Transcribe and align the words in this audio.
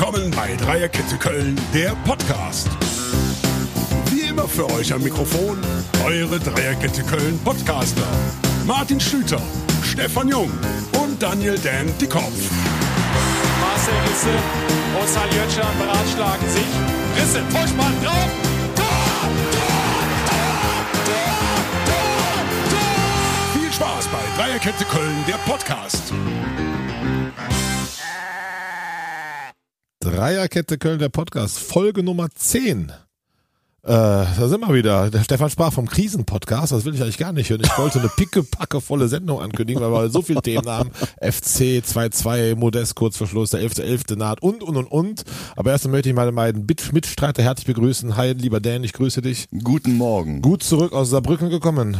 willkommen 0.00 0.30
bei 0.30 0.56
Dreierkette 0.56 1.16
Köln, 1.18 1.60
der 1.74 1.94
Podcast. 2.06 2.70
Wie 4.10 4.22
immer 4.22 4.48
für 4.48 4.64
euch 4.72 4.90
am 4.94 5.02
Mikrofon 5.02 5.58
eure 6.02 6.38
Dreierkette 6.38 7.02
Köln 7.02 7.38
Podcaster. 7.44 8.06
Martin 8.66 8.98
Schlüter, 8.98 9.42
Stefan 9.82 10.28
Jung 10.28 10.50
und 11.02 11.22
Daniel 11.22 11.58
Dan 11.58 11.92
Dickhoff. 11.98 12.32
Marcel 13.60 13.92
Risse 14.08 14.30
und 14.98 15.06
Saljötschan 15.06 15.78
beratschlagen 15.78 16.48
sich. 16.48 16.64
Risse, 17.16 17.42
Vollspann 17.50 17.92
drauf. 18.02 18.30
Tor, 18.76 18.86
Tor, 19.52 20.00
Tor. 22.70 23.60
Viel 23.60 23.70
Spaß 23.70 24.08
bei 24.08 24.42
Dreierkette 24.42 24.86
Köln, 24.86 25.24
der 25.28 25.36
Podcast. 25.44 26.14
Dreierkette 30.02 30.78
Köln, 30.78 30.98
der 30.98 31.10
Podcast, 31.10 31.58
Folge 31.58 32.02
Nummer 32.02 32.30
10. 32.34 32.88
Äh, 32.88 32.92
da 33.82 34.48
sind 34.48 34.60
wir 34.60 34.72
wieder. 34.72 35.10
Der 35.10 35.22
Stefan 35.22 35.50
sprach 35.50 35.74
vom 35.74 35.86
Krisenpodcast, 35.86 36.72
das 36.72 36.86
will 36.86 36.94
ich 36.94 37.02
eigentlich 37.02 37.18
gar 37.18 37.34
nicht 37.34 37.50
hören. 37.50 37.60
Ich 37.62 37.76
wollte 37.76 38.00
eine 38.00 38.08
pickepackevolle 38.08 39.08
Sendung 39.08 39.42
ankündigen, 39.42 39.82
weil 39.82 39.92
wir 39.92 40.08
so 40.08 40.22
viele 40.22 40.40
Themen 40.40 40.66
haben. 40.66 40.90
FC 41.20 41.84
2-2, 41.84 42.56
Modest 42.56 42.94
kurz 42.94 43.18
vor 43.18 43.26
Schluss, 43.26 43.50
der 43.50 43.60
11.11. 43.60 44.16
naht 44.16 44.42
und, 44.42 44.62
und, 44.62 44.78
und, 44.78 44.86
und. 44.86 45.24
Aber 45.54 45.70
erst 45.70 45.86
möchte 45.86 46.08
ich 46.08 46.14
meine 46.14 46.32
beiden 46.32 46.64
Mit 46.64 46.94
Mitstreiter 46.94 47.42
herzlich 47.42 47.66
begrüßen. 47.66 48.16
Hi, 48.16 48.32
lieber 48.32 48.60
Dan, 48.60 48.82
ich 48.84 48.94
grüße 48.94 49.20
dich. 49.20 49.48
Guten 49.62 49.98
Morgen. 49.98 50.40
Gut 50.40 50.62
zurück 50.62 50.94
aus 50.94 51.10
Saarbrücken 51.10 51.50
gekommen. 51.50 51.98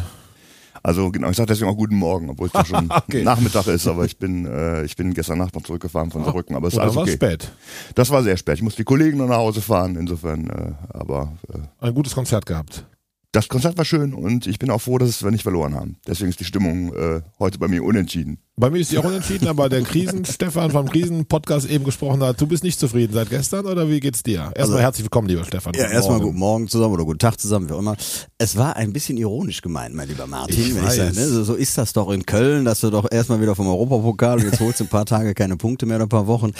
Also 0.82 1.10
genau, 1.10 1.30
ich 1.30 1.36
sage 1.36 1.48
deswegen 1.48 1.70
auch 1.70 1.76
guten 1.76 1.96
Morgen, 1.96 2.30
obwohl 2.30 2.46
es 2.48 2.52
ja 2.52 2.64
schon 2.64 2.90
Okay. 3.08 3.22
Nachmittag 3.22 3.66
ist, 3.66 3.86
aber 3.86 4.04
ich 4.04 4.16
bin 4.16 4.46
äh, 4.46 4.84
ich 4.84 4.96
bin 4.96 5.12
gestern 5.14 5.38
Nacht 5.38 5.54
noch 5.54 5.62
zurückgefahren 5.62 6.10
von 6.10 6.24
Saarbrücken, 6.24 6.56
aber 6.56 6.68
es 6.68 6.74
ist 6.74 6.80
alles 6.80 6.94
war 6.96 7.02
okay. 7.02 7.12
spät? 7.12 7.50
Das 7.94 8.10
war 8.10 8.22
sehr 8.22 8.36
spät. 8.36 8.56
Ich 8.56 8.62
musste 8.62 8.78
die 8.78 8.84
Kollegen 8.84 9.18
noch 9.18 9.28
nach 9.28 9.36
Hause 9.38 9.60
fahren, 9.60 9.96
insofern, 9.96 10.48
äh, 10.48 10.96
aber 10.96 11.32
äh, 11.52 11.86
Ein 11.86 11.94
gutes 11.94 12.14
Konzert 12.14 12.46
gehabt. 12.46 12.84
Das 13.32 13.48
Konzert 13.48 13.78
war 13.78 13.84
schön 13.84 14.12
und 14.12 14.48
ich 14.48 14.58
bin 14.58 14.70
auch 14.70 14.80
froh, 14.80 14.98
dass 14.98 15.22
wir 15.22 15.30
nicht 15.30 15.44
verloren 15.44 15.74
haben. 15.76 15.96
Deswegen 16.06 16.30
ist 16.30 16.40
die 16.40 16.44
Stimmung 16.44 16.92
äh, 16.92 17.20
heute 17.38 17.58
bei 17.58 17.68
mir 17.68 17.84
unentschieden. 17.84 18.38
Bei 18.56 18.70
mir 18.70 18.80
ist 18.80 18.90
die 18.90 18.98
auch 18.98 19.04
unentschieden, 19.04 19.46
aber 19.46 19.68
der 19.68 19.82
Krisen-Stefan 19.82 20.70
vom 20.72 20.88
Krisen-Podcast 20.88 21.70
eben 21.70 21.84
gesprochen 21.84 22.22
hat. 22.24 22.40
Du 22.40 22.46
bist 22.48 22.64
nicht 22.64 22.78
zufrieden 22.80 23.12
seit 23.14 23.30
gestern 23.30 23.66
oder 23.66 23.88
wie 23.88 24.00
geht's 24.00 24.24
dir? 24.24 24.40
Erstmal 24.40 24.60
Also- 24.62 24.78
herzlich 24.80 25.04
willkommen, 25.04 25.28
lieber 25.28 25.44
Stefan. 25.44 25.74
Ja, 25.74 25.86
erstmal 25.86 26.18
guten 26.20 26.38
Morgen 26.38 26.66
zusammen 26.66 26.92
oder 26.94 27.04
guten 27.04 27.20
Tag 27.20 27.40
zusammen, 27.40 27.68
wie 27.68 27.72
auch 27.74 27.78
immer. 27.78 27.96
Es 28.36 28.56
war 28.56 28.74
ein 28.74 28.92
bisschen 28.92 29.16
ironisch 29.16 29.62
gemeint, 29.62 29.94
mein 29.94 30.08
lieber 30.08 30.26
Martin. 30.26 30.60
Ich 30.60 30.74
wenn 30.74 30.82
weiß. 30.82 30.96
sage, 30.96 31.14
ne? 31.14 31.28
so, 31.28 31.44
so 31.44 31.54
ist 31.54 31.78
das 31.78 31.92
doch 31.92 32.10
in 32.10 32.26
Köln, 32.26 32.64
dass 32.64 32.80
du 32.80 32.90
doch 32.90 33.06
erstmal 33.10 33.40
wieder 33.40 33.54
vom 33.54 33.68
Europapokal 33.68 34.38
und 34.38 34.44
jetzt 34.44 34.58
holst 34.58 34.80
du 34.80 34.84
ein 34.84 34.88
paar 34.88 35.06
Tage 35.06 35.34
keine 35.34 35.56
Punkte 35.56 35.86
mehr 35.86 35.96
oder 35.96 36.06
ein 36.06 36.10
paar 36.10 36.26
Wochen. 36.26 36.50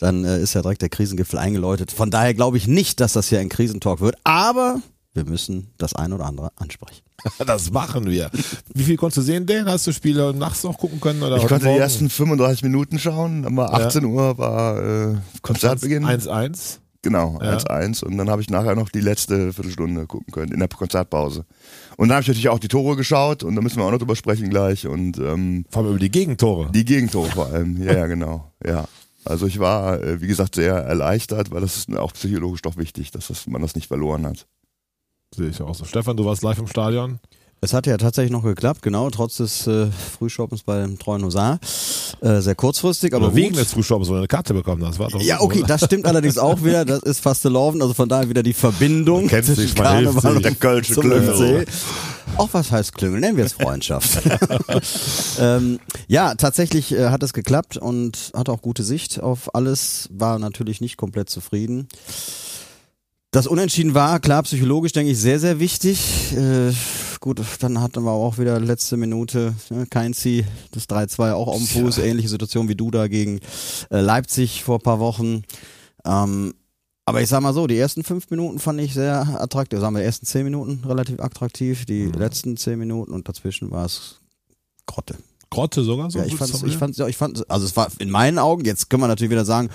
Dann 0.00 0.24
äh, 0.24 0.40
ist 0.42 0.54
ja 0.54 0.62
direkt 0.62 0.82
der 0.82 0.88
Krisengipfel 0.88 1.38
eingeläutet. 1.38 1.92
Von 1.92 2.10
daher 2.10 2.34
glaube 2.34 2.56
ich 2.56 2.66
nicht, 2.66 2.98
dass 2.98 3.12
das 3.12 3.28
hier 3.28 3.38
ein 3.38 3.48
Krisentalk 3.48 4.00
wird, 4.00 4.16
aber 4.24 4.80
wir 5.16 5.24
müssen 5.24 5.72
das 5.78 5.94
ein 5.94 6.12
oder 6.12 6.26
andere 6.26 6.50
ansprechen. 6.56 7.02
Das 7.44 7.72
machen 7.72 8.06
wir. 8.08 8.30
Wie 8.74 8.84
viel 8.84 8.96
konntest 8.96 9.18
du 9.18 9.22
sehen, 9.22 9.46
Dan? 9.46 9.66
Hast 9.66 9.86
du 9.86 9.92
Spiele 9.92 10.32
nachts 10.34 10.62
noch 10.62 10.78
gucken 10.78 11.00
können? 11.00 11.22
Oder 11.22 11.38
Ich 11.38 11.46
konnte 11.46 11.66
die 11.66 11.78
ersten 11.78 12.08
35 12.08 12.62
Minuten 12.62 12.98
schauen, 12.98 13.42
dann 13.42 13.56
war 13.56 13.72
18 13.74 14.04
Uhr 14.04 14.38
war 14.38 15.12
äh, 15.12 15.16
Konzertbeginn. 15.42 16.04
1-1. 16.04 16.78
Genau, 17.02 17.38
Ja. 17.40 17.56
1-1 17.56 18.04
und 18.04 18.16
dann 18.18 18.28
habe 18.30 18.42
ich 18.42 18.50
nachher 18.50 18.74
noch 18.74 18.88
die 18.88 19.00
letzte 19.00 19.52
Viertelstunde 19.52 20.06
gucken 20.06 20.32
können 20.32 20.52
in 20.52 20.58
der 20.58 20.68
Konzertpause. 20.68 21.44
Und 21.96 22.08
dann 22.08 22.16
habe 22.16 22.22
ich 22.22 22.28
natürlich 22.28 22.48
auch 22.48 22.58
die 22.58 22.68
Tore 22.68 22.96
geschaut 22.96 23.42
und 23.44 23.54
da 23.56 23.62
müssen 23.62 23.78
wir 23.78 23.84
auch 23.84 23.92
noch 23.92 23.98
drüber 23.98 24.16
sprechen 24.16 24.50
gleich 24.50 24.86
und 24.86 25.16
ähm, 25.18 25.64
Vor 25.70 25.82
allem 25.82 25.90
über 25.92 26.00
die 26.00 26.10
Gegentore. 26.10 26.70
Die 26.72 26.84
Gegentore 26.84 27.30
vor 27.30 27.46
allem, 27.46 27.80
ja, 27.82 27.92
ja, 27.94 28.06
genau. 28.06 28.52
Ja. 28.64 28.86
Also 29.24 29.46
ich 29.46 29.58
war, 29.58 30.00
äh, 30.02 30.20
wie 30.20 30.26
gesagt, 30.28 30.54
sehr 30.56 30.74
erleichtert, 30.74 31.50
weil 31.50 31.60
das 31.60 31.76
ist 31.76 31.96
auch 31.96 32.12
psychologisch 32.12 32.62
doch 32.62 32.76
wichtig, 32.76 33.10
dass 33.12 33.28
das, 33.28 33.46
man 33.46 33.62
das 33.62 33.74
nicht 33.74 33.88
verloren 33.88 34.26
hat. 34.26 34.46
Sehe 35.34 35.48
ich 35.48 35.60
auch 35.60 35.74
so. 35.74 35.84
Stefan, 35.84 36.16
du 36.16 36.24
warst 36.24 36.42
live 36.42 36.58
im 36.58 36.66
Stadion. 36.66 37.18
Es 37.62 37.72
hat 37.72 37.86
ja 37.86 37.96
tatsächlich 37.96 38.30
noch 38.30 38.42
geklappt, 38.42 38.82
genau, 38.82 39.08
trotz 39.08 39.38
des 39.38 39.66
äh, 39.66 39.86
Frühschoppens 40.18 40.62
beim 40.62 40.98
treuen 40.98 41.24
Husar. 41.24 41.58
Äh, 42.20 42.40
sehr 42.40 42.54
kurzfristig, 42.54 43.14
aber 43.14 43.26
Aber 43.26 43.34
wegen 43.34 43.52
gut. 43.52 43.60
des 43.60 43.70
Zuschauers, 43.70 44.08
wo 44.08 44.12
du 44.12 44.18
eine 44.18 44.28
Karte 44.28 44.52
bekommen 44.52 44.84
hast. 44.84 44.98
War 44.98 45.08
doch 45.08 45.20
Ja, 45.22 45.40
okay, 45.40 45.60
oder? 45.60 45.68
das 45.68 45.84
stimmt 45.86 46.04
allerdings 46.06 46.36
auch 46.36 46.62
wieder. 46.62 46.84
Das 46.84 47.02
ist 47.02 47.20
fast 47.20 47.44
laufen. 47.44 47.80
Also 47.80 47.94
von 47.94 48.08
daher 48.10 48.28
wieder 48.28 48.42
die 48.42 48.52
Verbindung 48.52 49.20
Man 49.22 49.28
kennt 49.28 49.46
sich, 49.46 49.56
zwischen 49.56 49.76
Karneval 49.76 50.36
und 50.36 50.44
Der 50.44 50.54
Kölsche 50.54 50.94
Klüngel. 50.94 51.64
Auch 52.36 52.50
was 52.52 52.70
heißt 52.70 52.94
Klüngel? 52.94 53.20
Nennen 53.20 53.38
wir 53.38 53.46
es 53.46 53.54
Freundschaft. 53.54 54.20
ähm, 55.40 55.80
ja, 56.08 56.34
tatsächlich 56.34 56.92
äh, 56.92 57.08
hat 57.08 57.22
es 57.22 57.32
geklappt 57.32 57.78
und 57.78 58.32
hatte 58.34 58.52
auch 58.52 58.60
gute 58.60 58.84
Sicht 58.84 59.20
auf 59.20 59.54
alles. 59.54 60.08
War 60.12 60.38
natürlich 60.38 60.82
nicht 60.82 60.98
komplett 60.98 61.30
zufrieden. 61.30 61.88
Das 63.36 63.46
Unentschieden 63.46 63.92
war, 63.92 64.18
klar, 64.18 64.44
psychologisch 64.44 64.92
denke 64.92 65.12
ich 65.12 65.18
sehr, 65.18 65.38
sehr 65.38 65.60
wichtig. 65.60 66.32
Äh, 66.34 66.72
gut, 67.20 67.42
dann 67.60 67.82
hatten 67.82 68.02
wir 68.02 68.10
auch 68.10 68.38
wieder 68.38 68.58
letzte 68.58 68.96
Minute, 68.96 69.54
ne, 69.68 69.84
Keinzi, 69.84 70.46
das 70.70 70.88
3-2 70.88 71.34
auch 71.34 71.48
auf 71.48 71.58
dem 71.58 71.66
Fuß, 71.66 71.98
ähnliche 71.98 72.30
Situation 72.30 72.70
wie 72.70 72.76
du 72.76 72.90
da 72.90 73.08
gegen 73.08 73.40
äh, 73.90 74.00
Leipzig 74.00 74.64
vor 74.64 74.76
ein 74.76 74.82
paar 74.82 75.00
Wochen. 75.00 75.42
Ähm, 76.06 76.54
aber 77.04 77.20
ich 77.20 77.28
sag 77.28 77.42
mal 77.42 77.52
so, 77.52 77.66
die 77.66 77.76
ersten 77.76 78.04
fünf 78.04 78.30
Minuten 78.30 78.58
fand 78.58 78.80
ich 78.80 78.94
sehr 78.94 79.38
attraktiv. 79.38 79.80
Sagen 79.80 79.94
wir, 79.94 80.00
die 80.00 80.06
ersten 80.06 80.24
zehn 80.24 80.44
Minuten 80.44 80.82
relativ 80.86 81.20
attraktiv, 81.20 81.84
die 81.84 82.06
letzten 82.06 82.56
zehn 82.56 82.78
Minuten 82.78 83.12
und 83.12 83.28
dazwischen 83.28 83.70
war 83.70 83.84
es 83.84 84.22
Grotte. 84.86 85.14
Grotte 85.50 85.82
sogar 85.82 86.10
so. 86.10 86.20
Ja, 86.20 86.24
ich 86.24 86.36
fand, 86.36 86.56
zu 86.56 86.66
ich 86.66 86.78
fand, 86.78 86.96
ja, 86.96 87.06
ich 87.06 87.18
fand, 87.18 87.50
also 87.50 87.66
es 87.66 87.76
war 87.76 87.88
in 87.98 88.08
meinen 88.08 88.38
Augen, 88.38 88.64
jetzt 88.64 88.88
können 88.88 89.02
wir 89.02 89.08
natürlich 89.08 89.30
wieder 89.30 89.44
sagen, 89.44 89.68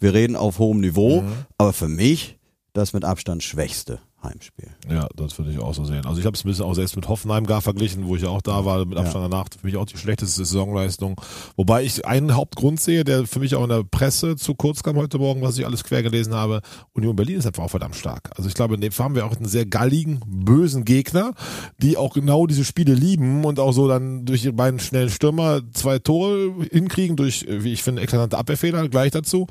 wir 0.00 0.14
reden 0.14 0.34
auf 0.34 0.58
hohem 0.58 0.80
Niveau, 0.80 1.22
aber 1.58 1.74
für 1.74 1.88
mich 1.88 2.38
das 2.72 2.92
mit 2.92 3.04
Abstand 3.04 3.42
schwächste 3.42 4.00
Heimspiel. 4.22 4.68
Ja, 4.90 5.08
das 5.16 5.38
würde 5.38 5.50
ich 5.50 5.58
auch 5.58 5.74
so 5.74 5.84
sehen. 5.84 6.06
Also 6.06 6.20
ich 6.20 6.26
habe 6.26 6.36
es 6.36 6.44
ein 6.44 6.48
bisschen 6.48 6.64
auch 6.64 6.74
selbst 6.74 6.96
mit 6.96 7.08
Hoffenheim 7.08 7.46
gar 7.46 7.60
verglichen, 7.60 8.06
wo 8.06 8.16
ich 8.16 8.22
ja 8.22 8.28
auch 8.28 8.42
da 8.42 8.64
war, 8.64 8.84
mit 8.84 8.98
Abstand 8.98 9.32
danach 9.32 9.46
für 9.58 9.66
mich 9.66 9.76
auch 9.76 9.86
die 9.86 9.96
schlechteste 9.96 10.44
Saisonleistung. 10.44 11.20
Wobei 11.56 11.82
ich 11.84 12.06
einen 12.06 12.34
Hauptgrund 12.34 12.80
sehe, 12.80 13.04
der 13.04 13.26
für 13.26 13.40
mich 13.40 13.54
auch 13.54 13.62
in 13.62 13.70
der 13.70 13.84
Presse 13.84 14.36
zu 14.36 14.54
kurz 14.54 14.82
kam 14.82 14.96
heute 14.96 15.18
Morgen, 15.18 15.42
was 15.42 15.58
ich 15.58 15.66
alles 15.66 15.84
quer 15.84 16.02
gelesen 16.02 16.34
habe. 16.34 16.60
Union 16.92 17.16
Berlin 17.16 17.38
ist 17.38 17.46
einfach 17.46 17.64
auch 17.64 17.70
verdammt 17.70 17.96
stark. 17.96 18.30
Also 18.36 18.48
ich 18.48 18.54
glaube, 18.54 18.74
in 18.74 18.80
dem 18.80 18.92
Fall 18.92 19.04
haben 19.04 19.14
wir 19.14 19.26
auch 19.26 19.36
einen 19.36 19.46
sehr 19.46 19.66
galligen, 19.66 20.20
bösen 20.26 20.84
Gegner, 20.84 21.32
die 21.78 21.96
auch 21.96 22.14
genau 22.14 22.46
diese 22.46 22.64
Spiele 22.64 22.94
lieben 22.94 23.44
und 23.44 23.58
auch 23.58 23.72
so 23.72 23.88
dann 23.88 24.24
durch 24.24 24.44
ihre 24.44 24.54
beiden 24.54 24.80
schnellen 24.80 25.10
Stürmer 25.10 25.60
zwei 25.72 25.98
Tore 25.98 26.52
hinkriegen 26.70 27.16
durch, 27.16 27.46
wie 27.48 27.72
ich 27.72 27.82
finde, 27.82 28.02
eklatante 28.02 28.38
Abwehrfehler 28.38 28.88
gleich 28.88 29.10
dazu. 29.10 29.46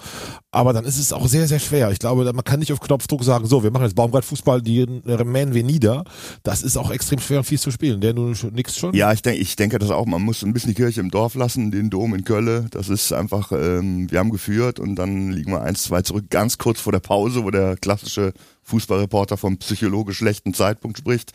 Aber 0.52 0.74
dann 0.74 0.86
ist 0.86 0.98
es 0.98 1.14
auch 1.14 1.28
sehr, 1.28 1.48
sehr 1.48 1.59
schwer. 1.59 1.92
Ich 1.92 2.00
glaube, 2.00 2.32
man 2.32 2.44
kann 2.44 2.59
nicht 2.59 2.74
auf 2.74 2.80
Knopfdruck 2.80 3.24
sagen, 3.24 3.46
so, 3.46 3.64
wir 3.64 3.72
machen 3.72 3.84
jetzt 3.84 3.96
Baumgart-Fußball, 3.96 4.60
die 4.61 4.85
mähen 5.25 5.53
wir 5.53 5.63
nieder. 5.63 6.03
Das 6.44 6.63
ist 6.63 6.77
auch 6.77 6.91
extrem 6.91 7.19
schwer 7.19 7.39
und 7.39 7.44
fies 7.45 7.61
zu 7.61 7.72
spielen. 7.72 8.01
Der 8.01 8.13
nun 8.13 8.35
nix 8.53 8.77
schon. 8.77 8.94
Ja, 8.94 9.11
ich 9.13 9.22
denke, 9.22 9.39
ich 9.39 9.55
denke 9.55 9.79
das 9.79 9.89
auch. 9.89 10.05
Man 10.05 10.22
muss 10.22 10.44
ein 10.44 10.53
bisschen 10.53 10.69
die 10.69 10.75
Kirche 10.75 11.01
im 11.01 11.11
Dorf 11.11 11.35
lassen, 11.35 11.72
den 11.72 11.89
Dom 11.89 12.13
in 12.13 12.23
Köln. 12.23 12.67
Das 12.72 12.89
ist 12.89 13.11
einfach, 13.11 13.51
ähm, 13.51 14.09
wir 14.11 14.19
haben 14.19 14.31
geführt 14.31 14.79
und 14.79 14.95
dann 14.95 15.31
liegen 15.31 15.51
wir 15.51 15.61
eins, 15.61 15.83
zwei 15.83 16.01
zurück, 16.01 16.25
ganz 16.29 16.57
kurz 16.57 16.79
vor 16.79 16.91
der 16.91 16.99
Pause, 16.99 17.44
wo 17.44 17.51
der 17.51 17.77
klassische 17.77 18.33
Fußballreporter 18.63 19.38
vom 19.38 19.57
psychologisch 19.57 20.17
schlechten 20.17 20.53
Zeitpunkt 20.53 20.97
spricht. 20.97 21.33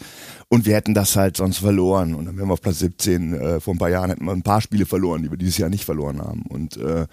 Und 0.48 0.64
wir 0.64 0.74
hätten 0.74 0.94
das 0.94 1.16
halt 1.16 1.36
sonst 1.36 1.58
verloren. 1.58 2.14
Und 2.14 2.26
dann 2.26 2.36
wären 2.36 2.48
wir 2.48 2.54
auf 2.54 2.60
Platz 2.60 2.78
17. 2.78 3.34
Äh, 3.34 3.60
vor 3.60 3.74
ein 3.74 3.78
paar 3.78 3.90
Jahren 3.90 4.10
hätten 4.10 4.24
wir 4.24 4.32
ein 4.32 4.42
paar 4.42 4.60
Spiele 4.60 4.86
verloren, 4.86 5.22
die 5.22 5.30
wir 5.30 5.38
dieses 5.38 5.58
Jahr 5.58 5.68
nicht 5.68 5.84
verloren 5.84 6.20
haben. 6.20 6.42
Und 6.48 6.76
äh, 6.76 7.06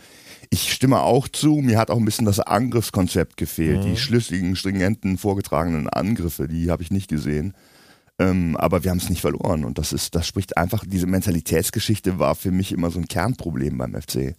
ich 0.50 0.74
stimme 0.74 1.02
auch 1.02 1.28
zu, 1.28 1.56
mir 1.56 1.78
hat 1.78 1.90
auch 1.90 1.98
ein 1.98 2.06
bisschen 2.06 2.26
das 2.26 2.40
Angriffskonzept 2.40 3.38
gefehlt. 3.38 3.84
Die 3.84 3.98
schlüssigen, 3.98 4.56
stringenten, 4.56 5.18
vorgetragenen 5.18 5.90
Angriffe, 5.90 6.48
die 6.48 6.70
habe 6.70 6.84
ich 6.84 6.92
nicht 6.92 7.09
gesehen. 7.09 7.54
Ähm, 8.20 8.56
aber 8.58 8.84
wir 8.84 8.92
haben 8.92 9.00
es 9.00 9.09
nicht 9.09 9.22
verloren. 9.22 9.66
Und 9.66 9.78
das 9.78 9.94
ist, 9.94 10.16
das 10.16 10.28
spricht 10.28 10.58
einfach, 10.58 10.86
diese 10.86 11.08
Mentalitätsgeschichte 11.08 12.20
war 12.20 12.36
für 12.36 12.52
mich 12.52 12.72
immer 12.72 12.92
so 12.92 13.00
ein 13.00 13.08
Kernproblem 13.08 13.78
beim 13.78 13.94
FC. 14.00 14.36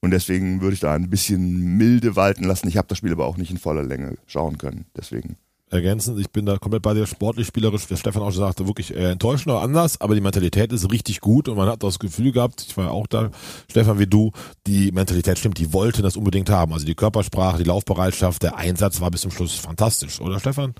Und 0.00 0.10
deswegen 0.10 0.60
würde 0.60 0.74
ich 0.74 0.80
da 0.80 0.94
ein 0.94 1.10
bisschen 1.10 1.76
milde 1.76 2.16
walten 2.16 2.44
lassen. 2.44 2.68
Ich 2.68 2.76
habe 2.76 2.88
das 2.88 2.98
Spiel 2.98 3.12
aber 3.12 3.26
auch 3.26 3.36
nicht 3.36 3.50
in 3.50 3.58
voller 3.58 3.82
Länge 3.82 4.16
schauen 4.26 4.58
können. 4.58 4.86
Deswegen. 4.96 5.36
Ergänzend. 5.70 6.18
Ich 6.20 6.30
bin 6.30 6.46
da 6.46 6.58
komplett 6.58 6.82
bei 6.82 6.94
dir 6.94 7.06
sportlich, 7.06 7.46
spielerisch, 7.46 7.90
wie 7.90 7.96
Stefan 7.96 8.22
auch 8.22 8.30
schon 8.30 8.40
sagte, 8.40 8.66
wirklich 8.66 8.94
äh, 8.94 9.10
enttäuschend 9.10 9.48
oder 9.48 9.62
anders, 9.62 10.00
aber 10.00 10.14
die 10.14 10.20
Mentalität 10.20 10.72
ist 10.72 10.90
richtig 10.90 11.20
gut 11.20 11.48
und 11.48 11.56
man 11.56 11.68
hat 11.68 11.82
das 11.82 11.98
Gefühl 11.98 12.32
gehabt, 12.32 12.64
ich 12.66 12.76
war 12.76 12.86
ja 12.86 12.90
auch 12.90 13.06
da, 13.06 13.30
Stefan 13.70 13.98
wie 13.98 14.06
du, 14.06 14.32
die 14.66 14.92
Mentalität 14.92 15.38
stimmt, 15.38 15.58
die 15.58 15.72
wollten 15.72 16.02
das 16.02 16.16
unbedingt 16.16 16.50
haben. 16.50 16.72
Also 16.72 16.86
die 16.86 16.94
Körpersprache, 16.94 17.58
die 17.58 17.68
Laufbereitschaft, 17.68 18.42
der 18.42 18.56
Einsatz 18.56 19.00
war 19.00 19.10
bis 19.10 19.22
zum 19.22 19.30
Schluss 19.30 19.54
fantastisch, 19.54 20.20
oder 20.20 20.38
Stefan? 20.38 20.74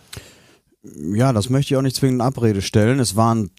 Ja, 1.14 1.32
das 1.32 1.50
möchte 1.50 1.74
ich 1.74 1.78
auch 1.78 1.82
nicht 1.82 1.96
zwingend 1.96 2.20
in 2.20 2.26
Abrede 2.26 2.62
stellen. 2.62 3.00
Es 3.00 3.16
waren 3.16 3.50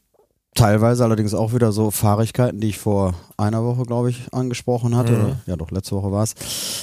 Teilweise 0.57 1.04
allerdings 1.04 1.36
auch 1.36 1.54
wieder 1.54 1.71
so 1.71 1.92
Fahrigkeiten, 1.92 2.59
die 2.59 2.69
ich 2.69 2.80
vor 2.80 3.13
einer 3.38 3.63
Woche, 3.63 3.83
glaube 3.83 4.09
ich, 4.09 4.33
angesprochen 4.33 4.95
hatte. 4.95 5.12
Mhm. 5.12 5.36
Ja, 5.45 5.56
doch, 5.56 5.69
letzte 5.69 5.95
Woche 5.95 6.12
war 6.12 6.24
es. 6.24 6.33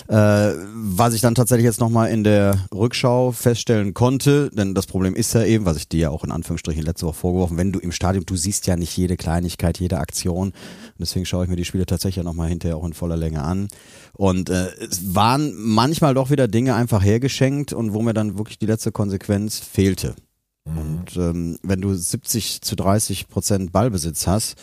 Äh, 0.06 0.56
was 0.72 1.12
ich 1.12 1.20
dann 1.20 1.34
tatsächlich 1.34 1.64
jetzt 1.64 1.80
nochmal 1.80 2.10
in 2.10 2.22
der 2.22 2.56
Rückschau 2.72 3.32
feststellen 3.32 3.92
konnte, 3.92 4.48
denn 4.50 4.76
das 4.76 4.86
Problem 4.86 5.16
ist 5.16 5.34
ja 5.34 5.42
eben, 5.42 5.64
was 5.64 5.76
ich 5.76 5.88
dir 5.88 5.98
ja 5.98 6.10
auch 6.10 6.22
in 6.22 6.30
Anführungsstrichen 6.30 6.84
letzte 6.84 7.06
Woche 7.06 7.16
vorgeworfen, 7.16 7.56
wenn 7.56 7.72
du 7.72 7.80
im 7.80 7.90
Stadion, 7.90 8.24
du 8.24 8.36
siehst 8.36 8.68
ja 8.68 8.76
nicht 8.76 8.96
jede 8.96 9.16
Kleinigkeit, 9.16 9.80
jede 9.80 9.98
Aktion. 9.98 10.50
Und 10.50 10.54
deswegen 11.00 11.26
schaue 11.26 11.42
ich 11.42 11.50
mir 11.50 11.56
die 11.56 11.64
Spiele 11.64 11.84
tatsächlich 11.84 12.16
ja 12.18 12.22
nochmal 12.22 12.50
hinterher 12.50 12.76
auch 12.76 12.86
in 12.86 12.92
voller 12.92 13.16
Länge 13.16 13.42
an. 13.42 13.66
Und 14.12 14.50
äh, 14.50 14.68
es 14.88 15.16
waren 15.16 15.52
manchmal 15.56 16.14
doch 16.14 16.30
wieder 16.30 16.46
Dinge 16.46 16.76
einfach 16.76 17.02
hergeschenkt 17.02 17.72
und 17.72 17.92
wo 17.92 18.02
mir 18.02 18.14
dann 18.14 18.38
wirklich 18.38 18.60
die 18.60 18.66
letzte 18.66 18.92
Konsequenz 18.92 19.58
fehlte. 19.58 20.14
Und 20.66 21.16
ähm, 21.16 21.58
wenn 21.62 21.82
du 21.82 21.94
70 21.94 22.62
zu 22.62 22.74
30 22.74 23.28
Prozent 23.28 23.72
Ballbesitz 23.72 24.26
hast, 24.26 24.56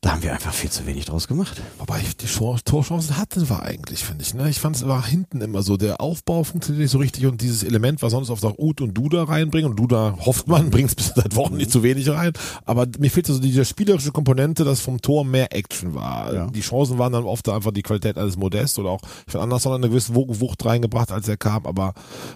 da 0.00 0.12
haben 0.12 0.22
wir 0.22 0.32
einfach 0.32 0.52
viel 0.52 0.70
zu 0.70 0.86
wenig 0.86 1.06
draus 1.06 1.26
gemacht. 1.26 1.60
Wobei 1.78 2.00
ich 2.00 2.16
die 2.16 2.26
Torchancen 2.26 3.16
hatten 3.16 3.48
wir 3.48 3.62
eigentlich, 3.62 4.04
finde 4.04 4.22
ich. 4.22 4.32
Ne? 4.32 4.48
Ich 4.48 4.60
fand 4.60 4.76
es 4.76 4.86
war 4.86 5.04
hinten 5.04 5.40
immer 5.40 5.62
so, 5.62 5.76
der 5.76 6.00
Aufbau 6.00 6.44
funktioniert 6.44 6.82
nicht 6.82 6.92
so 6.92 6.98
richtig 6.98 7.26
und 7.26 7.40
dieses 7.40 7.64
Element, 7.64 8.00
was 8.00 8.12
sonst 8.12 8.30
oft 8.30 8.44
auch 8.44 8.56
Ut 8.58 8.80
und 8.80 8.94
Duda 8.94 9.24
reinbringen 9.24 9.70
und 9.70 9.76
Duda 9.76 10.16
hofft 10.24 10.46
man, 10.46 10.70
bringt 10.70 10.90
es 10.90 10.94
bis 10.94 11.12
seit 11.16 11.34
Wochen 11.34 11.56
nicht 11.56 11.72
zu 11.72 11.82
wenig 11.82 12.08
rein, 12.10 12.32
aber 12.64 12.86
mir 12.98 13.10
fehlt 13.10 13.26
so 13.26 13.40
diese 13.40 13.64
spielerische 13.64 14.12
Komponente, 14.12 14.64
dass 14.64 14.80
vom 14.80 15.00
Tor 15.00 15.24
mehr 15.24 15.52
Action 15.52 15.94
war. 15.94 16.32
Ja. 16.32 16.46
Die 16.46 16.60
Chancen 16.60 16.98
waren 16.98 17.12
dann 17.12 17.24
oft 17.24 17.48
einfach 17.48 17.72
die 17.72 17.82
Qualität 17.82 18.18
alles 18.18 18.36
modest 18.36 18.78
oder 18.78 18.90
auch, 18.90 19.00
ich 19.26 19.32
fand 19.32 19.42
Anderson 19.42 19.74
eine 19.74 19.88
gewisse 19.88 20.14
Wucht 20.14 20.64
reingebracht, 20.64 21.10
als 21.10 21.26
er 21.26 21.36
kam, 21.36 21.66
aber 21.66 21.94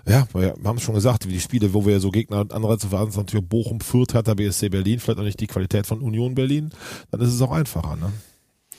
ja, 0.08 0.26
wir 0.32 0.54
haben 0.64 0.78
es 0.78 0.82
schon 0.82 0.96
gesagt, 0.96 1.28
wie 1.28 1.32
die 1.32 1.40
Spiele, 1.40 1.72
wo 1.72 1.86
wir 1.86 2.00
so 2.00 2.10
Gegner 2.10 2.40
und 2.40 2.52
andere 2.52 2.78
zu 2.78 2.88
verantworten, 2.88 3.26
natürlich 3.26 3.48
Bochum, 3.48 3.80
Fürth, 3.80 4.14
Hertha, 4.14 4.34
BSC 4.34 4.68
Berlin, 4.68 4.98
vielleicht 4.98 5.20
auch 5.20 5.24
nicht 5.24 5.38
die 5.38 5.46
Qualität 5.46 5.86
von 5.86 6.00
Union 6.00 6.34
Berlin, 6.34 6.70
dann 7.12 7.20
ist 7.20 7.32
es 7.32 7.40
auch 7.40 7.51
einfacher, 7.52 7.96
ne? 7.96 8.12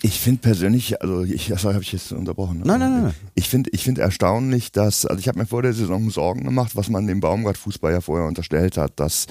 Ich 0.05 0.19
finde 0.19 0.41
persönlich, 0.41 1.01
also 1.01 1.23
ich, 1.23 1.47
das 1.47 1.63
habe 1.63 1.81
ich 1.81 1.93
jetzt 1.93 2.11
unterbrochen. 2.11 2.61
Nein, 2.65 2.79
nein, 2.79 2.91
nein, 2.91 3.03
nein. 3.03 3.13
Ich 3.35 3.47
finde, 3.47 3.69
ich 3.71 3.85
finde 3.85 4.01
erstaunlich, 4.01 4.73
dass, 4.73 5.05
also 5.05 5.17
ich 5.17 5.29
habe 5.29 5.39
mir 5.39 5.45
vor 5.45 5.61
der 5.61 5.71
Saison 5.71 6.09
Sorgen 6.09 6.43
gemacht, 6.43 6.75
was 6.75 6.89
man 6.89 7.07
dem 7.07 7.21
Baumgart-Fußball 7.21 7.93
ja 7.93 8.01
vorher 8.01 8.27
unterstellt 8.27 8.75
hat, 8.75 8.99
dass 8.99 9.27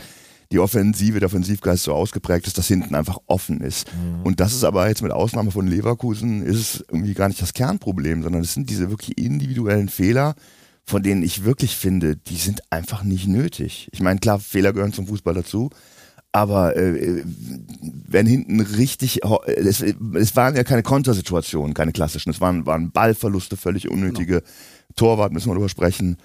die 0.50 0.58
Offensive, 0.58 1.18
der 1.18 1.26
Offensivgeist 1.26 1.84
so 1.84 1.92
ausgeprägt 1.92 2.46
ist, 2.46 2.56
dass 2.58 2.68
hinten 2.68 2.94
einfach 2.94 3.18
offen 3.26 3.60
ist. 3.60 3.86
Und 4.22 4.40
das 4.40 4.52
ist 4.52 4.64
aber 4.64 4.88
jetzt 4.88 5.02
mit 5.02 5.12
Ausnahme 5.12 5.50
von 5.50 5.66
Leverkusen, 5.66 6.42
ist 6.42 6.56
es 6.58 6.84
irgendwie 6.88 7.14
gar 7.14 7.28
nicht 7.28 7.40
das 7.40 7.54
Kernproblem, 7.54 8.22
sondern 8.22 8.42
es 8.42 8.54
sind 8.54 8.68
diese 8.68 8.90
wirklich 8.90 9.18
individuellen 9.18 9.88
Fehler, 9.88 10.34
von 10.84 11.02
denen 11.02 11.22
ich 11.22 11.44
wirklich 11.44 11.76
finde, 11.76 12.16
die 12.16 12.36
sind 12.36 12.62
einfach 12.70 13.02
nicht 13.02 13.26
nötig. 13.26 13.88
Ich 13.92 14.00
meine, 14.00 14.20
klar, 14.20 14.38
Fehler 14.38 14.72
gehören 14.72 14.92
zum 14.92 15.06
Fußball 15.06 15.34
dazu, 15.34 15.70
aber 16.32 16.76
äh, 16.76 17.22
wenn 18.08 18.26
hinten 18.26 18.60
richtig, 18.60 19.20
es, 19.46 19.82
es 19.82 20.36
waren 20.36 20.56
ja 20.56 20.64
keine 20.64 20.82
Kontersituationen, 20.82 21.74
keine 21.74 21.92
klassischen, 21.92 22.30
es 22.30 22.40
waren, 22.40 22.64
waren 22.66 22.90
Ballverluste, 22.90 23.56
völlig 23.56 23.90
unnötige 23.90 24.42
Torwart, 24.96 25.32
müssen 25.32 25.50
wir 25.50 25.54
drüber 25.54 25.68
sprechen. 25.68 26.16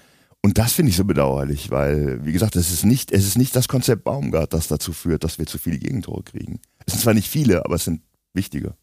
Und 0.42 0.56
das 0.56 0.72
finde 0.72 0.90
ich 0.90 0.96
so 0.96 1.04
bedauerlich, 1.04 1.70
weil, 1.70 2.24
wie 2.24 2.32
gesagt, 2.32 2.56
es 2.56 2.72
ist 2.72 2.84
nicht, 2.84 3.12
es 3.12 3.26
ist 3.26 3.36
nicht 3.36 3.54
das 3.54 3.68
Konzept 3.68 4.04
Baumgart, 4.04 4.52
das 4.52 4.68
dazu 4.68 4.92
führt, 4.92 5.24
dass 5.24 5.38
wir 5.38 5.46
zu 5.46 5.58
viele 5.58 5.78
Gegentore 5.78 6.22
kriegen. 6.22 6.60
Es 6.86 6.94
sind 6.94 7.02
zwar 7.02 7.14
nicht 7.14 7.28
viele, 7.28 7.64
aber 7.64 7.74
es 7.74 7.84
sind 7.84 8.02
wichtige. 8.32 8.74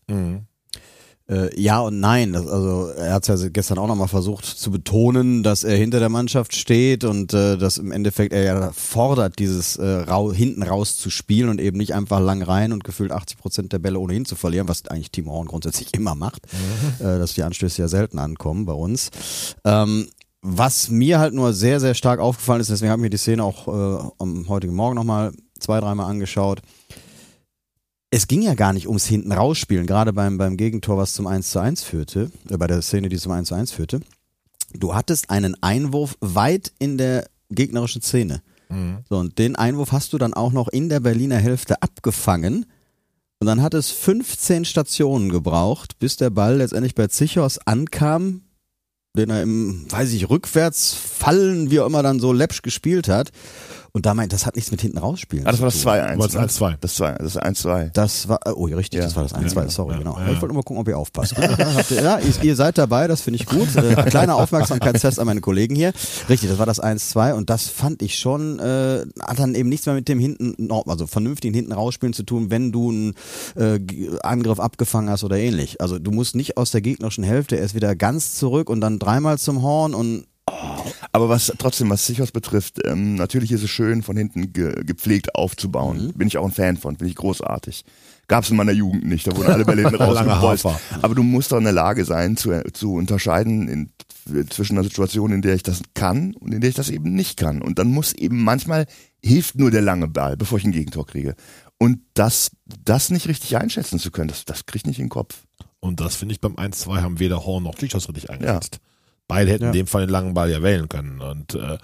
Äh, 1.28 1.60
ja 1.60 1.80
und 1.80 2.00
nein. 2.00 2.34
Das, 2.34 2.48
also 2.48 2.88
er 2.90 3.14
hat 3.14 3.28
ja 3.28 3.36
gestern 3.50 3.78
auch 3.80 3.88
nochmal 3.88 4.08
versucht 4.08 4.46
zu 4.46 4.70
betonen, 4.70 5.42
dass 5.42 5.64
er 5.64 5.76
hinter 5.76 6.00
der 6.00 6.10
Mannschaft 6.10 6.56
steht 6.56 7.04
und 7.04 7.34
äh, 7.34 7.58
dass 7.58 7.78
im 7.78 7.92
Endeffekt 7.92 8.34
er 8.34 8.44
ja 8.44 8.72
fordert, 8.74 9.40
dieses 9.40 9.78
äh, 9.78 9.86
rau 9.86 10.32
hinten 10.32 10.64
raus 10.64 10.98
zu 10.98 11.10
spielen 11.10 11.50
und 11.50 11.60
eben 11.60 11.78
nicht 11.78 11.94
einfach 11.96 12.20
lang 12.20 12.44
rein 12.44 12.74
und 12.74 12.84
gefühlt 12.84 13.12
80 13.12 13.38
Prozent 13.38 13.74
der 13.74 13.80
Bälle 13.80 14.00
ohnehin 14.00 14.26
zu 14.26 14.36
verlieren, 14.36 14.68
was 14.68 14.88
eigentlich 14.88 15.12
Timo 15.12 15.32
Horn 15.32 15.48
grundsätzlich 15.48 15.94
immer 15.94 16.16
macht, 16.16 16.46
äh, 17.00 17.04
dass 17.04 17.34
die 17.34 17.44
Anstöße 17.44 17.82
ja 17.82 17.88
selten 17.88 18.20
ankommen 18.20 18.66
bei 18.66 18.74
uns. 18.74 19.10
Ähm, 19.64 20.08
was 20.48 20.90
mir 20.90 21.18
halt 21.18 21.34
nur 21.34 21.54
sehr, 21.54 21.80
sehr 21.80 21.96
stark 21.96 22.20
aufgefallen 22.20 22.62
ist, 22.62 22.70
deswegen 22.70 22.92
habe 22.92 23.00
ich 23.00 23.06
mir 23.06 23.10
die 23.10 23.18
Szene 23.18 23.44
auch 23.44 23.68
äh, 23.68 24.12
am 24.20 24.48
heutigen 24.48 24.76
Morgen 24.76 24.96
nochmal 24.96 25.32
zwei, 25.60 25.80
dreimal 25.80 26.08
angeschaut. 26.08 26.62
Es 28.16 28.30
ging 28.30 28.42
ja 28.42 28.54
gar 28.54 28.72
nicht 28.72 28.88
ums 28.88 29.06
hinten 29.06 29.34
rausspielen, 29.34 29.86
gerade 29.86 30.14
beim, 30.14 30.38
beim 30.38 30.56
Gegentor, 30.56 30.96
was 30.96 31.12
zum 31.12 31.28
1 31.28 31.52
zu 31.52 31.60
1 31.60 31.84
führte, 31.84 32.32
äh, 32.50 32.56
bei 32.56 32.66
der 32.66 32.82
Szene, 32.82 33.10
die 33.10 33.18
zum 33.18 33.34
1 33.34 33.50
zu 33.50 33.56
1 33.56 33.74
führte. 33.74 34.00
Du 34.72 34.96
hattest 34.96 35.30
einen 35.30 35.62
Einwurf 35.62 36.18
weit 36.22 36.72
in 36.80 36.98
der 36.98 37.28
gegnerischen 37.50 38.02
Szene. 38.02 38.42
So, 39.10 39.18
und 39.18 39.38
den 39.38 39.58
Einwurf 39.58 39.92
hast 39.92 40.14
du 40.14 40.18
dann 40.18 40.34
auch 40.34 40.54
noch 40.54 40.70
in 40.70 40.88
der 40.88 41.02
Berliner 41.02 41.36
Hälfte 41.36 41.82
abgefangen. 41.82 42.66
Und 43.40 43.48
dann 43.48 43.62
hat 43.62 43.74
es 43.74 43.92
15 43.92 44.64
Stationen 44.64 45.28
gebraucht, 45.28 46.00
bis 46.00 46.16
der 46.16 46.30
Ball 46.30 46.60
letztendlich 46.60 46.96
bei 46.96 47.08
Zichos 47.08 47.58
ankam, 47.66 48.44
den 49.14 49.30
er 49.30 49.44
im, 49.44 49.92
weiß 49.92 50.14
ich, 50.14 50.30
rückwärts 50.30 50.94
fallen, 50.94 51.70
wie 51.70 51.82
auch 51.82 51.88
immer 51.88 52.02
dann 52.02 52.22
so 52.22 52.32
läppsch 52.32 52.62
gespielt 52.62 53.10
hat. 53.10 53.32
Und 53.96 54.06
da 54.06 54.14
meint, 54.14 54.34
das 54.34 54.46
hat 54.46 54.58
nichts 54.58 54.72
mit 54.72 54.82
hinten 54.82 54.98
rausspielen. 54.98 55.48
Ah, 55.48 55.52
das 55.52 55.62
war 55.62 55.68
das 55.68 55.82
tun. 55.82 55.92
2-1. 55.94 56.14
Aber 56.16 56.28
das 56.28 56.34
ne? 56.34 56.42
1-2. 56.42 56.76
Das 56.82 56.96
2, 56.96 57.12
das 57.14 57.38
1-2. 57.38 57.92
Das 57.94 58.28
war, 58.28 58.40
oh, 58.58 58.68
ja, 58.68 58.76
richtig, 58.76 58.98
Ja. 59.00 59.06
das 59.06 59.16
war 59.16 59.24
das 59.24 59.34
1-2, 59.34 59.64
Ja. 59.64 59.70
sorry, 59.70 59.94
Ja. 59.94 60.00
genau. 60.00 60.18
Ja. 60.20 60.26
Ich 60.26 60.42
wollte 60.42 60.48
nur 60.48 60.56
mal 60.56 60.64
gucken, 60.64 60.82
ob 60.82 60.88
ihr 60.90 60.98
aufpasst. 60.98 61.34
Ja, 61.38 62.20
ihr- 62.20 62.44
ihr, 62.44 62.56
seid 62.58 62.78
dabei, 62.78 63.08
das 63.08 63.22
finde 63.22 63.40
ich 63.40 63.46
gut. 63.46 63.74
Äh, 63.78 63.96
kleiner 64.10 64.36
Aufmerksamkeitstest 64.36 65.18
an 65.18 65.26
meine 65.28 65.40
Kollegen 65.40 65.76
hier. 65.78 65.94
Richtig, 66.28 66.50
das 66.50 66.60
war 66.60 66.66
das 66.66 66.84
1-2 66.84 67.36
und 67.36 67.50
das 67.50 67.70
fand 67.70 68.02
ich 68.02 68.20
schon, 68.20 68.60
äh, 68.60 69.06
hat 69.22 69.40
dann 69.40 69.56
eben 69.56 69.70
nichts 69.70 69.86
mehr 69.86 69.96
mit 69.96 70.10
dem 70.10 70.20
hinten, 70.20 70.70
also 70.88 71.08
vernünftigen 71.08 71.54
hinten 71.54 71.72
rausspielen 71.72 72.12
zu 72.12 72.24
tun, 72.24 72.52
wenn 72.52 72.74
du 72.74 72.90
einen 72.90 73.14
äh, 73.56 73.80
Angriff 74.24 74.60
abgefangen 74.60 75.10
hast 75.10 75.24
oder 75.24 75.38
ähnlich. 75.38 75.80
Also 75.80 76.00
du 76.00 76.12
musst 76.12 76.36
nicht 76.36 76.58
aus 76.58 76.72
der 76.72 76.82
gegnerischen 76.82 77.24
Hälfte 77.24 77.56
erst 77.56 77.76
wieder 77.76 77.96
ganz 77.96 78.36
zurück 78.36 78.70
und 78.70 78.82
dann 78.82 79.00
dreimal 79.00 79.38
zum 79.38 79.62
Horn 79.62 79.94
und 79.94 80.26
Aber 81.16 81.30
was 81.30 81.54
trotzdem, 81.58 81.90
was 81.90 82.06
Sichos 82.06 82.34
betrifft, 82.34 82.86
ähm, 82.86 83.16
natürlich 83.16 83.54
ist 83.54 83.64
es 83.64 83.70
schön, 83.70 84.04
von 84.04 84.18
hinten 84.18 84.52
ge 84.52 84.84
gepflegt 84.84 85.34
aufzubauen. 85.34 86.12
Bin 86.14 86.28
ich 86.28 86.38
auch 86.38 86.44
ein 86.44 86.52
Fan 86.52 86.76
von, 86.76 86.98
finde 86.98 87.10
ich 87.10 87.16
großartig. 87.16 87.86
Gab 88.28 88.44
es 88.44 88.50
in 88.50 88.58
meiner 88.58 88.74
Jugend 88.74 89.06
nicht, 89.06 89.26
da 89.26 89.34
wurden 89.34 89.50
alle 89.50 89.64
Bälle 89.64 89.84
hinten 89.84 89.96
rausgebolzt. 90.04 90.68
Aber 91.02 91.16
du 91.16 91.24
musst 91.24 91.54
doch 91.54 91.58
in 91.58 91.64
der 91.64 91.72
Lage 91.72 92.04
sein, 92.04 92.36
zu, 92.36 92.52
zu 92.74 92.96
unterscheiden 92.96 93.70
in, 93.70 93.92
zwischen 94.50 94.78
einer 94.78 94.84
Situation, 94.84 95.32
in 95.32 95.42
der 95.42 95.56
ich 95.56 95.64
das 95.64 95.84
kann 95.94 96.34
und 96.34 96.54
in 96.54 96.60
der 96.60 96.70
ich 96.70 96.76
das 96.76 96.90
eben 96.90 97.14
nicht 97.14 97.38
kann. 97.38 97.62
Und 97.62 97.80
dann 97.80 97.88
muss 97.88 98.12
eben 98.12 98.44
manchmal 98.44 98.86
hilft 99.24 99.56
nur 99.56 99.72
der 99.72 99.84
lange 99.84 100.10
Ball, 100.10 100.36
bevor 100.36 100.58
ich 100.58 100.66
ein 100.66 100.74
Gegentor 100.74 101.06
kriege. 101.06 101.36
Und 101.78 102.00
das, 102.14 102.52
das 102.84 103.10
nicht 103.10 103.30
richtig 103.30 103.56
einschätzen 103.56 104.00
zu 104.00 104.12
können, 104.12 104.28
das, 104.28 104.44
das 104.44 104.66
kriegt 104.66 104.86
nicht 104.86 105.00
in 105.00 105.06
den 105.06 105.12
Kopf. 105.12 105.46
Und 105.80 106.02
das 106.02 106.18
finde 106.18 106.34
ich 106.34 106.42
beim 106.42 106.56
1-2 106.56 107.02
haben 107.02 107.20
weder 107.20 107.46
Horn 107.46 107.64
noch 107.64 107.76
Tschichos 107.76 108.10
richtig 108.10 108.30
eingesetzt. 108.30 108.82
Beide 109.28 109.52
hätten 109.52 109.66
in 109.66 109.72
dem 109.72 109.88
Fall 109.88 110.06
den 110.06 110.12
langen 110.12 110.34
Ball 110.34 110.52
ja 110.52 110.62
wählen 110.62 110.88
können. 110.88 111.20
Und 111.22 111.56
äh, 111.56 111.78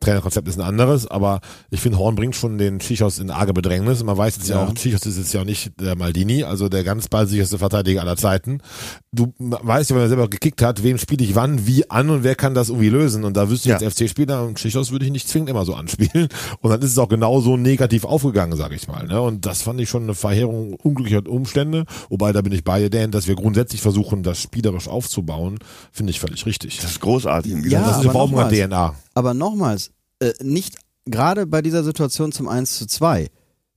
Trainerkonzept 0.00 0.46
ist 0.48 0.58
ein 0.58 0.66
anderes, 0.66 1.06
aber 1.06 1.40
ich 1.70 1.80
finde, 1.80 1.98
Horn 1.98 2.14
bringt 2.14 2.36
schon 2.36 2.58
den 2.58 2.78
Tschichos 2.80 3.18
in 3.18 3.30
arge 3.30 3.52
Bedrängnis. 3.52 4.02
Man 4.04 4.16
weiß 4.16 4.36
jetzt 4.36 4.48
ja, 4.48 4.56
Ja. 4.56 4.66
auch, 4.68 4.74
Tschichos 4.74 5.06
ist 5.06 5.16
jetzt 5.18 5.32
ja 5.34 5.40
auch 5.40 5.44
nicht 5.44 5.72
der 5.80 5.96
Maldini, 5.96 6.44
also 6.44 6.68
der 6.68 6.84
ganz 6.84 7.08
ballsicherste 7.08 7.58
Verteidiger 7.58 8.02
aller 8.02 8.16
Zeiten. 8.16 8.58
Du 9.12 9.32
weißt 9.38 9.90
ja, 9.90 9.96
wenn 9.96 10.02
er 10.02 10.08
selber 10.08 10.28
gekickt 10.28 10.60
hat, 10.62 10.82
wem 10.82 10.98
spiele 10.98 11.24
ich 11.24 11.34
wann, 11.34 11.66
wie 11.66 11.90
an 11.90 12.10
und 12.10 12.22
wer 12.24 12.34
kann 12.34 12.54
das 12.54 12.68
irgendwie 12.68 12.90
lösen. 12.90 13.24
Und 13.24 13.36
da 13.36 13.48
wüsste 13.48 13.68
ich 13.68 13.80
Ja. 13.80 13.86
als 13.86 13.94
FC-Spieler, 13.94 14.44
und 14.44 14.58
Tschichos 14.58 14.90
würde 14.92 15.04
ich 15.06 15.10
nicht 15.10 15.28
zwingend 15.28 15.48
immer 15.50 15.64
so 15.64 15.74
anspielen. 15.74 16.28
Und 16.60 16.70
dann 16.70 16.80
ist 16.82 16.90
es 16.90 16.98
auch 16.98 17.08
genauso 17.08 17.56
negativ 17.56 18.04
aufgegangen, 18.04 18.56
sage 18.56 18.74
ich 18.74 18.88
mal. 18.88 19.06
Ne? 19.06 19.20
Und 19.20 19.46
das 19.46 19.62
fand 19.62 19.80
ich 19.80 19.88
schon 19.88 20.02
eine 20.04 20.14
Verheerung 20.14 20.74
unglücklicher 20.74 21.26
Umstände. 21.28 21.84
Wobei, 22.10 22.32
da 22.32 22.42
bin 22.42 22.52
ich 22.52 22.64
bei 22.64 22.80
dir, 22.80 22.90
Dan, 22.90 23.10
dass 23.10 23.26
wir 23.28 23.34
grundsätzlich 23.36 23.80
versuchen, 23.80 24.22
das 24.22 24.40
spielerisch 24.40 24.88
aufzubauen, 24.88 25.58
finde 25.92 26.10
ich 26.10 26.20
völlig 26.20 26.44
richtig. 26.46 26.78
Das 26.80 26.90
ist 26.92 27.00
großartig. 27.00 27.54
Und 27.54 27.66
Ja, 27.70 27.80
das 27.80 27.98
ist 27.98 28.04
eine 28.04 28.12
Baumgart 28.12 28.50
nochmals. 28.52 28.66
DNA. 28.68 28.94
Aber 29.14 29.34
nochmals, 29.34 29.90
äh, 30.20 30.32
nicht 30.42 30.76
gerade 31.04 31.46
bei 31.46 31.62
dieser 31.62 31.84
Situation 31.84 32.32
zum 32.32 32.48
1 32.48 32.78
zu 32.78 32.86
2. 32.86 33.28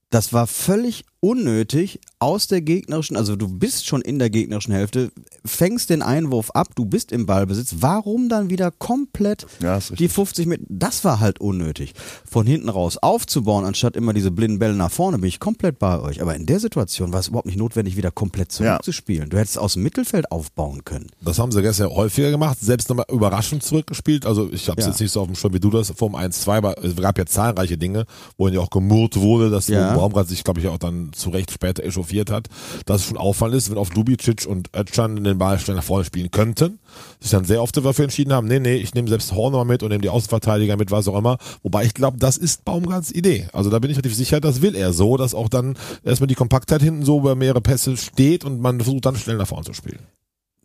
Das 0.10 0.34
war 0.34 0.48
völlig 0.48 1.06
unnötig 1.22 2.00
aus 2.20 2.48
der 2.48 2.62
gegnerischen, 2.62 3.16
also 3.16 3.36
du 3.36 3.48
bist 3.48 3.86
schon 3.86 4.02
in 4.02 4.20
der 4.20 4.30
gegnerischen 4.30 4.74
Hälfte, 4.74 5.12
fängst 5.46 5.90
den 5.90 6.02
Einwurf 6.02 6.52
ab, 6.52 6.70
du 6.76 6.86
bist 6.86 7.12
im 7.12 7.26
Ballbesitz. 7.26 7.76
Warum 7.80 8.30
dann 8.30 8.50
wieder 8.50 8.72
komplett 8.72 9.46
Ja, 9.62 9.80
die 9.80 10.08
50 10.10 10.46
mit? 10.48 10.62
Das 10.68 11.04
war 11.06 11.20
halt 11.20 11.40
unnötig. 11.40 11.94
Von 12.30 12.46
hinten 12.46 12.70
raus 12.70 12.98
aufzubauen, 12.98 13.66
anstatt 13.66 13.96
immer 13.96 14.14
diese 14.14 14.32
blinden 14.32 14.60
Bälle 14.60 14.76
nach 14.76 14.92
vorne, 14.92 15.18
bin 15.20 15.28
ich 15.30 15.40
komplett 15.40 15.80
bei 15.80 16.00
euch. 16.00 16.22
Aber 16.22 16.36
in 16.36 16.46
der 16.46 16.60
Situation 16.60 17.14
war 17.14 17.20
es 17.20 17.28
überhaupt 17.30 17.48
nicht 17.48 17.58
notwendig, 17.58 17.96
wieder 17.98 18.12
komplett 18.12 18.52
Ja. 18.54 18.58
zurückzuspielen. 18.80 19.30
Du 19.30 19.38
hättest 19.38 19.58
aus 19.58 19.74
dem 19.74 19.84
Mittelfeld 19.84 20.32
aufbauen 20.32 20.84
können. 20.86 21.08
Das 21.22 21.40
haben 21.40 21.52
sie 21.52 21.62
gestern 21.62 21.90
häufiger 21.90 22.32
gemacht, 22.32 22.58
selbst 22.60 22.90
nochmal 22.90 23.06
überraschend 23.10 23.64
zurückgespielt. 23.64 24.26
Also 24.26 24.50
ich 24.52 24.68
habe 24.70 24.80
es 24.82 24.86
Ja. 24.88 24.92
jetzt 24.92 25.00
nicht 25.02 25.12
so 25.12 25.22
auf 25.22 25.28
dem 25.28 25.36
Schirm 25.36 25.54
wie 25.54 25.60
du 25.60 25.70
das 25.70 25.92
vor 25.92 26.10
dem 26.10 26.16
1-2, 26.16 26.58
aber 26.58 26.84
es 26.84 26.96
gab 26.96 27.18
ja 27.18 27.26
zahlreiche 27.26 27.78
Dinge, 27.78 28.06
wo 28.38 28.48
ja 28.48 28.60
auch 28.60 28.70
gemurrt 28.70 29.16
wurde, 29.18 29.50
dass 29.50 29.68
Ja. 29.68 29.94
Baumgart 29.96 30.28
sich, 30.28 30.44
glaube 30.44 30.60
ich, 30.60 30.68
auch 30.68 30.78
dann 30.78 31.09
zu 31.12 31.30
Recht 31.30 31.52
später 31.52 31.84
echauffiert 31.84 32.32
hat, 32.32 32.48
dass 32.86 33.02
es 33.02 33.08
schon 33.08 33.18
auffallend 33.18 33.56
ist, 33.56 33.70
wenn 33.70 33.78
auf 33.78 33.94
Lubicic 33.94 34.46
und 34.46 34.70
Özcan 34.76 35.24
den 35.24 35.38
Ball 35.38 35.60
schnell 35.60 35.76
nach 35.76 35.84
vorne 35.84 36.06
spielen 36.06 36.32
könnten, 36.32 36.80
sich 37.20 37.32
dann 37.32 37.46
sehr 37.46 37.62
oft 37.62 37.76
dafür 37.78 38.06
entschieden 38.06 38.34
haben, 38.34 38.48
nee, 38.48 38.60
nee, 38.60 38.76
ich 38.76 38.94
nehme 38.94 39.08
selbst 39.08 39.34
Horner 39.34 39.66
mit 39.66 39.84
und 39.84 39.90
nehme 39.90 40.02
die 40.02 40.10
Außenverteidiger 40.10 40.78
mit, 40.78 40.92
was 40.92 41.08
auch 41.08 41.18
immer. 41.18 41.38
Wobei 41.64 41.86
ich 41.86 41.94
glaube, 41.94 42.18
das 42.18 42.38
ist 42.38 42.66
Baumgarts 42.66 43.12
Idee. 43.12 43.48
Also 43.54 43.70
da 43.70 43.80
bin 43.80 43.92
ich 43.92 43.98
relativ 43.98 44.16
sicher, 44.16 44.40
das 44.40 44.62
will 44.62 44.76
er 44.76 44.94
so, 44.94 45.18
dass 45.18 45.34
auch 45.34 45.50
dann 45.50 45.78
erstmal 46.04 46.28
die 46.28 46.36
Kompaktheit 46.36 46.82
hinten 46.82 47.04
so 47.04 47.20
über 47.20 47.36
mehrere 47.36 47.62
Pässe 47.62 47.98
steht 47.98 48.46
und 48.46 48.62
man 48.62 48.80
versucht 48.80 49.06
dann 49.06 49.16
schnell 49.16 49.38
nach 49.38 49.48
vorne 49.48 49.66
zu 49.66 49.74
spielen. 49.74 50.00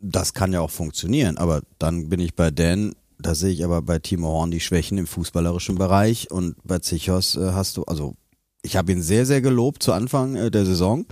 Das 0.01 0.35
kann 0.35 0.53
ja 0.53 0.61
auch 0.61 0.71
funktionieren, 0.71 1.39
aber 1.39 1.63
dann 1.79 2.09
bin 2.11 2.21
ich 2.21 2.35
bei 2.35 2.51
Dan, 2.51 2.95
da 3.19 3.35
sehe 3.35 3.53
ich 3.53 3.65
aber 3.65 3.81
bei 3.81 3.99
Timo 3.99 4.29
Horn 4.29 4.51
die 4.51 4.61
Schwächen 4.61 4.99
im 4.99 5.07
fußballerischen 5.07 5.77
Bereich 5.77 6.31
und 6.31 6.57
bei 6.65 6.79
Zichos 6.79 7.37
äh, 7.37 7.53
hast 7.53 7.77
du, 7.77 7.85
also 7.85 8.15
ich 8.65 8.77
habe 8.77 8.91
ihn 8.93 9.03
sehr, 9.03 9.27
sehr 9.27 9.41
gelobt 9.41 9.83
zu 9.83 9.93
Anfang 9.93 10.35
äh, 10.37 10.51
der 10.51 10.65
Saison, 10.65 11.07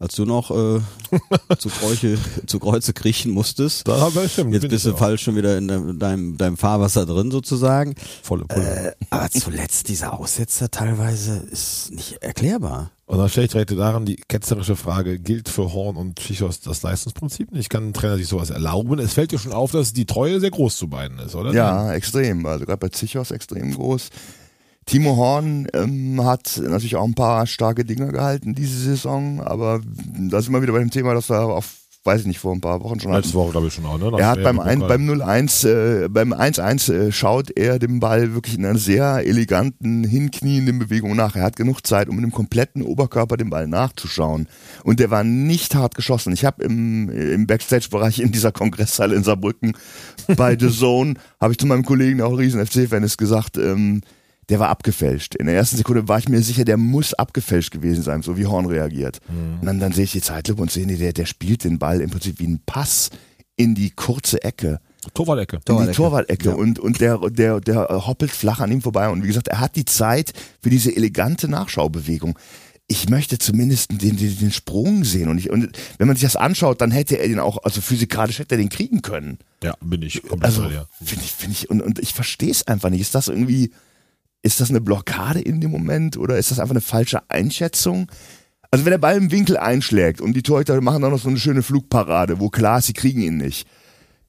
als 0.00 0.14
du 0.14 0.24
noch 0.24 0.50
äh, 0.50 0.80
zu, 1.58 1.68
Kreuche, 1.68 2.18
zu 2.46 2.58
Kreuze 2.58 2.92
kriechen 2.92 3.32
musstest. 3.32 3.86
Da 3.86 4.00
habe 4.00 4.24
ich 4.24 4.32
stimmt. 4.32 4.54
Jetzt 4.54 4.68
bist 4.68 4.86
du 4.86 4.96
falsch 4.96 5.22
schon 5.22 5.36
wieder 5.36 5.58
in 5.58 5.68
deinem, 5.68 5.98
deinem, 5.98 6.36
deinem 6.36 6.56
Fahrwasser 6.56 7.04
drin 7.04 7.30
sozusagen. 7.30 7.94
Volle 8.22 8.46
Pulle. 8.46 8.90
Äh, 8.90 9.04
aber 9.10 9.28
zuletzt 9.30 9.88
dieser 9.88 10.18
Aussetzer 10.18 10.70
teilweise 10.70 11.44
ist 11.50 11.92
nicht 11.92 12.22
erklärbar. 12.22 12.90
Und 13.06 13.18
dann 13.18 13.28
stelle 13.28 13.46
ich 13.46 13.52
direkt 13.52 13.70
daran 13.70 14.04
die 14.04 14.16
ketzerische 14.16 14.76
Frage, 14.76 15.18
gilt 15.18 15.48
für 15.48 15.72
Horn 15.72 15.96
und 15.96 16.18
Chichos 16.18 16.60
das 16.60 16.82
Leistungsprinzip 16.82 17.52
nicht? 17.52 17.70
Kann 17.70 17.88
ein 17.88 17.94
Trainer 17.94 18.16
sich 18.16 18.28
sowas 18.28 18.50
erlauben? 18.50 18.98
Es 18.98 19.14
fällt 19.14 19.32
dir 19.32 19.38
schon 19.38 19.52
auf, 19.52 19.72
dass 19.72 19.94
die 19.94 20.04
Treue 20.04 20.40
sehr 20.40 20.50
groß 20.50 20.76
zu 20.76 20.88
beiden 20.88 21.18
ist, 21.18 21.34
oder? 21.34 21.52
Ja, 21.52 21.92
extrem. 21.94 22.44
Also 22.44 22.66
gerade 22.66 22.78
bei 22.78 22.90
Zichos 22.90 23.30
extrem 23.30 23.74
groß. 23.74 24.10
Timo 24.88 25.16
Horn 25.16 25.68
ähm, 25.74 26.24
hat 26.24 26.60
natürlich 26.64 26.96
auch 26.96 27.04
ein 27.04 27.14
paar 27.14 27.46
starke 27.46 27.84
Dinger 27.84 28.10
gehalten 28.10 28.54
diese 28.54 28.78
Saison, 28.78 29.40
aber 29.40 29.80
da 30.30 30.40
sind 30.40 30.52
wir 30.52 30.62
wieder 30.62 30.72
bei 30.72 30.78
dem 30.78 30.90
Thema, 30.90 31.12
das 31.12 31.28
wir 31.28 31.40
auf, 31.40 31.74
weiß 32.04 32.22
ich 32.22 32.26
nicht, 32.26 32.38
vor 32.38 32.54
ein 32.54 32.62
paar 32.62 32.82
Wochen 32.82 32.98
schon 32.98 33.12
hatten. 33.12 33.22
Letzte 33.22 33.36
Woche, 33.36 33.50
glaube 33.50 33.66
ich, 33.66 33.74
schon 33.74 33.84
auch, 33.84 33.98
ne? 33.98 34.10
Nach 34.10 34.18
Er 34.18 34.28
hat 34.28 34.42
beim, 34.42 34.58
ein, 34.58 34.80
beim 34.80 35.06
0-1, 35.06 35.68
äh, 35.68 36.08
beim 36.08 36.32
1-1 36.32 36.90
äh, 36.90 37.12
schaut 37.12 37.50
er 37.50 37.78
dem 37.78 38.00
Ball 38.00 38.32
wirklich 38.32 38.56
in 38.56 38.64
einer 38.64 38.78
sehr 38.78 39.26
eleganten, 39.26 40.04
hinknienden 40.04 40.78
Bewegung 40.78 41.14
nach. 41.14 41.36
Er 41.36 41.42
hat 41.42 41.56
genug 41.56 41.86
Zeit, 41.86 42.08
um 42.08 42.16
mit 42.16 42.24
dem 42.24 42.32
kompletten 42.32 42.82
Oberkörper 42.82 43.36
dem 43.36 43.50
Ball 43.50 43.68
nachzuschauen. 43.68 44.48
Und 44.84 45.00
der 45.00 45.10
war 45.10 45.22
nicht 45.22 45.74
hart 45.74 45.96
geschossen. 45.96 46.32
Ich 46.32 46.46
habe 46.46 46.64
im, 46.64 47.10
im 47.10 47.46
Backstage-Bereich 47.46 48.20
in 48.20 48.32
dieser 48.32 48.52
Kongresshalle 48.52 49.14
in 49.14 49.22
Saarbrücken 49.22 49.76
bei 50.34 50.56
The 50.58 50.70
Zone, 50.74 51.14
habe 51.38 51.52
ich 51.52 51.58
zu 51.58 51.66
meinem 51.66 51.84
Kollegen, 51.84 52.18
der 52.18 52.26
auch 52.26 52.38
riesen 52.38 52.64
FC-Fan 52.64 53.02
ist, 53.02 53.18
gesagt, 53.18 53.58
ähm, 53.58 54.00
der 54.48 54.58
war 54.60 54.68
abgefälscht. 54.68 55.34
In 55.34 55.46
der 55.46 55.54
ersten 55.56 55.76
Sekunde 55.76 56.08
war 56.08 56.18
ich 56.18 56.28
mir 56.28 56.40
sicher, 56.42 56.64
der 56.64 56.76
muss 56.76 57.14
abgefälscht 57.14 57.70
gewesen 57.70 58.02
sein, 58.02 58.22
so 58.22 58.36
wie 58.38 58.46
Horn 58.46 58.66
reagiert. 58.66 59.20
Und 59.28 59.66
dann, 59.66 59.78
dann 59.80 59.92
sehe 59.92 60.04
ich 60.04 60.12
die 60.12 60.20
Zeitlupe 60.22 60.62
und 60.62 60.70
sehe, 60.70 60.86
nee, 60.86 60.96
der, 60.96 61.12
der 61.12 61.26
spielt 61.26 61.64
den 61.64 61.78
Ball 61.78 62.00
im 62.00 62.10
Prinzip 62.10 62.38
wie 62.38 62.46
ein 62.46 62.60
Pass 62.64 63.10
in 63.56 63.74
die 63.74 63.90
kurze 63.90 64.42
Ecke, 64.42 64.80
Torwart-Ecke. 65.14 65.56
in 65.56 65.60
die 65.62 65.66
Torwart-Ecke. 65.66 65.94
Torwart-Ecke 65.94 66.48
Ja. 66.50 66.54
und, 66.54 66.78
und 66.78 67.00
der, 67.00 67.18
der, 67.30 67.60
der 67.60 68.06
hoppelt 68.06 68.30
flach 68.30 68.60
an 68.60 68.70
ihm 68.72 68.80
vorbei. 68.82 69.08
Und 69.08 69.22
wie 69.22 69.26
gesagt, 69.28 69.48
er 69.48 69.60
hat 69.60 69.76
die 69.76 69.84
Zeit 69.84 70.32
für 70.62 70.70
diese 70.70 70.94
elegante 70.96 71.48
Nachschaubewegung. 71.48 72.38
Ich 72.90 73.10
möchte 73.10 73.38
zumindest 73.38 73.90
den, 73.90 74.16
den, 74.16 74.38
den 74.38 74.50
Sprung 74.52 75.04
sehen. 75.04 75.28
Und, 75.28 75.36
ich, 75.38 75.50
und 75.50 75.76
wenn 75.98 76.06
man 76.06 76.16
sich 76.16 76.22
das 76.24 76.36
anschaut, 76.36 76.80
dann 76.80 76.90
hätte 76.90 77.16
er 77.18 77.28
den 77.28 77.38
auch, 77.38 77.62
also 77.64 77.82
physikalisch 77.82 78.38
hätte 78.38 78.54
er 78.54 78.58
den 78.58 78.70
kriegen 78.70 79.02
können. 79.02 79.38
Ja, 79.62 79.74
bin 79.82 80.00
ich 80.02 80.22
komplett 80.22 80.44
Also 80.44 80.68
dir. 80.68 80.86
finde 81.04 81.24
ich, 81.24 81.32
finde 81.32 81.52
ich, 81.52 81.68
und, 81.68 81.82
und 81.82 81.98
ich 81.98 82.14
verstehe 82.14 82.50
es 82.50 82.66
einfach 82.66 82.88
nicht. 82.88 83.02
Ist 83.02 83.14
das 83.14 83.28
irgendwie, 83.28 83.72
ist 84.48 84.62
das 84.62 84.70
eine 84.70 84.80
Blockade 84.80 85.40
in 85.40 85.60
dem 85.60 85.70
Moment 85.70 86.16
oder 86.16 86.38
ist 86.38 86.50
das 86.50 86.58
einfach 86.58 86.72
eine 86.72 86.80
falsche 86.80 87.20
Einschätzung? 87.28 88.10
Also 88.70 88.86
wenn 88.86 88.92
der 88.92 88.98
Ball 88.98 89.18
im 89.18 89.30
Winkel 89.30 89.58
einschlägt 89.58 90.22
und 90.22 90.32
die 90.32 90.42
Torhüter 90.42 90.80
machen 90.80 91.02
dann 91.02 91.10
noch 91.10 91.20
so 91.20 91.28
eine 91.28 91.38
schöne 91.38 91.62
Flugparade, 91.62 92.40
wo 92.40 92.48
klar 92.48 92.78
ist, 92.78 92.86
sie 92.86 92.94
kriegen 92.94 93.20
ihn 93.20 93.36
nicht, 93.36 93.68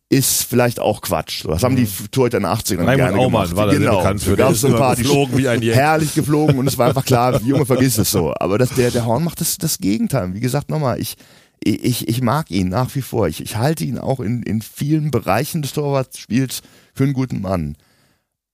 ist 0.09 0.43
vielleicht 0.43 0.81
auch 0.81 0.99
Quatsch. 0.99 1.45
Das 1.45 1.63
haben 1.63 1.77
die 1.77 1.87
Torhüter 2.11 2.37
in 2.37 2.43
den 2.43 2.51
80ern 2.51 2.79
Raimund 2.79 2.95
gerne 2.97 3.17
Aumann 3.17 3.43
gemacht. 3.43 3.55
war 3.55 3.67
da 3.67 3.73
genau. 3.73 3.97
bekannt 3.99 4.21
für. 4.21 4.35
Da 4.35 4.49
ist 4.49 4.59
so 4.59 4.67
ein 4.67 4.75
paar, 4.75 4.97
die 4.97 5.03
geflogen 5.03 5.37
wie 5.37 5.47
ein 5.47 5.61
Jack. 5.61 5.75
herrlich 5.77 6.13
geflogen 6.13 6.57
und 6.57 6.67
es 6.67 6.77
war 6.77 6.89
einfach 6.89 7.05
klar, 7.05 7.41
Junge, 7.45 7.65
vergiss 7.65 7.97
es 7.97 8.11
so. 8.11 8.33
Aber 8.37 8.57
das, 8.57 8.71
der, 8.71 8.91
der 8.91 9.05
Horn 9.05 9.23
macht 9.23 9.39
das, 9.39 9.57
das 9.57 9.77
Gegenteil. 9.77 10.33
Wie 10.33 10.41
gesagt, 10.41 10.69
nochmal, 10.69 10.99
ich, 10.99 11.15
ich, 11.63 12.09
ich 12.09 12.21
mag 12.21 12.51
ihn 12.51 12.67
nach 12.67 12.93
wie 12.93 13.01
vor. 13.01 13.29
Ich, 13.29 13.41
ich 13.41 13.55
halte 13.55 13.85
ihn 13.85 13.97
auch 13.97 14.19
in, 14.19 14.43
in 14.43 14.61
vielen 14.61 15.11
Bereichen 15.11 15.61
des 15.61 15.71
Torwartspiels 15.71 16.61
für 16.93 17.05
einen 17.05 17.13
guten 17.13 17.39
Mann. 17.39 17.77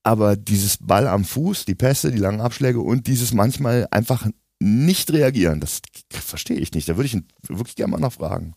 Aber 0.06 0.36
dieses 0.36 0.78
Ball 0.78 1.08
am 1.08 1.26
Fuß, 1.26 1.66
die 1.66 1.74
Pässe, 1.74 2.12
die 2.12 2.20
langen 2.20 2.40
Abschläge 2.40 2.80
und 2.80 3.08
dieses 3.08 3.34
manchmal 3.34 3.88
einfach 3.90 4.28
nicht 4.60 5.12
reagieren, 5.12 5.60
das 5.60 5.82
verstehe 6.10 6.58
ich 6.58 6.72
nicht. 6.74 6.88
Da 6.88 6.96
würde 6.96 7.08
ich 7.08 7.16
ihn 7.16 7.26
wirklich 7.50 7.76
gerne 7.76 7.92
mal 7.92 8.00
nachfragen. 8.00 8.54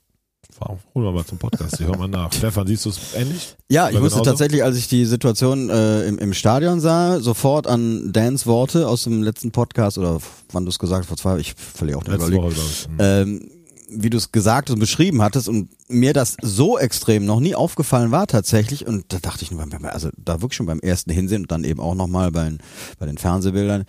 Warum? 0.59 0.79
Holen 0.95 1.07
wir 1.07 1.13
mal 1.13 1.25
zum 1.25 1.39
Podcast. 1.39 1.79
Hier, 1.79 1.87
hör 1.87 1.97
mal 1.97 2.09
nach. 2.09 2.33
Stefan, 2.35 2.67
siehst 2.67 2.85
du 2.85 2.91
es 2.91 3.15
ähnlich? 3.15 3.57
Ja, 3.71 3.89
ich 3.89 3.95
Oder 3.95 4.03
musste 4.03 4.17
genauso? 4.19 4.31
tatsächlich, 4.31 4.63
als 4.63 4.77
ich 4.77 4.89
die 4.89 5.05
Situation 5.07 5.71
äh, 5.71 6.07
im, 6.07 6.19
im 6.19 6.35
Stadion 6.35 6.81
sah, 6.81 7.21
sofort 7.21 7.67
an 7.67 8.13
Dans 8.13 8.47
Worte 8.47 8.87
aus 8.89 9.05
dem 9.05 9.23
letzten 9.23 9.51
Podcast 9.51 9.97
oder 9.99 10.21
wann 10.53 10.65
du 10.65 10.71
es 10.71 10.79
gesagt 10.79 11.03
hast, 11.03 11.09
vor 11.09 11.17
zwei, 11.17 11.39
ich 11.39 11.55
verliere 11.55 11.99
auch 11.99 12.05
den 12.05 12.15
Letzte 12.15 12.33
Überblick. 12.33 12.57
Woche, 12.59 12.67
ich. 12.71 12.89
ähm, 12.99 13.51
wie 13.91 14.11
du 14.11 14.17
es 14.19 14.33
gesagt 14.33 14.71
und 14.71 14.79
beschrieben 14.79 15.23
hattest 15.23 15.49
und 15.49 15.71
mir 15.89 16.13
das 16.13 16.37
so 16.43 16.79
extrem 16.79 17.25
noch 17.25 17.41
nie 17.41 17.55
aufgefallen 17.55 18.11
war 18.11 18.27
tatsächlich 18.27 18.87
und 18.87 19.13
da 19.13 19.19
dachte 19.19 19.43
ich 19.45 19.51
nur, 19.51 19.65
also 19.93 20.11
da 20.17 20.41
wirklich 20.43 20.57
schon 20.57 20.67
beim 20.67 20.81
ersten 20.81 21.11
Hinsehen 21.11 21.43
und 21.43 21.51
dann 21.53 21.65
eben 21.65 21.81
auch 21.81 21.95
nochmal 21.95 22.31
bei, 22.31 22.45
den- 22.45 22.59
bei 22.99 23.07
den 23.07 23.19
Fernsehbildern, 23.19 23.85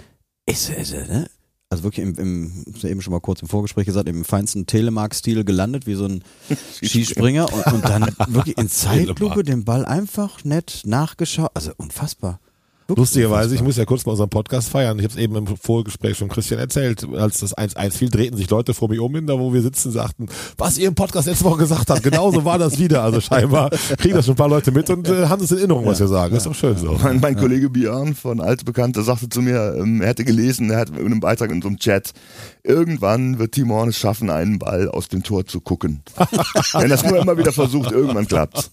ist, 0.45 0.69
ist, 0.69 0.93
ne? 0.93 1.29
Also 1.71 1.83
wirklich 1.83 2.03
im, 2.03 2.15
im 2.15 2.65
eben 2.81 2.99
schon 3.01 3.11
mal 3.11 3.19
kurz 3.19 3.43
im 3.43 3.47
Vorgespräch 3.47 3.85
gesagt, 3.85 4.09
im 4.09 4.25
feinsten 4.25 4.65
Telemark-Stil 4.65 5.43
gelandet, 5.43 5.85
wie 5.85 5.93
so 5.93 6.05
ein 6.05 6.23
Skispringer 6.83 7.51
und, 7.53 7.73
und 7.73 7.85
dann 7.85 8.03
wirklich 8.29 8.57
in 8.57 8.69
Zeitlupe 8.69 9.43
den 9.43 9.65
Ball 9.65 9.85
einfach 9.85 10.43
nett 10.43 10.81
nachgeschaut. 10.85 11.51
Also 11.53 11.71
unfassbar. 11.77 12.39
Wirklich 12.89 13.01
Lustigerweise, 13.01 13.53
ich 13.53 13.61
muss 13.61 13.77
ja 13.77 13.85
kurz 13.85 14.03
mal 14.07 14.13
unseren 14.13 14.29
Podcast 14.29 14.69
feiern. 14.69 14.97
Ich 14.97 15.03
habe 15.03 15.13
es 15.13 15.19
eben 15.19 15.35
im 15.35 15.45
Vorgespräch 15.45 16.17
schon 16.17 16.27
Christian 16.27 16.59
erzählt. 16.59 17.05
Als 17.13 17.39
das 17.39 17.55
1-1 17.55 17.91
fiel, 17.91 18.09
drehten 18.09 18.35
sich 18.35 18.49
Leute 18.49 18.73
vor 18.73 18.89
mir 18.89 19.03
um, 19.03 19.13
hin, 19.13 19.27
da 19.27 19.37
wo 19.37 19.53
wir 19.53 19.61
sitzen, 19.61 19.91
sagten, 19.91 20.27
was 20.57 20.79
ihr 20.79 20.87
im 20.87 20.95
Podcast 20.95 21.27
letzte 21.27 21.45
Woche 21.45 21.59
gesagt 21.59 21.91
habt. 21.91 22.01
Genauso 22.01 22.45
war 22.45 22.57
das 22.57 22.79
wieder. 22.79 23.03
Also 23.03 23.21
scheinbar 23.21 23.69
kriegen 23.99 24.15
das 24.15 24.25
schon 24.25 24.33
ein 24.33 24.37
paar 24.37 24.49
Leute 24.49 24.71
mit 24.71 24.89
und 24.89 25.07
äh, 25.07 25.27
haben 25.27 25.43
es 25.43 25.51
in 25.51 25.59
Erinnerung, 25.59 25.85
was 25.85 25.99
wir 25.99 26.07
sagen. 26.07 26.35
Ist 26.35 26.47
doch 26.47 26.55
schön 26.55 26.77
so. 26.77 26.97
Mein, 27.03 27.19
mein 27.19 27.35
Kollege 27.35 27.69
Björn 27.69 28.15
von 28.15 28.41
Altbekannter 28.41 29.03
sagte 29.03 29.29
zu 29.29 29.43
mir, 29.43 29.75
ähm, 29.77 30.01
er 30.01 30.07
hätte 30.07 30.25
gelesen, 30.25 30.71
er 30.71 30.79
hat 30.79 30.89
in 30.89 30.97
einem 30.97 31.19
Beitrag 31.19 31.51
in 31.51 31.61
so 31.61 31.67
einem 31.67 31.77
Chat, 31.77 32.13
irgendwann 32.69 33.39
wird 33.39 33.53
Timo 33.53 33.75
Horn 33.75 33.89
es 33.89 33.97
schaffen, 33.97 34.29
einen 34.29 34.59
Ball 34.59 34.87
aus 34.87 35.07
dem 35.07 35.23
Tor 35.23 35.45
zu 35.45 35.59
gucken. 35.59 36.01
Wenn 36.73 36.89
das 36.89 37.03
nur 37.03 37.17
immer 37.17 37.37
wieder 37.37 37.51
versucht, 37.51 37.91
irgendwann 37.91 38.27
klappt's. 38.27 38.69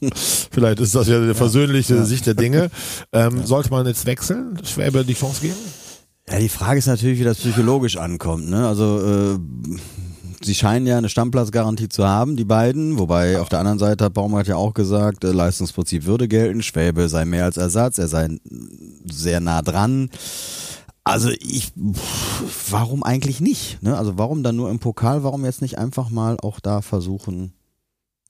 Vielleicht 0.53 0.81
ist 0.81 0.95
das 0.95 1.09
ja 1.09 1.17
eine 1.17 1.35
versöhnliche 1.35 2.05
Sicht 2.05 2.27
der 2.27 2.35
Dinge. 2.35 2.71
Ähm, 3.13 3.45
Sollte 3.45 3.71
man 3.71 3.87
jetzt 3.87 4.07
wechseln? 4.07 4.59
Schwäbe 4.65 5.05
die 5.05 5.15
Chance 5.15 5.41
geben? 5.41 5.57
Ja, 6.29 6.39
die 6.39 6.49
Frage 6.49 6.79
ist 6.79 6.87
natürlich, 6.87 7.19
wie 7.19 7.25
das 7.25 7.39
psychologisch 7.39 7.97
ankommt. 7.97 8.51
Ne? 8.51 8.67
Also 8.67 9.01
äh, 9.01 9.39
sie 10.43 10.55
scheinen 10.55 10.87
ja 10.87 10.99
eine 10.99 11.09
Stammplatzgarantie 11.09 11.89
zu 11.89 12.07
haben, 12.07 12.37
die 12.37 12.45
beiden. 12.45 12.99
Wobei 12.99 13.41
auf 13.41 13.49
der 13.49 13.61
anderen 13.61 13.79
Seite 13.79 14.05
hat 14.05 14.15
Baumgart 14.15 14.47
ja 14.47 14.57
auch 14.57 14.75
gesagt, 14.75 15.25
äh, 15.25 15.33
Leistungsprinzip 15.33 16.05
würde 16.05 16.29
gelten. 16.29 16.63
Schwäbe 16.63 17.09
sei 17.09 17.25
mehr 17.25 17.45
als 17.45 17.57
Ersatz, 17.57 17.99
er 17.99 18.09
sei 18.09 18.29
sehr 19.11 19.41
nah 19.41 19.63
dran. 19.63 20.11
Also 21.07 21.31
ich, 21.39 21.73
pff, 21.93 22.73
warum 22.73 23.05
eigentlich 23.05 23.41
nicht? 23.41 23.81
Ne? 23.83 23.97
Also 23.97 24.19
warum 24.19 24.43
dann 24.43 24.57
nur 24.57 24.71
im 24.71 24.81
Pokal? 24.81 25.23
Warum 25.23 25.45
jetzt 25.45 25.63
nicht 25.63 25.79
einfach 25.79 26.11
mal 26.11 26.37
auch 26.43 26.59
da 26.59 26.83
versuchen, 26.83 27.53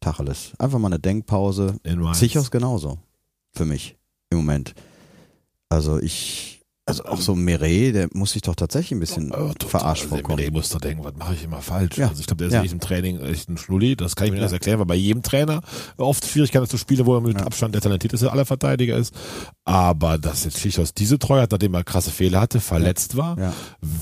Tacheles? 0.01 0.53
Einfach 0.59 0.79
mal 0.79 0.89
eine 0.89 0.99
Denkpause. 0.99 1.77
Sichers 2.13 2.51
genauso. 2.51 2.99
Für 3.55 3.65
mich. 3.65 3.97
Im 4.29 4.39
Moment. 4.39 4.75
Also 5.71 5.99
ich, 5.99 6.61
also 6.85 7.05
auch 7.07 7.21
so 7.21 7.35
Meret, 7.35 7.95
der 7.95 8.09
muss 8.13 8.33
sich 8.33 8.43
doch 8.43 8.55
tatsächlich 8.55 8.93
ein 8.93 9.01
bisschen 9.01 9.31
total. 9.31 9.55
verarscht 9.69 10.03
Also, 10.05 10.17
vorkommen. 10.17 10.37
Der 10.39 10.53
muss 10.53 10.69
doch 10.69 10.79
denken, 10.81 11.03
was 11.03 11.17
mache 11.17 11.33
ich 11.35 11.45
immer 11.45 11.63
falsch? 11.63 11.97
Ja. 11.97 12.09
Also 12.09 12.21
ich 12.21 12.27
glaube, 12.27 12.39
der 12.41 12.49
ist 12.49 12.53
Ja. 12.55 12.63
nicht 12.63 12.73
im 12.73 12.81
Training 12.81 13.21
echt 13.21 13.49
ein 13.49 13.57
Schlulli. 13.57 13.97
Das 13.97 14.15
kann 14.17 14.27
ich 14.27 14.33
mir 14.33 14.37
nicht 14.37 14.43
erst 14.43 14.53
erklären, 14.53 14.79
weil 14.81 14.87
bei 14.87 14.95
jedem 14.97 15.23
Trainer 15.23 15.63
oft 15.97 16.27
Schwierigkeiten 16.27 16.69
zu 16.69 16.77
spielen, 16.77 17.07
wo 17.07 17.15
er 17.15 17.23
mit 17.23 17.41
Abstand 17.41 17.75
der 17.75 17.81
talentierteste 17.81 18.31
aller 18.31 18.45
Verteidiger 18.45 18.99
ist. 18.99 19.15
Aber 19.69 20.17
dass 20.17 20.45
jetzt 20.45 20.61
Schichos 20.61 20.95
diese 20.95 21.19
Treue 21.19 21.43
hat, 21.43 21.51
nachdem 21.51 21.75
er 21.75 21.83
krasse 21.83 22.13
Fehler 22.13 22.41
hatte, 22.41 22.61
verletzt 22.61 23.17
war, 23.17 23.37
Ja. 23.37 23.53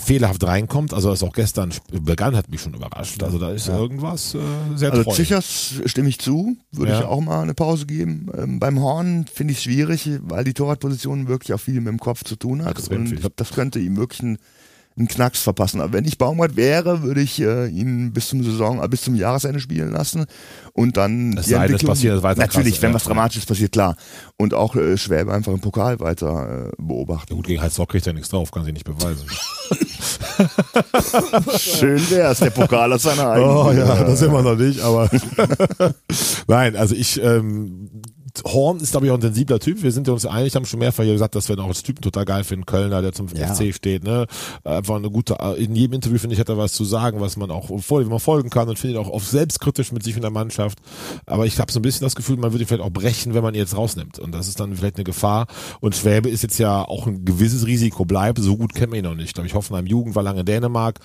fehlerhaft 0.05 0.45
reinkommt, 0.45 0.93
also 0.93 1.09
das 1.09 1.23
auch 1.23 1.33
gestern 1.33 1.73
begann, 1.91 2.37
hat 2.37 2.51
mich 2.51 2.61
schon 2.61 2.75
überrascht. 2.75 3.23
Also 3.23 3.39
da 3.39 3.51
ist 3.51 3.69
irgendwas 3.69 4.35
äh, 4.35 4.39
sehr 4.77 4.91
Also 4.93 5.05
treu. 5.05 5.15
Zichers 5.15 5.81
stimme 5.87 6.11
ich 6.11 6.19
zu, 6.19 6.55
würde 6.71 6.93
Ja. 6.93 6.99
ich 7.01 7.05
auch 7.07 7.21
mal 7.23 7.41
eine 7.41 7.55
Pause 7.55 7.87
geben. 7.87 8.29
Ähm, 8.37 8.61
beim 8.61 8.79
Horn 8.79 9.25
finde 9.33 9.53
ich 9.53 9.59
es 9.59 9.65
schwierig, 9.65 10.11
weil 10.25 10.45
die 10.45 10.53
Torwartposition 10.53 11.29
wirklich 11.29 11.55
auch 11.55 11.61
viel 11.61 11.81
mit 11.81 11.89
dem 11.89 11.99
Kopf 11.99 12.25
zu 12.25 12.37
tun 12.37 12.63
hat. 12.63 12.73
Extrem 12.73 13.01
und 13.01 13.07
viel. 13.07 13.15
ich 13.15 13.21
glaube, 13.21 13.37
das 13.39 13.51
könnte 13.53 13.79
ihm 13.79 13.97
wirklich 13.97 14.21
einen, 14.21 14.39
einen 14.97 15.09
Knacks 15.09 15.43
verpassen. 15.43 15.81
Aber 15.81 15.93
wenn 15.93 16.05
ich 16.05 16.19
Baumgart 16.19 16.57
wäre, 16.57 17.03
würde 17.03 17.21
ich 17.21 17.41
äh, 17.41 17.67
ihn 17.67 18.13
bis 18.13 18.29
zum 18.29 18.45
Saison, 18.45 18.83
äh, 18.83 18.89
bis 18.89 19.03
zum 19.03 19.17
Jahresende 19.17 19.59
spielen 19.59 19.91
lassen 19.91 20.27
und 20.73 20.97
dann 20.97 21.37
Es 21.37 21.47
die 21.47 21.51
sei 21.55 21.65
Entwicklung- 21.65 21.89
passiert 21.91 22.23
weiter 22.23 22.41
Natürlich, 22.41 22.75
krass, 22.75 22.83
wenn 22.83 22.91
ja. 22.91 22.95
was 22.95 23.05
Dramatisches 23.05 23.47
passiert, 23.47 23.73
klar. 23.73 23.97
Und 24.37 24.55
auch 24.55 24.77
äh, 24.77 24.97
Schwäbe 24.97 25.33
einfach 25.33 25.53
im 25.53 25.61
Pokal 25.61 25.99
weiter 25.99 26.69
äh, 26.69 26.83
beobachten. 26.83 27.35
Gut, 27.35 27.47
gegen 27.47 27.61
Heißrock 27.61 27.89
kriegt 27.91 28.07
er 28.07 28.13
nichts 28.13 28.29
drauf, 28.29 28.53
kann 28.53 28.65
sich 28.65 28.73
nicht 28.73 28.85
beweisen. 28.85 29.27
Schön 31.59 32.11
wär's, 32.11 32.39
der 32.39 32.51
Pokal 32.51 32.93
aus 32.93 33.03
seiner 33.03 33.31
eigenen. 33.31 33.51
Oh 33.57 33.73
ja, 33.73 34.05
das 34.05 34.19
sind 34.21 34.33
wir 34.33 34.43
noch 34.43 34.57
nicht, 34.57 34.81
aber 34.81 35.11
nein, 36.47 36.77
also 36.77 36.95
ich 36.95 37.21
ähm, 37.23 37.91
Horn 38.45 38.81
ist, 38.81 38.91
glaube 38.91 39.07
ich, 39.07 39.13
auch 39.13 39.17
ein 39.17 39.23
sensibler 39.23 39.61
Typ. 39.61 39.83
Wir 39.83 39.93
sind 39.93 40.09
uns 40.09 40.27
einig, 40.27 40.57
haben 40.57 40.65
schon 40.65 40.81
mehrfach 40.81 41.05
hier 41.05 41.13
gesagt, 41.13 41.35
dass 41.35 41.49
wir 41.49 41.57
ihn 41.57 41.61
auch 41.61 41.69
als 41.69 41.83
Typen 41.83 42.03
total 42.03 42.25
geil 42.25 42.45
finden. 42.45 42.67
Kölner, 42.67 43.01
der 43.01 43.13
zum 43.13 43.29
Ja. 43.29 43.55
FC 43.55 43.73
steht, 43.75 44.03
ne? 44.03 44.27
Einfach 44.65 44.97
eine 44.97 45.11
gute, 45.11 45.37
in 45.57 45.75
jedem 45.75 45.95
Interview, 45.95 46.19
finde 46.19 46.35
ich, 46.35 46.41
hat 46.41 46.49
er 46.49 46.59
was 46.59 46.73
zu 46.73 46.85
sagen, 46.85 47.21
was 47.21 47.37
man 47.37 47.51
auch 47.51 47.71
wie 47.71 48.05
man 48.05 48.19
folgen 48.19 48.51
kann 48.51 48.69
und 48.69 48.79
findet 48.79 48.99
auch 48.99 49.09
oft 49.09 49.29
selbstkritisch 49.29 49.93
mit 49.93 50.03
sich 50.03 50.17
und 50.17 50.23
der 50.23 50.31
Mannschaft. 50.31 50.79
Aber 51.27 51.47
ich 51.47 51.59
habe 51.61 51.71
so 51.71 51.79
ein 51.79 51.83
bisschen 51.83 52.05
das 52.05 52.17
Gefühl, 52.17 52.37
man 52.37 52.53
würde 52.53 52.65
ihn 52.65 52.67
vielleicht 52.67 52.83
auch 52.83 52.91
brechen, 52.91 53.35
wenn 53.35 53.43
man 53.43 53.55
ihn 53.55 53.59
jetzt 53.59 53.77
rausnimmt. 53.77 54.19
Und 54.19 54.33
das 54.33 54.49
ist 54.49 54.59
dann 54.59 54.75
vielleicht 54.75 54.97
eine 54.97 55.05
Gefahr. 55.05 55.47
Und 55.81 55.95
Schwäbe 55.95 56.29
ist 56.29 56.43
jetzt 56.43 56.59
ja 56.59 56.83
auch 56.83 57.07
ein 57.07 57.25
gewisses 57.25 57.67
Risiko 57.67 58.05
bleibt. 58.05 58.39
So 58.41 58.57
gut 58.57 58.75
kennen 58.75 58.93
wir 58.93 58.99
ihn 58.99 59.05
noch 59.05 59.15
nicht. 59.15 59.29
Ich 59.29 59.35
glaube, 59.35 59.47
ich 59.47 59.55
Hoffenheim 59.55 59.87
Jugend 59.87 60.17
war 60.17 60.23
lange 60.23 60.41
in 60.41 60.47
Dänemark. 60.47 60.99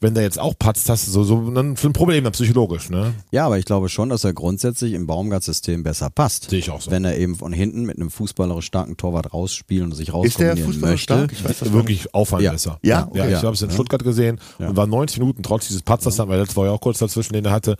Wenn 0.00 0.14
der 0.14 0.22
jetzt 0.22 0.38
auch 0.38 0.54
patzt, 0.58 0.88
hast 0.88 1.08
du 1.08 1.10
so, 1.10 1.24
so 1.24 1.50
dann 1.50 1.76
für 1.76 1.88
ein 1.88 1.92
Problem 1.92 2.22
dann 2.24 2.32
psychologisch, 2.32 2.90
ne? 2.90 3.14
Ja, 3.32 3.46
aber 3.46 3.58
ich 3.58 3.64
glaube 3.64 3.88
schon, 3.88 4.08
dass 4.08 4.24
er 4.24 4.32
grundsätzlich 4.32 4.92
im 4.92 5.06
Baumgart-System 5.06 5.82
besser 5.82 6.10
passt. 6.10 6.50
Sehe 6.50 6.60
ich 6.60 6.70
auch 6.70 6.75
so. 6.80 6.90
Wenn 6.90 7.04
er 7.04 7.16
eben 7.18 7.36
von 7.36 7.52
hinten 7.52 7.84
mit 7.84 7.96
einem 7.96 8.10
fußballerisch 8.10 8.66
starken 8.66 8.96
Torwart 8.96 9.32
rausspielen 9.32 9.86
und 9.86 9.92
sich 9.92 10.08
Ist 10.08 10.12
der 10.12 10.14
rauskombinieren 10.20 10.64
Fußballer 10.72 10.92
möchte. 10.92 11.02
stark? 11.02 11.32
Ich 11.32 11.44
weiß 11.44 11.58
das 11.60 11.72
wirklich 11.72 12.14
auffallend 12.14 12.44
Ja. 12.44 12.52
besser. 12.52 12.78
Ja? 12.82 13.08
ja 13.14 13.24
Okay. 13.24 13.34
ich 13.34 13.42
habe 13.42 13.54
es 13.54 13.62
in 13.62 13.70
Stuttgart 13.70 14.02
gesehen 14.04 14.40
und 14.58 14.76
war 14.76 14.86
90 14.86 15.18
Minuten 15.18 15.42
trotz 15.42 15.66
dieses 15.68 15.82
Patzers 15.82 16.16
dann, 16.16 16.28
weil 16.28 16.38
letztes 16.38 16.56
war 16.56 16.66
ja 16.66 16.72
auch 16.72 16.80
kurz 16.80 16.98
dazwischen, 16.98 17.32
den 17.34 17.44
er 17.44 17.52
hatte. 17.52 17.76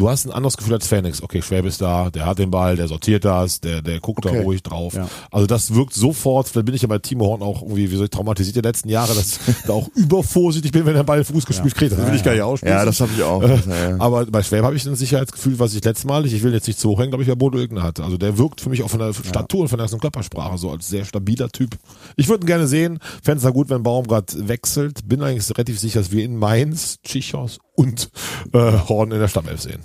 Du 0.00 0.08
hast 0.08 0.24
ein 0.24 0.32
anderes 0.32 0.56
Gefühl 0.56 0.72
als 0.72 0.86
Phoenix. 0.86 1.22
Okay, 1.22 1.42
Schwäbe 1.42 1.68
ist 1.68 1.82
da, 1.82 2.08
der 2.08 2.24
hat 2.24 2.38
den 2.38 2.50
Ball, 2.50 2.74
der 2.74 2.88
sortiert 2.88 3.24
das, 3.26 3.60
der, 3.60 3.82
der 3.82 4.00
guckt 4.00 4.24
da 4.24 4.30
Okay. 4.30 4.42
ruhig 4.42 4.62
drauf. 4.62 4.94
Ja. 4.94 5.06
Also 5.30 5.46
das 5.46 5.74
wirkt 5.74 5.92
sofort, 5.92 6.48
vielleicht 6.48 6.64
bin 6.64 6.74
ich 6.74 6.80
ja 6.80 6.88
bei 6.88 6.96
Timo 6.98 7.26
Horn 7.26 7.42
auch 7.42 7.60
irgendwie, 7.60 7.90
wie 7.90 7.96
soll 7.96 8.04
ich 8.04 8.10
traumatisiert 8.10 8.56
die 8.56 8.60
letzten 8.62 8.88
Jahre, 8.88 9.14
dass 9.14 9.40
ich 9.46 9.56
da 9.66 9.74
auch 9.74 9.88
übervorsichtig 9.94 10.72
bin, 10.72 10.86
wenn 10.86 10.94
er 10.96 11.02
den 11.02 11.06
Ball 11.06 11.18
den 11.18 11.26
Fuß 11.26 11.44
gespielt 11.44 11.74
kriegt. 11.74 11.92
Das 11.92 12.06
will 12.06 12.14
ich 12.14 12.24
gar 12.24 12.32
nicht 12.32 12.40
ausschließen. 12.40 12.74
Ja, 12.78 12.84
das 12.86 12.98
habe 13.00 13.10
ich 13.14 13.22
auch. 13.22 13.42
Äh, 13.42 13.48
Ja, 13.68 13.90
ja. 13.90 13.96
Aber 14.00 14.24
bei 14.24 14.42
Schwäbe 14.42 14.64
habe 14.64 14.74
ich 14.74 14.86
ein 14.86 14.96
Sicherheitsgefühl, 14.96 15.58
was 15.58 15.74
ich 15.74 15.84
letztes 15.84 16.06
Mal, 16.06 16.24
ich 16.24 16.42
will 16.42 16.54
jetzt 16.54 16.66
nicht 16.66 16.78
zu 16.80 16.88
hoch 16.88 16.98
hängen, 16.98 17.10
glaube 17.10 17.22
ich, 17.24 17.28
bei 17.28 17.34
Bodo 17.34 17.58
Ilgner 17.58 17.82
hatte. 17.82 18.02
Also 18.02 18.16
der 18.16 18.38
wirkt 18.38 18.62
für 18.62 18.70
mich 18.70 18.82
auch 18.82 18.88
von 18.88 19.00
der 19.00 19.12
Statur 19.12 19.60
und 19.60 19.68
von 19.68 19.76
der 19.76 19.84
ganzen 19.84 20.00
Körpersprache 20.00 20.56
so 20.56 20.70
als 20.70 20.88
sehr 20.88 21.04
stabiler 21.04 21.50
Typ. 21.50 21.76
Ich 22.16 22.28
würde 22.30 22.44
ihn 22.44 22.46
gerne 22.46 22.66
sehen. 22.66 23.00
Fände 23.22 23.36
es 23.36 23.42
da 23.42 23.50
gut, 23.50 23.68
wenn 23.68 23.82
Baumgart 23.82 24.48
wechselt. 24.48 25.06
Bin 25.06 25.22
eigentlich 25.22 25.50
relativ 25.50 25.78
sicher, 25.78 26.00
dass 26.00 26.10
wir 26.10 26.24
in 26.24 26.36
Mainz, 26.38 26.96
Tschichos 27.04 27.58
und 27.80 28.10
äh, 28.52 28.58
Horn 28.88 29.12
in 29.12 29.18
der 29.20 29.28
Stammelf 29.28 29.60
sehen. 29.60 29.82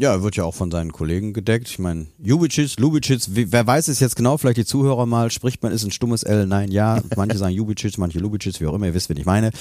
Ja, 0.00 0.10
er 0.10 0.24
wird 0.24 0.34
ja 0.34 0.42
auch 0.42 0.56
von 0.56 0.72
seinen 0.72 0.90
Kollegen 0.90 1.32
gedeckt. 1.34 1.68
Ich 1.68 1.78
meine, 1.78 2.08
Jubicic, 2.20 2.80
Lubicic, 2.80 3.20
wer 3.28 3.64
weiß 3.64 3.86
es 3.86 4.00
jetzt 4.00 4.16
genau, 4.16 4.36
vielleicht 4.36 4.56
die 4.56 4.64
Zuhörer 4.64 5.06
mal, 5.06 5.30
spricht 5.30 5.62
man, 5.62 5.70
ist 5.70 5.84
ein 5.84 5.92
stummes 5.92 6.24
L, 6.24 6.46
nein, 6.48 6.72
ja. 6.72 7.00
Manche 7.14 7.38
sagen 7.38 7.54
Jubicic, 7.54 7.96
manche 7.96 8.18
Lubicic, 8.18 8.60
wie 8.60 8.66
auch 8.66 8.74
immer, 8.74 8.86
ihr 8.86 8.94
wisst, 8.94 9.08
wen 9.08 9.18
ich 9.18 9.24
meine. 9.24 9.52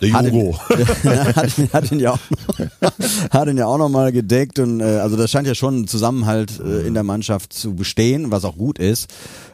Der 0.00 0.12
Hat 0.14 0.24
ihn- 0.24 0.34
Jugo. 0.34 0.58
hat, 1.36 1.58
ihn, 1.58 1.68
hat 1.74 1.92
ihn 1.92 2.00
ja 2.00 2.12
auch 2.12 2.18
hat 3.30 3.48
ihn 3.48 3.58
ja 3.58 3.66
auch 3.66 3.76
noch 3.76 3.90
mal 3.90 4.12
gedeckt 4.12 4.58
und 4.60 4.80
äh, 4.80 4.84
also 4.84 5.16
da 5.18 5.28
scheint 5.28 5.46
ja 5.46 5.54
schon 5.54 5.82
ein 5.82 5.86
Zusammenhalt 5.88 6.58
äh, 6.58 6.86
in 6.86 6.94
der 6.94 7.02
Mannschaft 7.02 7.52
zu 7.52 7.74
bestehen, 7.74 8.30
was 8.30 8.46
auch 8.46 8.56
gut 8.56 8.78
ist. 8.78 9.10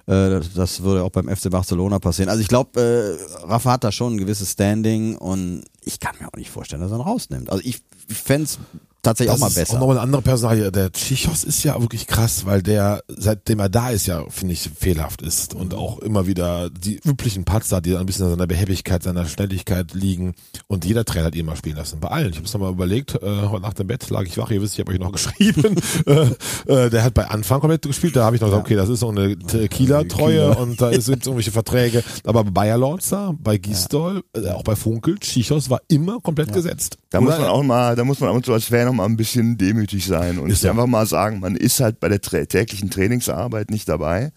Äh, 0.07 0.39
das 0.55 0.85
würde 0.85 1.03
auch 1.03 1.11
beim 1.11 1.29
FC 1.29 1.51
Barcelona 1.51 1.99
passieren. 1.99 2.29
Also 2.29 2.43
ich 2.43 2.49
glaube, 2.49 2.81
äh, 2.81 3.45
Rafa 3.45 3.73
hat 3.73 3.83
da 3.83 3.91
schon 3.91 4.15
ein 4.15 4.19
gewisses 4.19 4.53
Standing 4.53 5.17
und 5.17 5.65
ich 5.89 6.01
kann 6.01 6.15
mir 6.21 6.29
auch 6.29 6.37
nicht 6.37 6.51
vorstellen, 6.51 6.83
dass 6.83 6.93
er 6.93 6.99
ihn 6.99 7.03
rausnimmt. 7.03 7.51
Also 7.51 7.65
ich, 7.65 7.81
ich 8.09 8.17
fände 8.17 8.45
es 8.45 8.59
tatsächlich 9.03 9.35
auch 9.35 9.39
mal 9.39 9.49
ist 9.49 9.55
besser. 9.55 9.75
Auch 9.75 9.81
nochmal 9.81 9.97
eine 9.97 10.03
andere 10.03 10.23
Personalie. 10.23 10.71
Der 10.71 10.93
Tschichos 10.93 11.45
ist 11.45 11.63
ja 11.65 11.81
wirklich 11.81 12.07
krass, 12.07 12.47
weil 12.47 12.63
der, 12.63 13.03
seitdem 13.09 13.61
er 13.61 13.69
da 13.69 13.91
ist, 13.91 14.07
ja, 14.07 14.25
finde 14.29 14.55
ich, 14.55 14.71
fehlerhaft 14.79 15.23
ist 15.23 15.55
und 15.55 15.75
auch 15.75 15.99
immer 16.01 16.27
wieder 16.27 16.71
die 16.71 17.01
üblichen 17.05 17.45
Patzer, 17.45 17.81
die 17.81 17.97
ein 17.97 18.07
bisschen 18.07 18.25
an 18.27 18.33
seiner 18.33 18.47
Behebigkeit, 18.47 19.03
seiner 19.03 19.27
Schnelligkeit 19.27 19.95
liegen 19.95 20.35
und 20.67 20.85
jeder 20.85 21.05
Trainer 21.05 21.27
hat 21.27 21.35
ihn 21.35 21.47
mal 21.47 21.57
spielen 21.57 21.77
lassen. 21.77 22.01
Bei 22.01 22.09
allen. 22.09 22.31
Ich 22.31 22.37
habe 22.37 22.47
es 22.47 22.53
nochmal 22.53 22.73
überlegt, 22.73 23.15
äh, 23.15 23.43
heute 23.49 23.63
nach 23.63 23.75
dem 23.75 23.87
Bett 23.87 24.09
lag 24.11 24.25
ich 24.25 24.37
wach, 24.37 24.51
ihr 24.51 24.61
wisst, 24.61 24.75
ich 24.75 24.81
habe 24.81 24.93
euch 24.93 24.99
noch 24.99 25.13
geschrieben. 25.19 25.77
äh, 26.07 26.27
äh, 26.67 26.91
der 26.91 27.05
hat 27.05 27.15
bei 27.15 27.27
Anfang 27.29 27.61
komplett 27.61 27.83
gespielt, 27.83 28.17
da 28.17 28.25
habe 28.25 28.37
ich 28.37 28.43
noch 28.43 28.49
gesagt, 28.49 28.67
okay, 28.67 28.77
das 28.77 28.89
ist 28.89 29.01
so 29.01 29.09
eine 29.09 29.37
Kieler 29.37 30.07
Treue 30.07 30.55
und 30.57 30.81
da 30.81 30.93
sind 31.01 31.25
irgendwelche 31.27 31.53
Verträge. 31.53 32.03
Aber 32.25 32.45
bei 32.45 32.51
Bayer 32.51 32.79
Lorza, 32.79 33.35
bei 33.39 33.57
Gisdol, 33.59 34.23
äh, 34.35 34.51
auch 34.51 34.65
bei 34.65 34.77
Funkel, 34.77 35.19
Tschichos 35.19 35.71
war 35.71 35.78
immer 35.89 36.21
komplett 36.21 36.53
gesetzt. 36.53 36.99
Da 37.11 37.21
muss 37.21 37.39
man 37.39 37.49
auch 37.49 37.63
mal, 37.63 37.97
da 37.97 38.05
muss 38.05 38.21
man 38.21 38.31
ab 38.31 38.37
und 38.37 38.45
zu 38.45 38.53
als 38.53 38.65
Fan 38.65 38.87
noch 38.87 38.93
mal 38.93 39.05
ein 39.05 39.17
bisschen 39.17 39.57
demütig 39.57 40.07
sein 40.07 40.39
und 40.39 40.51
Ist 40.51 40.63
so. 40.63 40.71
einfach 40.71 40.87
mal 40.87 41.07
sagen, 41.07 41.41
man 41.41 41.57
ist 41.57 41.81
halt 41.81 42.01
bei 42.01 42.09
der 42.09 42.21
täglichen 42.21 42.91
Trainingsarbeit 42.91 43.71
nicht 43.71 43.89
dabei. 43.89 44.33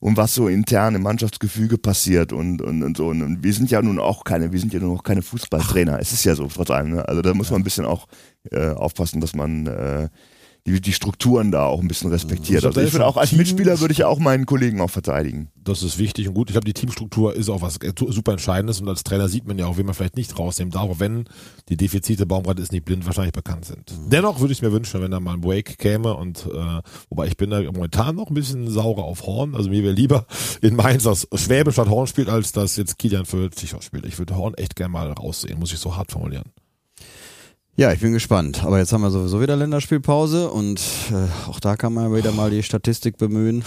Und 0.00 0.16
was 0.16 0.34
so 0.34 0.48
intern 0.48 0.96
im 0.96 1.02
Mannschaftsgefüge 1.02 1.78
passiert 1.78 2.32
und, 2.32 2.60
und, 2.60 2.82
und 2.82 2.96
so. 2.96 3.06
Und 3.06 3.44
wir 3.44 3.52
sind 3.52 3.70
ja 3.70 3.80
nun 3.82 4.00
auch 4.00 4.24
keine, 4.24 4.50
wir 4.50 4.58
sind 4.58 4.72
ja 4.72 4.80
nun 4.80 4.98
auch 4.98 5.04
keine 5.04 5.22
Fußballtrainer. 5.22 6.00
Es 6.00 6.12
ist 6.12 6.24
ja 6.24 6.34
so, 6.34 6.48
trotz 6.48 6.70
allem. 6.70 6.90
Ne? 6.90 7.08
Also 7.08 7.22
da 7.22 7.32
muss 7.34 7.52
man 7.52 7.60
ein 7.60 7.64
bisschen 7.64 7.84
auch 7.84 8.08
äh, 8.50 8.70
aufpassen, 8.70 9.20
dass 9.20 9.36
man 9.36 9.68
äh, 9.68 10.08
die, 10.66 10.80
die 10.80 10.92
Strukturen 10.92 11.50
da 11.50 11.66
auch 11.66 11.80
ein 11.80 11.88
bisschen 11.88 12.10
respektiert. 12.10 12.64
Also 12.64 12.80
ich 12.80 12.92
würde 12.92 13.06
auch 13.06 13.16
als 13.16 13.30
Team- 13.30 13.38
Mitspieler 13.38 13.80
würde 13.80 13.92
ich 13.92 13.98
ja 13.98 14.06
auch 14.06 14.20
meinen 14.20 14.46
Kollegen 14.46 14.80
auch 14.80 14.90
verteidigen. 14.90 15.50
Das 15.56 15.82
ist 15.82 15.98
wichtig 15.98 16.28
und 16.28 16.34
gut. 16.34 16.50
Ich 16.50 16.54
glaube, 16.54 16.64
die 16.66 16.72
Teamstruktur 16.72 17.34
ist 17.34 17.48
auch 17.48 17.62
was 17.62 17.78
super 18.10 18.32
Entscheidendes 18.32 18.80
und 18.80 18.88
als 18.88 19.02
Trainer 19.02 19.28
sieht 19.28 19.46
man 19.46 19.58
ja 19.58 19.66
auch, 19.66 19.76
wen 19.76 19.86
man 19.86 19.94
vielleicht 19.94 20.16
nicht 20.16 20.38
rausnehmen 20.38 20.70
darf, 20.70 20.88
auch 20.88 21.00
wenn 21.00 21.24
die 21.68 21.76
Defizite 21.76 22.26
Baumgart 22.26 22.60
ist 22.60 22.72
nicht 22.72 22.84
blind 22.84 23.06
wahrscheinlich 23.06 23.32
bekannt 23.32 23.64
sind. 23.64 23.92
Dennoch 24.06 24.40
würde 24.40 24.52
ich 24.52 24.62
mir 24.62 24.72
wünschen, 24.72 25.00
wenn 25.02 25.10
da 25.10 25.18
mal 25.20 25.34
ein 25.34 25.40
Break 25.40 25.78
käme 25.78 26.14
und 26.14 26.46
äh, 26.46 26.80
wobei 27.10 27.26
ich 27.26 27.36
bin 27.36 27.50
da 27.50 27.60
momentan 27.62 28.14
noch 28.16 28.28
ein 28.28 28.34
bisschen 28.34 28.68
saurer 28.70 29.02
auf 29.04 29.26
Horn. 29.26 29.54
Also 29.56 29.68
mir 29.70 29.82
wäre 29.82 29.94
lieber 29.94 30.26
in 30.60 30.76
Mainz 30.76 31.02
das 31.04 31.26
Schwäbe 31.34 31.72
statt 31.72 31.88
Horn 31.88 32.06
spielt, 32.06 32.28
als 32.28 32.52
dass 32.52 32.76
jetzt 32.76 32.98
Kilian 32.98 33.26
für 33.26 33.50
Zichos 33.50 33.84
spielt. 33.84 34.06
Ich 34.06 34.18
würde 34.18 34.36
Horn 34.36 34.54
echt 34.54 34.76
gerne 34.76 34.92
mal 34.92 35.10
raussehen, 35.12 35.58
muss 35.58 35.72
ich 35.72 35.78
so 35.80 35.96
hart 35.96 36.12
formulieren. 36.12 36.52
Ja, 37.74 37.90
ich 37.90 38.00
bin 38.00 38.12
gespannt. 38.12 38.64
Aber 38.64 38.78
jetzt 38.78 38.92
haben 38.92 39.00
wir 39.00 39.10
sowieso 39.10 39.40
wieder 39.40 39.56
Länderspielpause 39.56 40.50
und 40.50 40.80
äh, 41.10 41.48
auch 41.48 41.58
da 41.58 41.76
kann 41.76 41.94
man 41.94 42.14
wieder 42.14 42.30
mal 42.30 42.50
die 42.50 42.62
Statistik 42.62 43.16
bemühen. 43.16 43.64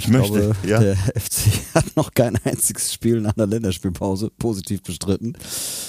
Ich 0.00 0.08
möchte, 0.08 0.40
glaube, 0.40 0.56
ja. 0.66 0.80
der 0.80 0.96
FC 1.14 1.74
hat 1.74 1.96
noch 1.96 2.12
kein 2.14 2.36
einziges 2.44 2.92
Spiel 2.92 3.20
nach 3.20 3.36
einer 3.36 3.46
Länderspielpause 3.46 4.30
positiv 4.38 4.82
bestritten. 4.82 5.34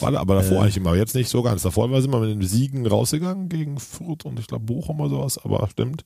War 0.02 0.12
da, 0.12 0.20
aber 0.20 0.36
davor 0.36 0.62
eigentlich 0.64 0.78
immer, 0.78 0.96
jetzt 0.96 1.16
nicht 1.16 1.30
so 1.30 1.42
ganz. 1.42 1.62
Davor 1.62 1.90
sind 2.02 2.12
wir 2.12 2.20
mit 2.20 2.30
den 2.30 2.42
Siegen 2.48 2.86
rausgegangen 2.86 3.48
gegen 3.50 3.80
Fürth 3.80 4.26
und 4.26 4.40
ich 4.40 4.48
glaube 4.48 4.66
Bochum 4.66 5.00
oder 5.00 5.10
sowas, 5.10 5.40
aber 5.44 5.68
stimmt. 5.72 6.04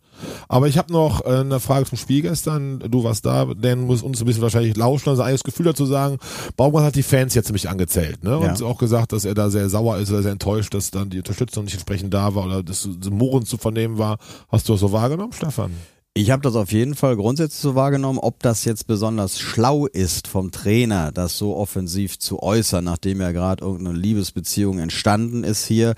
Aber 0.48 0.68
ich 0.68 0.78
habe 0.78 0.94
noch 0.94 1.26
äh, 1.26 1.39
eine 1.39 1.60
Frage 1.60 1.86
zum 1.86 1.98
Spiel 1.98 2.22
gestern. 2.22 2.80
Du 2.80 3.04
warst 3.04 3.26
da, 3.26 3.46
Dan 3.46 3.82
muss 3.82 4.04
uns 4.04 4.22
ein 4.22 4.26
bisschen 4.26 4.41
wahrscheinlich 4.44 4.78
lauschen, 4.78 5.10
also 5.10 5.24
eigenes 5.24 5.44
Gefühl 5.44 5.65
dazu 5.65 5.86
sagen. 5.86 6.18
Baumgart 6.56 6.86
hat 6.86 6.96
die 6.96 7.04
Fans 7.04 7.34
jetzt 7.34 7.48
ziemlich 7.48 7.70
angezählt, 7.70 8.24
ne? 8.24 8.38
Und 8.38 8.60
Ja. 8.60 8.65
auch 8.65 8.78
gesagt, 8.78 9.12
dass 9.13 9.26
er 9.26 9.34
da 9.34 9.50
sehr 9.50 9.70
sauer 9.70 9.98
ist 9.98 10.12
oder 10.12 10.22
sehr 10.22 10.32
enttäuscht, 10.32 10.74
dass 10.74 10.91
dann 10.91 11.10
die 11.10 11.18
Unterstützung 11.18 11.65
nicht 11.65 11.74
entsprechend 11.74 12.13
da 12.13 12.36
war 12.36 12.46
oder 12.46 12.63
das 12.63 12.88
Murren 13.10 13.46
zu 13.46 13.58
vernehmen 13.58 13.98
war. 13.98 14.18
Hast 14.50 14.68
du 14.70 14.74
das 14.74 14.82
so 14.82 14.91
wahrgenommen, 14.91 15.34
Stefan? 15.34 15.72
Ich 16.17 16.32
habe 16.32 16.41
das 16.41 16.56
auf 16.56 16.71
jeden 16.71 16.95
Fall 16.95 17.17
grundsätzlich 17.17 17.60
so 17.60 17.75
wahrgenommen, 17.75 18.19
ob 18.19 18.41
das 18.41 18.63
jetzt 18.63 18.88
besonders 18.88 19.38
schlau 19.38 19.86
ist 19.86 20.30
vom 20.30 20.49
Trainer, 20.49 21.12
das 21.12 21.38
so 21.38 21.58
offensiv 21.58 22.19
zu 22.19 22.41
äußern, 22.41 22.86
nachdem 22.86 23.19
ja 23.19 23.34
gerade 23.34 23.65
irgendeine 23.65 23.97
Liebesbeziehung 23.97 24.80
entstanden 24.80 25.43
ist 25.43 25.65
hier, 25.65 25.93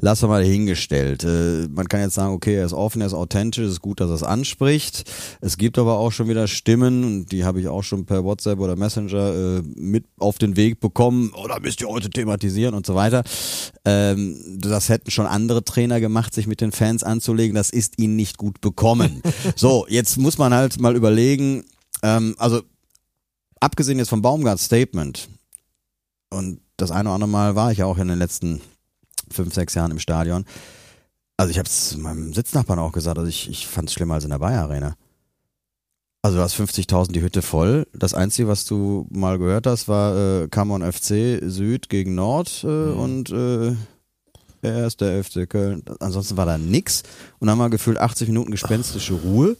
lassen 0.00 0.22
wir 0.22 0.28
mal 0.28 0.42
dahingestellt. 0.42 1.22
Äh, 1.22 1.68
man 1.68 1.86
kann 1.86 2.00
jetzt 2.00 2.14
sagen, 2.14 2.32
okay, 2.32 2.54
er 2.54 2.64
ist 2.64 2.72
offen, 2.72 3.02
er 3.02 3.08
ist 3.08 3.12
authentisch, 3.12 3.66
es 3.66 3.72
ist 3.72 3.82
gut, 3.82 4.00
dass 4.00 4.08
er 4.08 4.14
es 4.14 4.22
anspricht. 4.22 5.04
Es 5.42 5.58
gibt 5.58 5.76
aber 5.76 5.98
auch 5.98 6.12
schon 6.12 6.30
wieder 6.30 6.48
Stimmen, 6.48 7.04
und 7.04 7.32
die 7.32 7.44
habe 7.44 7.60
ich 7.60 7.68
auch 7.68 7.82
schon 7.82 8.06
per 8.06 8.24
WhatsApp 8.24 8.60
oder 8.60 8.74
Messenger 8.74 9.58
äh, 9.58 9.62
mit 9.76 10.06
auf 10.18 10.38
den 10.38 10.56
Weg 10.56 10.80
bekommen, 10.80 11.30
oder 11.34 11.60
müsst 11.60 11.82
ihr 11.82 11.88
heute 11.88 12.08
thematisieren 12.08 12.74
und 12.74 12.86
so 12.86 12.94
weiter. 12.94 13.22
Ähm, 13.84 14.38
das 14.62 14.88
hätten 14.88 15.10
schon 15.10 15.26
andere 15.26 15.62
Trainer 15.62 16.00
gemacht, 16.00 16.32
sich 16.32 16.46
mit 16.46 16.62
den 16.62 16.72
Fans 16.72 17.02
anzulegen. 17.02 17.54
Das 17.54 17.68
ist 17.68 17.98
ihnen 17.98 18.16
nicht 18.16 18.38
gut 18.38 18.62
bekommen. 18.62 19.20
so, 19.58 19.86
jetzt 19.88 20.16
muss 20.18 20.38
man 20.38 20.54
halt 20.54 20.80
mal 20.80 20.94
überlegen, 20.94 21.64
ähm, 22.02 22.34
also 22.38 22.62
abgesehen 23.60 23.98
jetzt 23.98 24.10
vom 24.10 24.22
Baumgart 24.22 24.60
Statement 24.60 25.28
und 26.30 26.60
das 26.76 26.90
eine 26.90 27.08
oder 27.08 27.14
andere 27.14 27.28
Mal 27.28 27.56
war 27.56 27.72
ich 27.72 27.78
ja 27.78 27.86
auch 27.86 27.98
in 27.98 28.08
den 28.08 28.18
letzten 28.18 28.60
fünf, 29.30 29.52
sechs 29.52 29.74
Jahren 29.74 29.90
im 29.90 29.98
Stadion. 29.98 30.44
Also 31.36 31.50
ich 31.50 31.58
habe 31.58 31.68
es 31.68 31.96
meinem 31.96 32.32
Sitznachbarn 32.32 32.78
auch 32.78 32.92
gesagt, 32.92 33.18
also 33.18 33.28
ich, 33.28 33.48
ich 33.48 33.66
fand 33.66 33.88
es 33.88 33.94
schlimmer 33.94 34.14
als 34.14 34.24
in 34.24 34.30
der 34.30 34.38
Bayer 34.38 34.62
Arena. 34.62 34.94
Also 36.22 36.38
du 36.38 36.42
hast 36.42 36.56
50.000 36.56 37.12
die 37.12 37.22
Hütte 37.22 37.42
voll. 37.42 37.86
Das 37.92 38.14
Einzige, 38.14 38.48
was 38.48 38.64
du 38.64 39.06
mal 39.10 39.38
gehört 39.38 39.66
hast, 39.66 39.88
war 39.88 40.42
äh, 40.42 40.48
Kamon 40.48 40.82
FC 40.82 41.40
Süd 41.42 41.88
gegen 41.88 42.14
Nord 42.14 42.64
äh, 42.64 42.66
und 42.66 43.30
äh, 43.30 43.74
er 44.62 44.86
ist 44.86 45.00
der 45.00 45.22
FC 45.22 45.48
Köln. 45.48 45.82
Ansonsten 46.00 46.36
war 46.36 46.46
da 46.46 46.58
nix. 46.58 47.02
Und 47.38 47.46
dann 47.46 47.58
haben 47.58 47.64
wir 47.64 47.70
gefühlt 47.70 47.98
80 47.98 48.28
Minuten 48.28 48.50
gespenstische 48.50 49.14
Ruhe. 49.14 49.56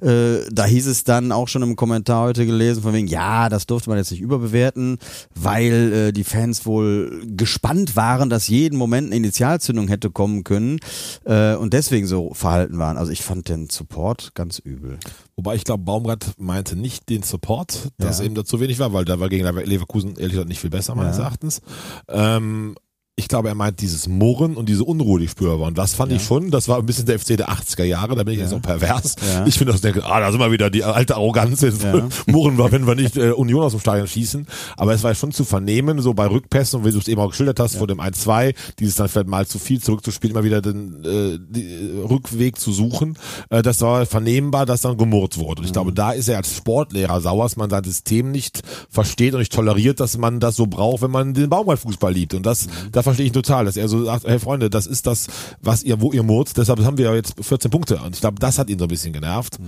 Äh, 0.00 0.48
da 0.50 0.64
hieß 0.64 0.88
es 0.88 1.04
dann 1.04 1.30
auch 1.30 1.46
schon 1.46 1.62
im 1.62 1.76
Kommentar 1.76 2.24
heute 2.24 2.44
gelesen, 2.44 2.82
von 2.82 2.92
wegen, 2.92 3.06
ja, 3.06 3.48
das 3.48 3.66
durfte 3.66 3.88
man 3.88 3.98
jetzt 3.98 4.10
nicht 4.10 4.20
überbewerten, 4.20 4.98
weil 5.36 5.92
äh, 5.92 6.12
die 6.12 6.24
Fans 6.24 6.66
wohl 6.66 7.22
gespannt 7.24 7.94
waren, 7.94 8.28
dass 8.28 8.48
jeden 8.48 8.76
Moment 8.76 9.06
eine 9.06 9.16
Initialzündung 9.16 9.86
hätte 9.86 10.10
kommen 10.10 10.42
können 10.42 10.80
äh, 11.24 11.54
und 11.54 11.72
deswegen 11.72 12.08
so 12.08 12.34
verhalten 12.34 12.78
waren. 12.78 12.96
Also 12.96 13.12
ich 13.12 13.22
fand 13.22 13.48
den 13.48 13.70
Support 13.70 14.34
ganz 14.34 14.58
übel. 14.58 14.98
Wobei 15.36 15.54
ich 15.54 15.62
glaube, 15.62 15.84
Baumgart 15.84 16.32
meinte 16.36 16.74
nicht 16.74 17.08
den 17.08 17.22
Support, 17.22 17.90
dass 17.98 18.18
Ja. 18.18 18.24
eben 18.24 18.34
da 18.34 18.44
zu 18.44 18.58
wenig 18.58 18.80
war, 18.80 18.92
weil 18.92 19.04
da 19.04 19.20
war 19.20 19.28
gegen 19.28 19.44
Leverkusen 19.46 20.16
ehrlich 20.16 20.32
gesagt 20.32 20.48
nicht 20.48 20.60
viel 20.60 20.70
besser, 20.70 20.96
meines 20.96 21.18
Ja. 21.18 21.22
Erachtens. 21.22 21.60
Ähm, 22.08 22.74
ich 23.22 23.28
glaube, 23.28 23.48
er 23.48 23.54
meint 23.54 23.80
dieses 23.80 24.08
Murren 24.08 24.56
und 24.56 24.68
diese 24.68 24.84
Unruhe, 24.84 25.20
die 25.20 25.28
spürbar. 25.28 25.68
Und 25.68 25.78
das 25.78 25.94
fand 25.94 26.12
ich 26.12 26.22
schon, 26.22 26.50
das 26.50 26.68
war 26.68 26.78
ein 26.78 26.86
bisschen 26.86 27.06
der 27.06 27.18
FC 27.18 27.36
der 27.36 27.48
80er 27.48 27.84
Jahre, 27.84 28.14
da 28.14 28.24
bin 28.24 28.34
ich 28.34 28.40
jetzt 28.40 28.52
auch 28.52 28.60
pervers. 28.62 29.16
Ja. 29.32 29.46
Ich 29.46 29.56
finde 29.56 29.72
das, 29.72 29.80
denke, 29.80 30.04
ah, 30.04 30.20
da 30.20 30.30
sind 30.30 30.40
wir 30.40 30.50
wieder 30.50 30.70
die 30.70 30.84
alte 30.84 31.14
Arroganz, 31.14 31.60
jetzt 31.60 31.82
Ja. 31.82 32.08
murren 32.26 32.58
wir, 32.58 32.70
wenn 32.72 32.86
wir 32.86 32.94
nicht 32.94 33.16
äh, 33.16 33.30
Union 33.30 33.62
aus 33.62 33.72
dem 33.72 33.80
Stadion 33.80 34.06
schießen. 34.06 34.46
Aber 34.76 34.92
es 34.92 35.02
war 35.02 35.14
schon 35.14 35.32
zu 35.32 35.44
vernehmen, 35.44 36.00
so 36.00 36.14
bei 36.14 36.26
Rückpässen, 36.26 36.80
und 36.80 36.86
wie 36.86 36.92
du 36.92 36.98
es 36.98 37.08
eben 37.08 37.20
auch 37.20 37.30
geschildert 37.30 37.60
hast, 37.60 37.76
vor 37.76 37.86
dem 37.86 38.00
1-2, 38.00 38.54
dieses 38.78 38.96
dann 38.96 39.08
vielleicht 39.08 39.28
mal 39.28 39.46
zu 39.46 39.58
viel 39.58 39.80
zurückzuspielen, 39.80 40.36
immer 40.36 40.44
wieder 40.44 40.60
den 40.60 41.04
äh, 41.04 41.34
äh, 41.58 42.06
Rückweg 42.08 42.58
zu 42.58 42.72
suchen. 42.72 43.16
Äh, 43.50 43.62
das 43.62 43.80
war 43.80 44.04
vernehmbar, 44.06 44.66
dass 44.66 44.82
dann 44.82 44.96
gemurrt 44.96 45.38
wurde. 45.38 45.60
Und 45.60 45.66
ich 45.66 45.72
glaube, 45.72 45.92
da 45.92 46.12
ist 46.12 46.28
er 46.28 46.38
als 46.38 46.56
Sportlehrer 46.56 47.20
sauer, 47.20 47.44
dass 47.44 47.56
man 47.56 47.70
sein 47.70 47.84
System 47.84 48.30
nicht 48.30 48.62
versteht 48.90 49.34
und 49.34 49.40
nicht 49.40 49.52
toleriert, 49.52 50.00
dass 50.00 50.18
man 50.18 50.40
das 50.40 50.56
so 50.56 50.66
braucht, 50.66 51.02
wenn 51.02 51.10
man 51.10 51.34
den 51.34 51.48
Baumgart-Fußball 51.48 52.12
liebt. 52.12 52.34
Und 52.34 52.44
das, 52.44 52.66
da 52.90 53.02
verstehe 53.12 53.26
ich 53.26 53.32
total, 53.32 53.64
dass 53.64 53.76
er 53.76 53.88
so 53.88 54.04
sagt, 54.04 54.26
hey 54.26 54.38
Freunde, 54.38 54.70
das 54.70 54.86
ist 54.86 55.06
das, 55.06 55.28
was 55.60 55.82
ihr, 55.82 56.00
wo 56.00 56.12
ihr 56.12 56.22
murrt, 56.22 56.56
deshalb 56.56 56.80
haben 56.80 56.98
wir 56.98 57.06
ja 57.06 57.14
jetzt 57.14 57.34
14 57.40 57.70
Punkte. 57.70 57.98
Und 57.98 58.14
ich 58.14 58.20
glaube, 58.20 58.38
das 58.38 58.58
hat 58.58 58.70
ihn 58.70 58.78
so 58.78 58.86
ein 58.86 58.88
bisschen 58.88 59.12
genervt. 59.12 59.58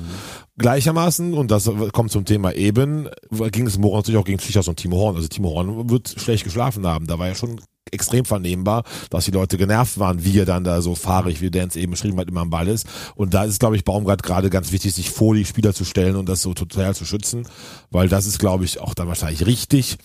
Gleichermaßen, 0.58 1.34
und 1.34 1.50
das 1.50 1.70
kommt 1.92 2.10
zum 2.10 2.24
Thema 2.24 2.52
eben, 2.52 3.08
ging 3.52 3.66
es 3.66 3.78
morgen 3.78 3.96
natürlich 3.96 4.20
auch 4.20 4.24
gegen 4.24 4.40
Schichers 4.40 4.68
und 4.68 4.76
Timo 4.76 4.96
Horn. 4.96 5.16
Also 5.16 5.28
Timo 5.28 5.50
Horn 5.50 5.90
wird 5.90 6.14
schlecht 6.18 6.44
geschlafen 6.44 6.86
haben. 6.86 7.06
Da 7.06 7.18
war 7.18 7.28
ja 7.28 7.34
schon 7.34 7.60
extrem 7.90 8.24
vernehmbar, 8.24 8.84
dass 9.10 9.24
die 9.26 9.30
Leute 9.30 9.56
genervt 9.56 9.98
waren, 9.98 10.24
wie 10.24 10.38
er 10.38 10.44
dann 10.44 10.64
da 10.64 10.80
so 10.80 10.94
fahrig, 10.94 11.40
wie 11.40 11.50
Dance 11.50 11.78
eben 11.78 11.92
beschrieben 11.92 12.18
hat, 12.18 12.28
immer 12.28 12.40
am 12.40 12.50
Ball 12.50 12.68
ist. 12.68 12.86
Und 13.14 13.34
da 13.34 13.44
ist 13.44 13.60
glaube 13.60 13.76
ich, 13.76 13.84
Baumgart 13.84 14.22
gerade 14.22 14.50
ganz 14.50 14.72
wichtig, 14.72 14.94
sich 14.94 15.10
vor 15.10 15.34
die 15.34 15.44
Spieler 15.44 15.74
zu 15.74 15.84
stellen 15.84 16.16
und 16.16 16.28
das 16.28 16.42
so 16.42 16.54
total 16.54 16.94
zu 16.94 17.04
schützen, 17.04 17.46
weil 17.90 18.08
das 18.08 18.26
ist, 18.26 18.38
glaube 18.38 18.64
ich, 18.64 18.80
auch 18.80 18.94
dann 18.94 19.08
wahrscheinlich 19.08 19.46
richtig. 19.46 19.96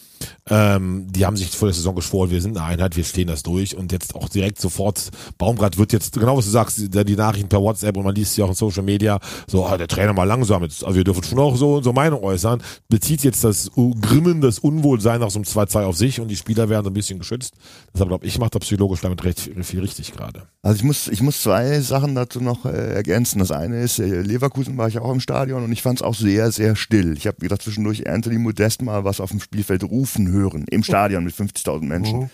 Ähm, 0.50 1.08
die 1.10 1.26
haben 1.26 1.38
sich 1.38 1.50
vor 1.50 1.68
der 1.68 1.74
Saison 1.74 1.96
geschworen, 1.96 2.30
wir 2.30 2.42
sind 2.42 2.58
eine 2.58 2.65
Einheit, 2.65 2.98
wir 2.98 3.04
stehen 3.04 3.28
das 3.28 3.44
durch 3.44 3.78
und 3.78 3.92
jetzt 3.92 4.15
auch 4.15 4.28
direkt 4.30 4.60
sofort, 4.60 5.10
Baumgart 5.38 5.78
wird 5.78 5.94
jetzt, 5.94 6.13
genau 6.13 6.38
was 6.38 6.46
du 6.46 6.52
sagst, 6.52 6.78
die 6.80 7.15
Nachrichten 7.15 7.50
per 7.50 7.62
WhatsApp 7.62 7.96
und 7.96 8.04
man 8.04 8.15
liest 8.15 8.34
sie 8.34 8.44
auch 8.44 8.50
in 8.50 8.56
Social 8.56 8.84
Media, 8.84 9.20
so, 9.48 9.65
ah, 9.65 9.78
der 9.78 9.88
Trainer 9.88 10.13
mal 10.13 10.26
langsam, 10.26 10.63
jetzt, 10.63 10.84
also 10.84 10.98
wir 10.98 11.04
dürfen 11.04 11.24
schon 11.24 11.39
auch 11.39 11.56
so 11.56 11.76
unsere 11.76 11.94
Meinung 11.94 12.24
äußern, 12.24 12.62
bezieht 12.89 13.24
jetzt 13.24 13.44
das 13.44 13.72
Grimmen, 14.02 14.42
das 14.42 14.60
Unwohlsein 14.60 15.22
nach 15.22 15.30
so 15.30 15.39
einem 15.39 15.46
2-2 15.46 15.84
auf 15.84 15.96
sich 15.96 16.20
und 16.20 16.28
die 16.28 16.36
Spieler 16.36 16.68
werden 16.68 16.84
so 16.84 16.89
ein 16.89 16.94
bisschen 16.94 17.20
geschützt. 17.20 17.54
Deshalb 17.93 18.10
glaube 18.10 18.25
ich, 18.25 18.38
macht 18.38 18.55
er 18.55 18.60
psychologisch 18.60 19.01
damit 19.01 19.23
recht 19.23 19.39
viel 19.39 19.79
richtig 19.79 20.13
gerade. 20.13 20.43
Also 20.62 20.77
ich 20.77 20.84
muss, 20.84 21.08
ich 21.08 21.21
muss 21.21 21.41
zwei 21.41 21.79
Sachen 21.79 22.15
dazu 22.15 22.39
noch 22.39 22.65
äh, 22.65 22.93
ergänzen. 22.93 23.39
Das 23.39 23.51
eine 23.51 23.82
ist, 23.82 23.99
äh, 23.99 24.21
Leverkusen 24.21 24.77
war 24.77 24.88
ich 24.88 24.99
auch 24.99 25.12
im 25.12 25.19
Stadion 25.19 25.63
und 25.63 25.71
ich 25.71 25.82
fand 25.82 25.99
es 25.99 26.03
auch 26.03 26.15
sehr, 26.15 26.51
sehr 26.51 26.75
still. 26.75 27.17
Ich 27.17 27.27
habe 27.27 27.41
wieder 27.41 27.60
zwischendurch 27.60 28.08
Anthony 28.08 28.38
Modest 28.38 28.82
mal 28.82 29.03
was 29.03 29.19
auf 29.19 29.32
dem 29.32 29.39
Spielfeld 29.39 29.84
rufen 29.84 30.29
hören, 30.29 30.65
im 30.69 30.84
Stadion 30.84 31.23
mit 31.23 31.34
50.000 31.34 31.84
Menschen. 31.84 32.29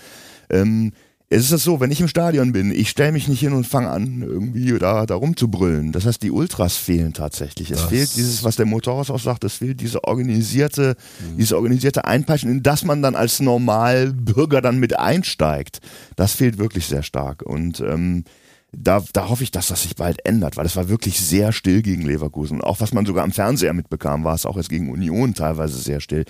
Ähm, 0.50 0.92
es 1.30 1.44
ist 1.44 1.52
das 1.52 1.64
so, 1.64 1.80
wenn 1.80 1.90
ich 1.90 2.02
im 2.02 2.08
Stadion 2.08 2.52
bin, 2.52 2.72
ich 2.72 2.90
stelle 2.90 3.12
mich 3.12 3.28
nicht 3.28 3.40
hin 3.40 3.54
und 3.54 3.66
fange 3.66 3.90
an, 3.90 4.22
irgendwie 4.22 4.78
da, 4.78 5.08
da 5.08 5.16
rumzubrüllen. 5.16 5.92
Das 5.92 6.06
heißt, 6.06 6.22
die 6.22 6.30
Ultras 6.30 6.78
fehlen 6.78 7.14
tatsächlich. 7.14 7.72
Es 7.72 7.82
fehlt 7.82 8.16
dieses, 8.16 8.44
was 8.44 8.58
der 8.58 8.68
Motorhaus 8.68 9.10
auch 9.10 9.20
sagt, 9.20 9.44
es 9.44 9.56
fehlt 9.56 9.82
diese 9.82 10.04
organisierte, 10.04 10.96
dieses 11.36 11.54
organisierte 11.54 12.06
Einpeitschen, 12.06 12.52
in 12.52 12.62
das 12.62 12.86
man 12.86 13.02
dann 13.02 13.16
als 13.16 13.40
Normalbürger 13.40 14.62
dann 14.62 14.80
mit 14.80 15.00
einsteigt. 15.00 15.80
Das 16.16 16.34
fehlt 16.34 16.60
wirklich 16.60 16.86
sehr 16.86 17.02
stark. 17.02 17.42
Und 17.42 17.80
ähm, 17.80 18.24
da, 18.72 19.04
da 19.14 19.30
hoffe 19.30 19.44
ich, 19.44 19.52
dass 19.52 19.68
das 19.68 19.82
sich 19.82 19.96
bald 19.96 20.24
ändert, 20.26 20.58
weil 20.58 20.66
es 20.66 20.76
war 20.76 20.90
wirklich 20.90 21.20
sehr 21.20 21.54
still 21.54 21.82
gegen 21.82 22.04
Leverkusen. 22.04 22.58
Und 22.58 22.64
auch 22.64 22.82
was 22.82 22.94
man 22.94 23.06
sogar 23.06 23.24
am 23.24 23.32
Fernseher 23.32 23.74
mitbekam, 23.74 24.24
war 24.24 24.36
es 24.36 24.46
auch 24.46 24.58
jetzt 24.58 24.70
gegen 24.70 24.92
Union 24.92 25.34
teilweise 25.34 25.78
sehr 25.80 26.02
still. 26.02 26.26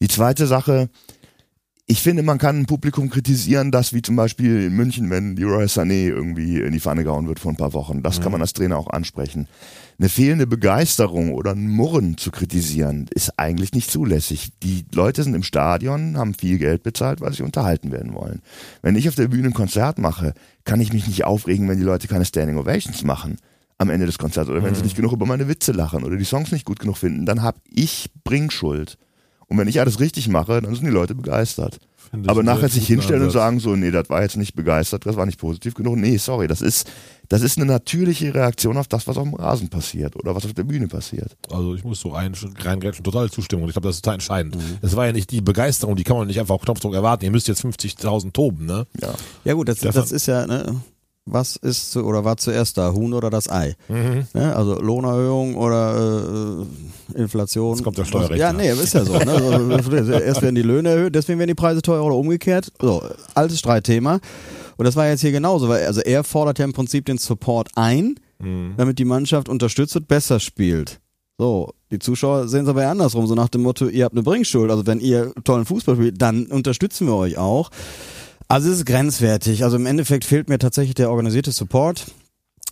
Die 0.00 0.08
zweite 0.08 0.46
Sache, 0.46 0.88
ich 1.90 2.02
finde, 2.02 2.22
man 2.22 2.38
kann 2.38 2.56
ein 2.56 2.66
Publikum 2.66 3.10
kritisieren, 3.10 3.72
das 3.72 3.92
wie 3.92 4.00
zum 4.00 4.14
Beispiel 4.14 4.66
in 4.66 4.76
München, 4.76 5.10
wenn 5.10 5.34
Leroy 5.34 5.64
Sané 5.64 6.06
irgendwie 6.06 6.60
in 6.60 6.70
die 6.70 6.78
Pfanne 6.78 7.02
gehauen 7.02 7.26
wird 7.26 7.40
vor 7.40 7.50
ein 7.50 7.56
paar 7.56 7.72
Wochen. 7.72 8.04
Das 8.04 8.20
kann 8.20 8.30
man 8.30 8.40
als 8.40 8.52
Trainer 8.52 8.78
auch 8.78 8.86
ansprechen. 8.86 9.48
Eine 9.98 10.08
fehlende 10.08 10.46
Begeisterung 10.46 11.34
oder 11.34 11.50
ein 11.50 11.66
Murren 11.66 12.16
zu 12.16 12.30
kritisieren, 12.30 13.08
ist 13.12 13.40
eigentlich 13.40 13.72
nicht 13.72 13.90
zulässig. 13.90 14.52
Die 14.62 14.84
Leute 14.94 15.24
sind 15.24 15.34
im 15.34 15.42
Stadion, 15.42 16.16
haben 16.16 16.34
viel 16.34 16.58
Geld 16.58 16.84
bezahlt, 16.84 17.20
weil 17.20 17.32
sie 17.32 17.42
unterhalten 17.42 17.90
werden 17.90 18.14
wollen. 18.14 18.40
Wenn 18.82 18.94
ich 18.94 19.08
auf 19.08 19.16
der 19.16 19.26
Bühne 19.26 19.48
ein 19.48 19.54
Konzert 19.54 19.98
mache, 19.98 20.34
kann 20.62 20.80
ich 20.80 20.92
mich 20.92 21.08
nicht 21.08 21.24
aufregen, 21.24 21.68
wenn 21.68 21.78
die 21.78 21.84
Leute 21.84 22.06
keine 22.06 22.24
Standing 22.24 22.56
Ovations 22.56 23.02
machen 23.02 23.38
am 23.78 23.90
Ende 23.90 24.06
des 24.06 24.18
Konzerts 24.18 24.48
oder 24.48 24.62
wenn 24.62 24.76
sie 24.76 24.82
nicht 24.82 24.94
genug 24.94 25.12
über 25.12 25.26
meine 25.26 25.48
Witze 25.48 25.72
lachen 25.72 26.04
oder 26.04 26.16
die 26.16 26.24
Songs 26.24 26.52
nicht 26.52 26.66
gut 26.66 26.78
genug 26.78 26.98
finden, 26.98 27.26
dann 27.26 27.42
hab 27.42 27.56
ich 27.68 28.10
Bringschuld. 28.22 28.96
Und 29.50 29.58
wenn 29.58 29.68
ich 29.68 29.80
alles 29.80 30.00
richtig 30.00 30.28
mache, 30.28 30.62
dann 30.62 30.74
sind 30.74 30.86
die 30.86 30.92
Leute 30.92 31.14
begeistert. 31.14 31.80
Aber 32.26 32.42
nachher 32.42 32.68
sich 32.68 32.86
hinstellen 32.86 33.22
und 33.22 33.30
sagen 33.30 33.60
so, 33.60 33.76
nee, 33.76 33.90
das 33.90 34.10
war 34.10 34.22
jetzt 34.22 34.36
nicht 34.36 34.54
begeistert, 34.54 35.06
das 35.06 35.16
war 35.16 35.26
nicht 35.26 35.38
positiv 35.38 35.74
genug. 35.74 35.96
Nee, 35.96 36.16
sorry, 36.16 36.48
das 36.48 36.60
ist, 36.60 36.90
das 37.28 37.42
ist 37.42 37.56
eine 37.56 37.66
natürliche 37.66 38.34
Reaktion 38.34 38.76
auf 38.76 38.88
das, 38.88 39.06
was 39.06 39.16
auf 39.16 39.24
dem 39.24 39.34
Rasen 39.34 39.68
passiert 39.68 40.16
oder 40.16 40.34
was 40.34 40.44
auf 40.44 40.52
der 40.54 40.64
Bühne 40.64 40.88
passiert. 40.88 41.36
Also 41.52 41.74
ich 41.74 41.84
muss 41.84 42.00
so 42.00 42.08
rein, 42.08 42.34
reingrätschen, 42.58 43.04
total 43.04 43.30
Zustimmung. 43.30 43.68
Ich 43.68 43.74
glaube, 43.74 43.88
das 43.88 43.96
ist 43.96 44.02
total 44.02 44.14
entscheidend. 44.14 44.56
Mhm. 44.56 44.78
Das 44.82 44.96
war 44.96 45.06
ja 45.06 45.12
nicht 45.12 45.30
die 45.30 45.40
Begeisterung, 45.40 45.94
die 45.94 46.02
kann 46.02 46.16
man 46.16 46.26
nicht 46.26 46.40
einfach 46.40 46.56
auf 46.56 46.62
Knopfdruck 46.62 46.94
erwarten. 46.94 47.24
Ihr 47.24 47.30
müsst 47.30 47.46
jetzt 47.46 47.64
50.000 47.64 48.32
toben, 48.32 48.66
ne? 48.66 48.86
Ja. 49.00 49.14
Ja 49.44 49.54
gut, 49.54 49.68
das, 49.68 49.78
Stefan? 49.78 50.02
das 50.02 50.10
ist 50.10 50.26
ja, 50.26 50.46
ne, 50.46 50.80
was 51.26 51.56
ist 51.56 51.92
zu, 51.92 52.04
oder 52.04 52.24
war 52.24 52.36
zuerst 52.36 52.78
da, 52.78 52.92
Huhn 52.92 53.12
oder 53.12 53.30
das 53.30 53.48
Ei? 53.50 53.74
Mhm. 53.88 54.26
Ne? 54.34 54.56
Also 54.56 54.80
Lohnerhöhung 54.80 55.54
oder 55.56 56.64
äh, 57.14 57.20
Inflation. 57.20 57.74
Jetzt 57.76 57.84
kommt 57.84 57.98
der 57.98 58.04
Steuerrechner. 58.04 58.36
Ja, 58.36 58.52
nee, 58.52 58.70
ist 58.70 58.94
ja 58.94 59.04
so. 59.04 59.16
Ne? 59.18 59.32
Also, 59.32 59.92
erst 60.12 60.42
werden 60.42 60.54
die 60.54 60.62
Löhne 60.62 60.88
erhöht, 60.90 61.14
deswegen 61.14 61.38
werden 61.38 61.48
die 61.48 61.54
Preise 61.54 61.82
teurer 61.82 62.04
oder 62.04 62.16
umgekehrt. 62.16 62.72
So, 62.80 63.02
altes 63.34 63.58
Streitthema. 63.58 64.18
Und 64.76 64.84
das 64.86 64.96
war 64.96 65.08
jetzt 65.08 65.20
hier 65.20 65.32
genauso, 65.32 65.68
weil 65.68 65.84
also 65.86 66.00
er 66.00 66.24
fordert 66.24 66.58
ja 66.58 66.64
im 66.64 66.72
Prinzip 66.72 67.04
den 67.04 67.18
Support 67.18 67.68
ein, 67.74 68.14
Mhm. 68.42 68.72
damit 68.78 68.98
die 68.98 69.04
Mannschaft 69.04 69.50
unterstützt 69.50 69.96
und 69.96 70.08
besser 70.08 70.40
spielt. 70.40 70.98
So, 71.36 71.74
die 71.90 71.98
Zuschauer 71.98 72.48
sehen 72.48 72.62
es 72.64 72.68
aber 72.68 72.82
eher 72.82 72.90
andersrum, 72.90 73.26
so 73.26 73.34
nach 73.34 73.48
dem 73.50 73.62
Motto, 73.62 73.88
ihr 73.88 74.04
habt 74.06 74.14
eine 74.14 74.22
Bringschuld. 74.22 74.70
Also 74.70 74.86
wenn 74.86 74.98
ihr 75.00 75.34
tollen 75.44 75.66
Fußball 75.66 75.96
spielt, 75.96 76.22
dann 76.22 76.46
unterstützen 76.46 77.06
wir 77.06 77.14
euch 77.16 77.36
auch. 77.36 77.70
Also 78.50 78.68
es 78.70 78.78
ist 78.78 78.86
grenzwertig. 78.86 79.62
Also 79.64 79.76
im 79.76 79.86
Endeffekt 79.86 80.24
fehlt 80.24 80.48
mir 80.48 80.58
tatsächlich 80.58 80.94
der 80.94 81.10
organisierte 81.10 81.52
Support. 81.52 82.06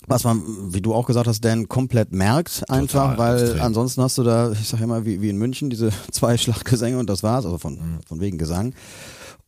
Was 0.06 0.24
man, 0.24 0.42
wie 0.72 0.80
du 0.80 0.94
auch 0.94 1.06
gesagt 1.06 1.26
hast, 1.28 1.44
Dan 1.44 1.68
komplett 1.68 2.12
merkt 2.12 2.68
einfach, 2.70 3.10
Total, 3.12 3.18
weil 3.18 3.42
extrem. 3.42 3.62
ansonsten 3.62 4.02
hast 4.02 4.16
du 4.18 4.22
da, 4.22 4.52
ich 4.52 4.66
sag 4.68 4.80
immer, 4.80 5.04
wie, 5.04 5.20
wie 5.20 5.28
in 5.28 5.36
München, 5.36 5.68
diese 5.70 5.90
zwei 6.12 6.36
Schlaggesänge 6.38 6.98
und 6.98 7.08
das 7.10 7.22
war's, 7.22 7.44
also 7.44 7.58
von, 7.58 7.74
Mhm. 7.74 7.98
von 8.06 8.20
wegen 8.20 8.38
Gesang. 8.38 8.74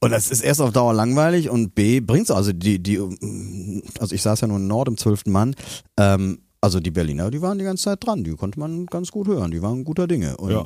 Und 0.01 0.11
das 0.11 0.31
ist 0.31 0.43
erst 0.43 0.61
auf 0.61 0.73
Dauer 0.73 0.93
langweilig 0.95 1.49
und 1.51 1.75
B 1.75 2.01
bringt's 2.01 2.31
also 2.31 2.53
die, 2.53 2.79
die, 2.79 2.99
also 3.99 4.14
ich 4.14 4.23
saß 4.23 4.40
ja 4.43 4.49
nur 4.49 4.59
in 4.59 4.66
Nord 4.66 4.88
im 4.88 4.97
zwölften 4.97 5.31
Mann, 5.31 5.55
ähm, 5.99 6.40
also 6.61 6.79
die 6.81 6.90
Berliner, 6.90 7.31
die 7.31 7.43
waren 7.43 7.59
die 7.59 7.64
ganze 7.64 7.85
Zeit 7.85 8.05
dran, 8.05 8.23
die 8.25 8.33
konnte 8.37 8.61
man 8.61 8.87
ganz 8.87 9.11
gut 9.11 9.29
hören, 9.29 9.51
die 9.51 9.62
waren 9.62 9.85
guter 9.85 10.07
Dinge 10.07 10.37
und 10.37 10.51
Ja. 10.53 10.64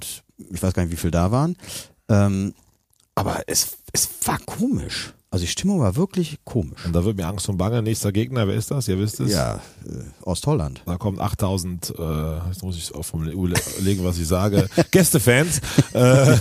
ich 0.53 0.63
weiß 0.63 0.73
gar 0.75 0.83
nicht, 0.85 0.93
wie 0.93 0.97
viel 1.01 1.11
da 1.13 1.31
waren, 1.31 1.57
ähm, 2.09 2.53
aber 3.15 3.43
es, 3.47 3.77
es 3.93 4.09
war 4.25 4.39
komisch. 4.45 5.15
Also 5.35 5.47
die 5.47 5.51
Stimmung 5.51 5.81
war 5.81 5.97
wirklich 5.97 6.39
komisch. 6.45 6.87
Und 6.87 6.95
da 6.95 7.05
wird 7.05 7.17
mir 7.17 7.27
Angst 7.27 7.49
und 7.49 7.57
Bange. 7.57 7.83
Nächster 7.83 8.13
Gegner, 8.13 8.47
wer 8.47 8.55
ist 8.55 8.71
das? 8.71 8.87
Ihr 8.87 9.01
wisst 9.01 9.19
es. 9.19 9.33
Ja, 9.33 9.57
äh, 9.85 9.89
Ostholland. 10.23 10.81
Da 10.87 10.97
kommen 10.97 11.19
8000, 11.19 11.93
äh, 11.99 12.37
jetzt 12.51 12.63
muss 12.63 12.77
ich 12.77 12.95
auch 12.95 13.03
vom 13.03 13.27
überlegen, 13.27 14.05
was 14.05 14.17
ich 14.17 14.29
sage, 14.29 14.69
Gästefans. 14.93 15.61
äh, 15.93 16.37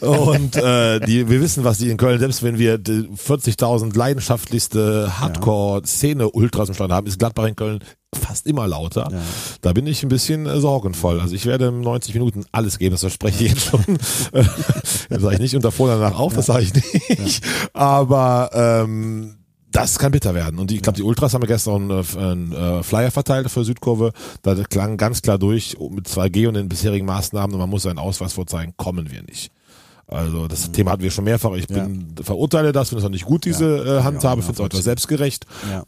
und 0.06 0.56
äh, 0.56 1.00
die, 1.00 1.28
wir 1.28 1.42
wissen, 1.42 1.64
was 1.64 1.76
die 1.76 1.90
in 1.90 1.98
Köln, 1.98 2.18
selbst 2.18 2.42
wenn 2.42 2.58
wir 2.58 2.78
die 2.78 3.10
40.000 3.14 3.94
leidenschaftlichste 3.94 5.20
Hardcore-Szene-Ultras 5.20 6.70
im 6.70 6.74
Stand 6.76 6.94
haben, 6.94 7.06
ist 7.06 7.18
Gladbach 7.18 7.44
in 7.44 7.56
Köln 7.56 7.80
fast 8.14 8.46
immer 8.46 8.66
lauter. 8.66 9.08
Ja. 9.10 9.22
Da 9.60 9.72
bin 9.72 9.86
ich 9.86 10.02
ein 10.02 10.08
bisschen 10.08 10.46
äh, 10.46 10.60
sorgenvoll. 10.60 11.20
Also 11.20 11.34
ich 11.34 11.46
werde 11.46 11.68
in 11.68 11.80
90 11.80 12.14
Minuten 12.14 12.44
alles 12.52 12.78
geben, 12.78 12.92
das 12.92 13.00
verspreche 13.00 13.44
ich 13.44 13.50
jetzt 13.52 13.66
schon. 13.66 13.84
Äh, 14.32 14.44
das 15.08 15.22
sage 15.22 15.34
ich 15.34 15.40
nicht 15.40 15.54
unter 15.54 15.70
vor 15.70 15.88
danach 15.88 16.18
auf, 16.18 16.34
das 16.34 16.46
sage 16.46 16.64
ich 16.64 16.74
nicht. 17.18 17.44
Aber 17.72 18.50
ähm, 18.52 19.36
das 19.70 19.98
kann 19.98 20.12
bitter 20.12 20.34
werden. 20.34 20.58
Und 20.58 20.72
ich 20.72 20.82
glaube, 20.82 20.96
die 20.96 21.02
Ultras 21.02 21.34
haben 21.34 21.42
ja 21.42 21.48
gestern 21.48 21.90
einen, 21.90 22.02
äh, 22.02 22.18
einen 22.18 22.52
äh, 22.52 22.82
Flyer 22.82 23.10
verteilt 23.10 23.50
für 23.50 23.64
Südkurve. 23.64 24.12
Da 24.42 24.54
klang 24.54 24.96
ganz 24.96 25.22
klar 25.22 25.38
durch, 25.38 25.76
mit 25.90 26.08
2G 26.08 26.48
und 26.48 26.54
den 26.54 26.68
bisherigen 26.68 27.06
Maßnahmen, 27.06 27.54
und 27.54 27.60
man 27.60 27.70
muss 27.70 27.86
einen 27.86 27.98
Ausweis 27.98 28.32
vorzeigen, 28.32 28.74
kommen 28.76 29.10
wir 29.10 29.22
nicht. 29.22 29.52
Also 30.08 30.46
das 30.46 30.70
Thema 30.70 30.92
hatten 30.92 31.02
wir 31.02 31.10
schon 31.10 31.24
mehrfach. 31.24 31.52
Ich 31.54 31.66
bin 31.66 32.14
verurteile 32.22 32.70
das, 32.70 32.90
finde 32.90 33.00
es 33.00 33.06
auch 33.06 33.10
nicht 33.10 33.24
gut, 33.24 33.44
diese 33.44 33.64
äh, 33.98 34.02
Handhabe, 34.04 34.40
finde 34.40 34.54
es 34.54 34.60
auch 34.60 34.66
etwas 34.66 34.84
selbstgerecht, 34.84 35.46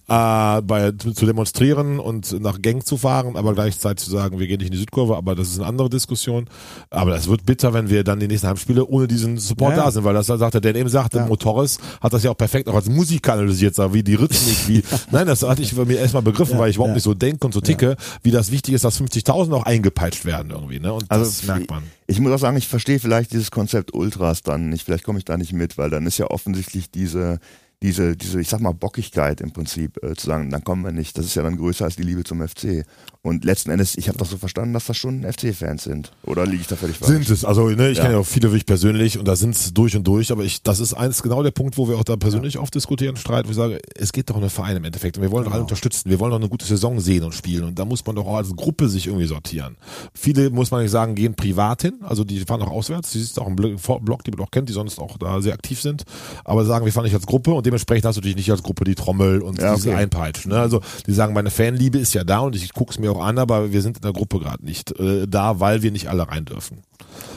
äh, 0.09 0.61
bei, 0.63 0.91
zu, 0.91 1.25
demonstrieren 1.25 2.01
und 2.01 2.41
nach 2.41 2.61
Gang 2.61 2.85
zu 2.85 2.97
fahren, 2.97 3.37
aber 3.37 3.55
gleichzeitig 3.55 4.05
zu 4.05 4.11
sagen, 4.11 4.41
wir 4.41 4.49
gehen 4.49 4.59
nicht 4.59 4.67
in 4.69 4.73
die 4.73 4.79
Südkurve, 4.79 5.17
aber 5.17 5.37
das 5.37 5.49
ist 5.51 5.59
eine 5.61 5.69
andere 5.69 5.89
Diskussion. 5.89 6.47
Aber 6.91 7.15
es 7.15 7.29
wird 7.29 7.47
bitter, 7.47 7.73
wenn 7.75 7.91
wir 7.91 8.03
dann 8.03 8.19
die 8.19 8.27
nächsten 8.27 8.49
Heimspiele 8.49 8.85
ohne 8.87 9.07
diesen 9.07 9.39
Support 9.39 9.77
Ja. 9.77 9.85
da 9.85 9.91
sind, 9.93 10.03
weil 10.03 10.15
das 10.15 10.27
sagt 10.27 10.53
er, 10.55 10.61
der 10.61 10.75
eben 10.75 10.89
sagte, 10.89 11.21
Motorris 11.21 11.79
hat 12.01 12.13
das 12.13 12.25
ja 12.25 12.33
auch 12.33 12.37
perfekt 12.37 12.69
auch 12.69 12.75
als 12.75 12.89
Musiker 12.89 13.35
analysiert, 13.35 13.77
wie 13.93 14.03
die 14.03 14.15
Rhythmik, 14.17 14.67
wie, 14.67 14.83
nein, 15.13 15.29
das 15.29 15.45
hatte 15.45 15.63
ich 15.63 15.77
mir 15.77 15.97
erstmal 15.99 16.23
begriffen, 16.23 16.59
weil 16.59 16.71
ich 16.71 16.77
überhaupt 16.77 16.95
nicht 16.95 17.05
so 17.05 17.15
denke 17.15 17.47
und 17.47 17.53
so 17.53 17.61
ticke, 17.61 17.97
wie 18.25 18.33
das 18.33 18.51
wichtig 18.51 18.75
ist, 18.75 18.83
dass 18.85 19.01
50.000 19.01 19.53
auch 19.55 19.65
eingepeitscht 19.65 20.25
werden 20.25 20.51
irgendwie, 20.51 20.81
ne? 20.81 20.93
Und 20.93 21.09
Also 21.09 21.25
das 21.25 21.45
merkt 21.45 21.71
man. 21.71 21.85
Ich 22.11 22.21
muss 22.21 22.33
auch 22.33 22.39
sagen, 22.39 22.57
ich 22.57 22.69
verstehe 22.69 22.99
vielleicht 22.99 23.33
dieses 23.33 23.51
Konzept 23.51 23.93
Ultras 23.93 24.43
dann 24.43 24.71
nicht. 24.71 24.85
Vielleicht 24.85 25.05
komme 25.05 25.19
ich 25.19 25.27
da 25.27 25.37
nicht 25.37 25.53
mit, 25.53 25.77
weil 25.77 25.91
dann 25.91 26.07
ist 26.07 26.17
ja 26.17 26.27
offensichtlich 26.27 26.91
diese, 26.91 27.39
diese, 27.83 28.17
diese, 28.17 28.41
ich 28.41 28.49
sag 28.49 28.61
mal, 28.61 28.73
Bockigkeit 28.73 29.41
im 29.41 29.53
Prinzip 29.53 30.03
äh, 30.03 30.15
zu 30.15 30.27
sagen, 30.27 30.51
dann 30.51 30.65
kommen 30.65 30.83
wir 30.85 30.91
nicht. 30.93 31.17
Das 31.17 31.25
ist 31.27 31.35
ja 31.37 31.43
dann 31.45 31.57
größer 31.57 31.85
als 31.85 31.95
die 31.97 32.03
Liebe 32.03 32.25
zum 32.25 32.47
FC. 32.47 32.85
Und 33.23 33.45
letzten 33.45 33.71
Endes, 33.71 33.97
ich 33.97 34.09
habe 34.09 34.19
doch 34.19 34.27
so 34.27 34.37
verstanden, 34.37 34.73
dass 34.73 34.87
das 34.87 34.97
schon 34.97 35.23
FC-Fans 35.25 35.85
sind. 35.85 36.13
Oder 36.25 36.45
liege 36.47 36.63
ich 36.63 36.67
da 36.67 36.77
völlig 36.77 36.97
falsch? 36.97 37.11
Sind 37.11 37.31
es, 37.31 37.45
also 37.45 37.69
ne, 37.69 37.91
ich 37.91 37.99
Ja. 37.99 38.05
kenne 38.05 38.15
ja 38.15 38.21
auch 38.21 38.27
viele 38.27 38.49
wirklich 38.49 38.65
persönlich 38.67 39.19
und 39.19 39.27
da 39.29 39.37
sind 39.37 39.55
es 39.55 39.73
durch 39.75 39.95
und 39.97 40.07
durch, 40.07 40.33
aber 40.33 40.45
ich, 40.45 40.63
das 40.63 40.81
ist 40.81 40.95
eins 40.95 41.23
genau 41.23 41.43
der 41.43 41.51
Punkt, 41.51 41.77
wo 41.77 41.89
wir 41.89 41.97
auch 41.99 42.05
da 42.05 42.17
persönlich 42.17 42.59
oft 42.59 42.75
diskutieren, 42.75 43.17
streiten, 43.17 43.47
wo 43.49 43.51
ich 43.51 43.57
sage, 43.57 43.79
es 43.97 44.13
geht 44.13 44.31
doch 44.31 44.37
um 44.37 44.41
den 44.41 44.51
Verein 44.51 44.77
im 44.77 44.85
Endeffekt 44.85 45.17
und 45.17 45.23
wir 45.23 45.31
wollen 45.31 45.45
doch 45.45 45.53
alle 45.53 45.63
unterstützen, 45.63 46.09
wir 46.11 46.19
wollen 46.21 46.31
doch 46.31 46.39
eine 46.39 46.49
gute 46.49 46.65
Saison 46.65 47.01
sehen 47.01 47.23
und 47.25 47.35
spielen 47.35 47.65
und 47.65 47.79
da 47.79 47.85
muss 47.85 48.05
man 48.07 48.17
doch 48.17 48.27
auch 48.27 48.37
als 48.37 48.55
Gruppe 48.55 48.89
sich 48.89 49.07
irgendwie 49.09 49.27
sortieren. 49.27 49.77
Viele, 50.15 50.51
muss 50.51 50.71
man 50.71 50.83
nicht 50.83 50.91
sagen, 50.93 51.15
gehen 51.15 51.35
privat 51.35 51.83
hin, 51.83 51.95
also 52.03 52.25
die 52.25 52.41
fahren 52.41 52.63
auch 52.63 52.71
auswärts, 52.71 53.11
die 53.11 53.21
ist 53.21 53.39
auch 53.39 53.47
im 53.49 53.57
Blo- 53.57 54.01
Blog, 54.01 54.25
die 54.25 54.31
man 54.31 54.41
auch 54.41 54.51
kennt, 54.51 54.69
die 54.69 54.73
sonst 54.73 54.99
auch 54.99 55.19
da 55.19 55.41
sehr 55.43 55.55
aktiv 55.55 55.81
sind, 55.83 56.05
aber 56.45 56.65
sagen, 56.65 56.85
wir 56.85 56.93
fahren 56.93 57.05
nicht 57.05 57.15
als 57.15 57.27
Gruppe 57.27 57.53
und 57.53 57.67
dementsprechend 57.69 58.05
hast 58.07 58.17
du 58.17 58.21
natürlich 58.21 58.37
nicht 58.37 58.51
als 58.51 58.63
Gruppe 58.63 58.85
die 58.85 58.95
Trommel 58.95 59.41
und 59.43 59.59
Ja, 59.61 59.75
diese 59.75 59.91
okay. 59.91 59.99
Einpeitschen. 59.99 60.51
Ne? 60.51 60.59
Also 60.59 60.81
die 61.07 61.13
sagen, 61.13 61.35
meine 61.35 61.51
Fanliebe 61.51 61.99
ist 61.99 62.15
ja 62.15 62.25
da 62.25 62.41
und 62.41 62.57
ich 62.57 62.73
gucke 62.73 62.91
es 62.93 62.99
mir 62.99 63.13
auch 63.13 63.23
an, 63.25 63.39
aber 63.39 63.73
wir 63.73 63.83
sind 63.83 63.97
in 63.99 64.03
der 64.03 64.13
Gruppe 64.13 64.39
gerade 64.41 64.65
nicht 64.65 64.99
äh, 64.99 65.27
da, 65.29 65.61
weil 65.61 65.83
wir 65.83 65.91
nicht 65.93 66.09
alle 66.09 66.29
rein 66.29 66.45
dürfen. 66.45 66.83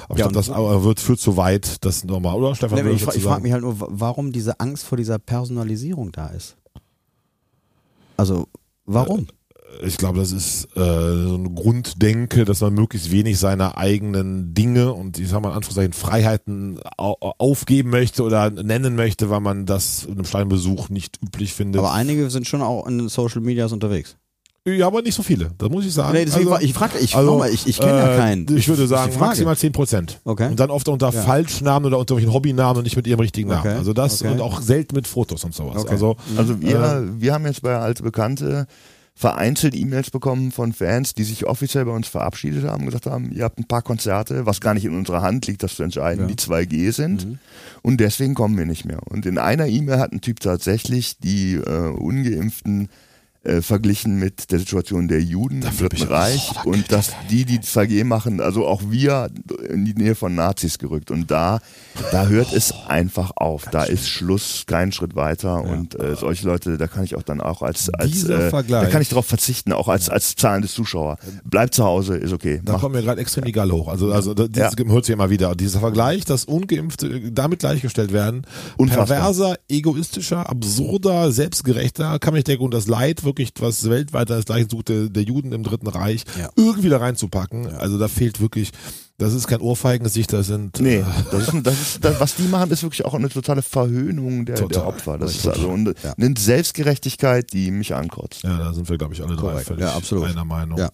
Aber 0.10 0.20
Ja, 0.20 0.26
ich 0.28 0.32
glaube, 0.32 0.34
das 0.34 0.84
wird 0.84 1.00
führt 1.00 1.20
zu 1.20 1.38
weit, 1.38 1.86
das 1.86 2.04
nochmal, 2.04 2.36
oder 2.36 2.56
Stefan? 2.56 2.84
Nee, 2.84 2.91
ich, 2.91 3.08
ich 3.08 3.24
frage 3.24 3.41
mich 3.44 3.52
halt 3.54 3.62
nur, 3.63 3.80
wa- 3.80 3.88
warum 3.89 4.32
diese 4.32 4.60
Angst 4.60 4.86
vor 4.86 4.98
dieser 4.98 5.20
Personalisierung 5.20 6.12
da 6.12 6.28
ist. 6.28 6.58
Also, 8.17 8.48
warum? 8.86 9.28
Ich 9.84 9.98
glaube, 9.98 10.20
das 10.20 10.32
ist 10.32 10.66
äh, 10.76 10.80
so 10.80 11.36
ein 11.36 11.56
Grunddenke, 11.56 12.46
dass 12.46 12.62
man 12.62 12.74
möglichst 12.74 13.12
wenig 13.12 13.40
seiner 13.40 13.78
eigenen 13.78 14.54
Dinge 14.54 14.94
und 14.94 15.18
ich 15.20 15.30
sag 15.30 15.42
mal 15.42 15.50
in 15.50 15.56
Anführungszeichen 15.56 15.94
Freiheiten 15.94 16.80
au 16.98 17.16
aufgeben 17.38 17.90
möchte 17.90 18.24
oder 18.24 18.50
nennen 18.50 18.96
möchte, 18.96 19.30
weil 19.30 19.40
man 19.40 19.66
das 19.66 20.04
in 20.06 20.14
einem 20.14 20.26
Steinbesuch 20.26 20.90
nicht 20.90 21.20
üblich 21.24 21.54
findet. 21.54 21.80
aber 21.80 21.94
einige 21.94 22.30
sind 22.30 22.48
schon 22.48 22.62
auch 22.62 22.86
in 22.88 22.98
den 23.00 23.10
Social 23.10 23.42
Medias 23.42 23.72
unterwegs. 23.72 24.16
ja, 24.68 24.86
aber 24.86 25.02
nicht 25.02 25.16
so 25.16 25.24
viele, 25.24 25.50
das 25.58 25.70
muss 25.70 25.86
ich 25.86 25.94
sagen. 25.94 26.14
Nee, 26.14 26.26
deswegen 26.26 26.42
Also, 26.48 26.52
war- 26.52 26.62
ich 26.62 26.74
frage, 26.74 27.00
ich, 27.00 27.16
also, 27.16 27.32
nochmal, 27.32 27.50
ich, 27.52 27.66
ich 27.66 27.80
kenne 27.80 27.98
ja 27.98 28.14
äh, 28.14 28.18
keinen. 28.18 28.56
Ich 28.58 28.68
würde 28.68 28.86
sagen 28.86 29.12
maximal 29.20 29.58
10 29.58 29.72
Prozent. 29.72 30.20
Okay. 30.24 30.50
Und 30.50 30.60
dann 30.60 30.70
oft 30.70 30.88
unter 30.88 31.12
Ja. 31.12 31.22
Falschnamen 31.24 31.88
oder 31.88 31.98
unter 31.98 32.16
welchen 32.16 32.32
Hobbynamen 32.32 32.78
und 32.78 32.84
nicht 32.84 32.96
mit 32.96 33.08
ihrem 33.08 33.20
richtigen 33.22 33.50
Namen. 33.50 33.62
Okay. 33.62 33.78
Also 33.78 33.94
das 33.94 34.22
Okay. 34.22 34.32
und 34.34 34.42
auch 34.42 34.62
selten 34.62 34.96
mit 34.96 35.08
Fotos 35.08 35.44
und 35.44 35.56
sowas. 35.56 35.78
Okay. 35.82 35.92
Also 35.92 36.16
Also 36.38 36.62
wir, 36.62 37.10
wir 37.18 37.34
haben 37.34 37.46
jetzt 37.48 37.64
bei 37.64 37.76
Alte 37.76 38.04
Bekannte 38.04 38.68
vereinzelt 39.13 39.76
E-Mails 39.76 40.10
bekommen 40.10 40.52
von 40.52 40.74
Fans, 40.74 41.13
die 41.13 41.24
sich 41.24 41.45
offiziell 41.45 41.86
bei 41.86 41.91
uns 41.91 42.08
verabschiedet 42.08 42.63
haben, 42.63 42.86
gesagt 42.86 43.06
haben, 43.06 43.32
ihr 43.32 43.43
habt 43.43 43.60
ein 43.60 43.67
paar 43.67 43.82
Konzerte, 43.82 44.45
was 44.45 44.62
gar 44.62 44.74
nicht 44.74 44.86
in 44.86 44.95
unserer 44.95 45.21
Hand 45.21 45.47
liegt, 45.47 45.62
das 45.63 45.76
zu 45.76 45.84
entscheiden, 45.84 46.28
die 46.28 46.36
2G 46.36 46.91
sind. 46.91 47.28
Und 47.82 47.97
deswegen 47.97 48.34
kommen 48.34 48.58
wir 48.58 48.65
nicht 48.65 48.86
mehr. 48.86 49.00
Und 49.06 49.26
in 49.26 49.38
einer 49.38 49.67
E-Mail 49.67 50.00
hat 50.00 50.12
ein 50.12 50.21
Typ 50.21 50.39
tatsächlich 50.39 51.17
die 51.19 51.56
äh, 51.56 51.89
Ungeimpften 51.89 52.89
äh, 53.43 53.62
verglichen 53.62 54.17
mit 54.17 54.51
der 54.51 54.60
Situation 54.60 55.08
der 55.08 55.21
Juden 55.21 55.63
im 55.63 55.77
Dritten. 55.77 56.04
Reich 56.04 56.51
und 56.65 56.91
dass 56.91 57.12
die, 57.32 57.43
die 57.45 57.60
2G 57.60 58.04
machen, 58.04 58.39
also 58.39 58.67
auch 58.67 58.82
wir 58.89 59.30
in 59.67 59.84
die 59.86 59.93
Nähe 59.95 60.13
von 60.15 60.36
Nazis 60.36 60.77
gerückt. 60.77 61.10
Und 61.10 61.32
da, 61.32 61.60
da 62.12 62.27
hört 62.27 62.54
es 62.54 62.71
einfach 62.88 63.32
auf. 63.36 63.65
Da 63.71 63.84
ist 63.84 64.08
Schluss, 64.08 64.65
kein 64.67 64.91
Schritt 64.91 65.15
weiter. 65.15 65.63
Und 65.63 65.99
äh, 65.99 66.15
solche 66.15 66.45
Leute, 66.45 66.77
da 66.77 66.86
kann 66.88 67.04
ich 67.04 67.15
auch 67.15 67.23
dann 67.23 67.41
auch 67.41 67.62
als, 67.63 67.89
als 67.93 68.12
Dieser 68.12 68.47
äh, 68.47 68.49
Vergleich. 68.51 68.84
da 68.86 68.89
kann 68.91 69.01
ich 69.01 69.10
darauf 69.10 69.25
verzichten, 69.25 69.73
auch 69.73 69.88
als, 69.88 70.10
als 70.10 70.36
zahlendes 70.36 70.73
Zuschauer. 70.73 71.17
Bleibt 71.43 71.73
zu 71.73 71.84
Hause, 71.84 72.17
ist 72.17 72.34
okay. 72.34 72.62
Da 72.63 72.73
Mach- 72.73 72.82
kommt 72.82 72.93
mir 72.95 73.01
gerade 73.01 73.21
extrem 73.21 73.45
die 73.45 73.51
Galle 73.51 73.73
hoch. 73.73 73.88
Also, 73.88 74.12
also 74.12 74.34
das 74.36 74.49
Ja. 74.56 74.69
hört 74.86 75.06
sich 75.06 75.13
immer 75.13 75.32
wieder. 75.32 75.56
Dieser 75.56 75.80
Vergleich, 75.80 76.25
dass 76.25 76.45
Ungeimpfte 76.45 77.32
damit 77.32 77.60
gleichgestellt 77.60 78.13
werden, 78.13 78.43
Unfassbar. 78.77 79.06
perverser, 79.08 79.56
egoistischer, 79.67 80.47
absurder, 80.49 81.32
selbstgerechter, 81.32 82.19
kann 82.19 82.34
man 82.34 82.38
nicht 82.38 82.47
denken, 82.47 82.65
und 82.65 82.73
das 82.73 82.88
Leid 82.88 83.23
wirklich, 83.32 83.52
was 83.60 83.89
weltweit 83.89 84.30
das 84.30 84.46
gleiche 84.46 84.67
suchte, 84.70 85.10
der 85.10 85.24
Juden 85.24 85.52
im 85.54 85.63
Dritten 85.63 85.88
Reich, 85.88 86.24
Ja. 86.39 86.50
irgendwie 86.56 86.89
da 86.89 86.98
reinzupacken. 86.98 87.67
Also 87.67 87.98
da 87.98 88.08
fehlt 88.08 88.39
wirklich, 88.41 88.72
das 89.17 89.34
ist 89.34 89.48
kein 89.48 89.62
Ohrfeigengesicht, 89.62 90.34
das 90.34 90.48
sind 90.48 90.80
Nee, 90.80 90.98
äh, 90.98 91.04
das 91.32 91.48
ist, 91.48 91.65
das 91.65 91.82
ist, 91.82 92.04
das, 92.06 92.20
was 92.20 92.36
die 92.36 92.44
machen, 92.44 92.72
ist 92.72 92.84
wirklich 92.84 93.06
auch 93.06 93.13
eine 93.13 93.30
totale 93.30 93.62
Verhöhnung 93.62 94.46
der, 94.46 94.56
der 94.56 94.67
Total. 94.67 94.86
Opfer. 94.88 95.17
Das 95.17 95.32
ist 95.36 95.44
Total. 95.44 95.60
also 95.60 95.72
eine, 95.74 95.94
eine 96.17 96.34
Selbstgerechtigkeit, 96.38 97.54
die 97.54 97.72
mich 97.72 97.94
ankotzt. 97.96 98.44
Ja, 98.44 98.58
da 98.58 98.74
sind 98.74 98.89
wir, 98.89 98.98
glaube 98.98 99.13
ich, 99.13 99.22
alle 99.24 99.36
drei 99.36 99.60
völlig 99.63 99.82
Ja, 99.82 99.94
absolut. 99.94 100.26
einer 100.28 100.46
Meinung. 100.46 100.78
Ja. 100.78 100.89